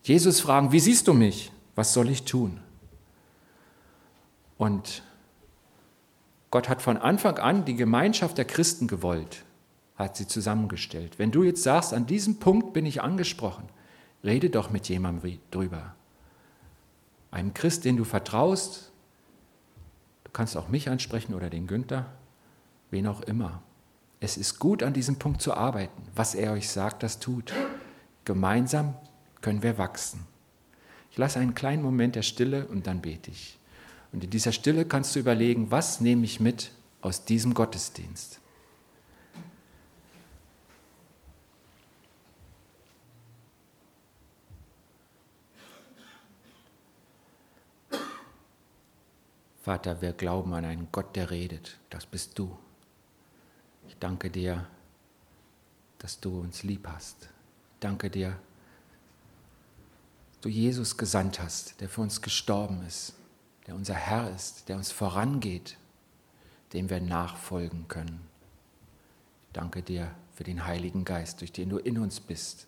Jesus 0.04 0.39
fragen, 0.39 0.72
wie 0.72 0.80
siehst 0.80 1.08
du 1.08 1.14
mich? 1.14 1.52
Was 1.76 1.93
soll 1.93 2.10
ich 2.10 2.26
tun? 2.26 2.60
Und 4.58 5.04
Gott 6.52 6.68
hat 6.68 6.82
von 6.82 6.97
Anfang 6.97 7.38
an 7.38 7.64
die 7.64 7.76
Gemeinschaft 7.76 8.38
der 8.38 8.45
Christen 8.45 8.88
gewollt 8.88 9.45
hat 10.00 10.16
sie 10.16 10.26
zusammengestellt. 10.26 11.20
Wenn 11.20 11.30
du 11.30 11.43
jetzt 11.43 11.62
sagst, 11.62 11.93
an 11.93 12.06
diesem 12.06 12.39
Punkt 12.39 12.72
bin 12.72 12.86
ich 12.86 13.02
angesprochen, 13.02 13.66
rede 14.24 14.49
doch 14.49 14.70
mit 14.70 14.89
jemandem 14.89 15.39
drüber. 15.51 15.95
Einem 17.32 17.53
Christ, 17.53 17.86
den 17.86 17.97
du 17.97 18.03
vertraust, 18.03 18.91
du 20.24 20.32
kannst 20.32 20.57
auch 20.57 20.70
mich 20.70 20.89
ansprechen 20.89 21.34
oder 21.34 21.49
den 21.49 21.67
Günther, 21.67 22.05
wen 22.91 23.07
auch 23.07 23.22
immer. 23.22 23.61
Es 24.20 24.36
ist 24.36 24.59
gut, 24.59 24.84
an 24.84 24.93
diesem 24.93 25.17
Punkt 25.17 25.41
zu 25.41 25.53
arbeiten. 25.53 26.01
Was 26.15 26.36
er 26.36 26.51
euch 26.51 26.70
sagt, 26.70 27.03
das 27.03 27.20
tut. 27.20 27.53
Gemeinsam 28.26 28.95
können 29.41 29.63
wir 29.63 29.78
wachsen. 29.78 30.26
Ich 31.11 31.17
lasse 31.17 31.39
einen 31.39 31.55
kleinen 31.55 31.82
Moment 31.82 32.15
der 32.15 32.22
Stille 32.22 32.67
und 32.67 32.88
dann 32.88 33.01
bete 33.01 33.32
ich. 33.32 33.57
Und 34.11 34.24
in 34.24 34.30
dieser 34.30 34.51
Stille 34.51 34.86
kannst 34.86 35.15
du 35.15 35.20
überlegen, 35.20 35.72
was 35.72 36.01
nehme 36.01 36.26
ich 36.26 36.39
mit 36.39 36.72
aus 37.01 37.26
diesem 37.26 37.53
Gottesdienst? 37.53 38.39
Vater, 49.70 50.01
wir 50.01 50.13
glauben 50.13 50.51
an 50.55 50.65
einen 50.65 50.88
Gott, 50.91 51.15
der 51.15 51.30
redet. 51.30 51.78
Das 51.91 52.07
bist 52.07 52.39
du. 52.39 52.57
Ich 53.88 53.95
danke 53.99 54.32
dir, 54.32 54.65
dass 55.99 56.20
du 56.20 56.39
uns 56.39 56.63
lieb 56.63 56.88
hast. 56.88 57.26
Ich 57.26 57.80
danke 57.80 58.09
dir, 58.09 58.30
dass 60.32 60.41
du 60.41 60.49
Jesus 60.49 60.97
gesandt 60.97 61.39
hast, 61.39 61.80
der 61.82 61.88
für 61.88 62.01
uns 62.01 62.24
gestorben 62.24 62.84
ist, 62.88 63.13
der 63.67 63.76
unser 63.76 63.93
Herr 63.93 64.32
ist, 64.32 64.70
der 64.70 64.76
uns 64.76 64.91
vorangeht, 64.91 65.78
dem 66.74 66.89
wir 66.89 66.99
nachfolgen 66.99 67.88
können. 67.88 68.22
Ich 69.49 69.53
danke 69.53 69.84
dir 69.84 70.09
für 70.34 70.45
den 70.45 70.65
Heiligen 70.65 71.05
Geist, 71.05 71.41
durch 71.41 71.51
den 71.51 71.70
du 71.70 71.78
in 71.78 71.99
uns 71.99 72.20
bist 72.20 72.65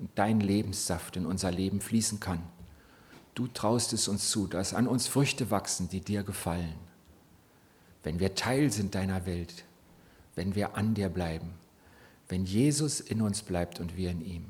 und 0.00 0.10
dein 0.16 0.40
Lebenssaft 0.40 1.16
in 1.16 1.24
unser 1.24 1.52
Leben 1.52 1.80
fließen 1.80 2.18
kann. 2.18 2.42
Du 3.34 3.46
traust 3.46 3.92
es 3.92 4.08
uns 4.08 4.30
zu, 4.30 4.46
dass 4.46 4.74
an 4.74 4.86
uns 4.86 5.06
Früchte 5.06 5.50
wachsen, 5.50 5.88
die 5.88 6.00
dir 6.00 6.22
gefallen. 6.22 6.74
Wenn 8.02 8.18
wir 8.20 8.34
Teil 8.34 8.70
sind 8.70 8.94
deiner 8.94 9.26
Welt, 9.26 9.64
wenn 10.34 10.54
wir 10.54 10.76
an 10.76 10.94
dir 10.94 11.08
bleiben, 11.08 11.54
wenn 12.28 12.44
Jesus 12.44 13.00
in 13.00 13.22
uns 13.22 13.42
bleibt 13.42 13.80
und 13.80 13.96
wir 13.96 14.10
in 14.10 14.24
ihm. 14.24 14.46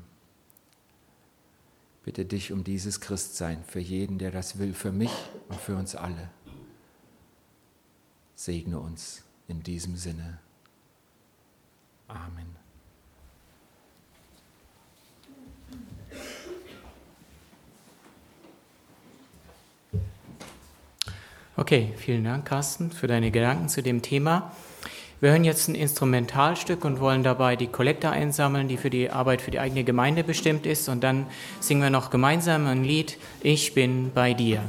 Bitte 2.03 2.25
dich 2.25 2.51
um 2.51 2.63
dieses 2.63 2.99
Christsein 2.99 3.63
für 3.63 3.79
jeden, 3.79 4.17
der 4.17 4.31
das 4.31 4.57
will, 4.57 4.73
für 4.73 4.91
mich 4.91 5.11
und 5.47 5.59
für 5.59 5.75
uns 5.75 5.95
alle. 5.95 6.29
Segne 8.35 8.79
uns 8.79 9.23
in 9.47 9.63
diesem 9.63 9.95
Sinne. 9.95 10.39
Amen. 12.07 12.62
Okay, 21.55 21.93
vielen 21.97 22.23
Dank, 22.23 22.45
Carsten, 22.45 22.89
für 22.91 23.05
deine 23.05 23.29
Gedanken 23.29 23.69
zu 23.69 23.83
dem 23.83 24.01
Thema. 24.01 24.51
Wir 25.21 25.29
hören 25.29 25.43
jetzt 25.43 25.67
ein 25.67 25.75
Instrumentalstück 25.75 26.83
und 26.83 26.99
wollen 26.99 27.21
dabei 27.21 27.55
die 27.55 27.67
Kollekte 27.67 28.09
einsammeln, 28.09 28.67
die 28.67 28.75
für 28.75 28.89
die 28.89 29.11
Arbeit 29.11 29.39
für 29.39 29.51
die 29.51 29.59
eigene 29.59 29.83
Gemeinde 29.83 30.23
bestimmt 30.23 30.65
ist. 30.65 30.89
Und 30.89 31.03
dann 31.03 31.27
singen 31.59 31.83
wir 31.83 31.91
noch 31.91 32.09
gemeinsam 32.09 32.65
ein 32.65 32.83
Lied, 32.83 33.19
Ich 33.43 33.75
bin 33.75 34.11
bei 34.15 34.33
dir. 34.33 34.63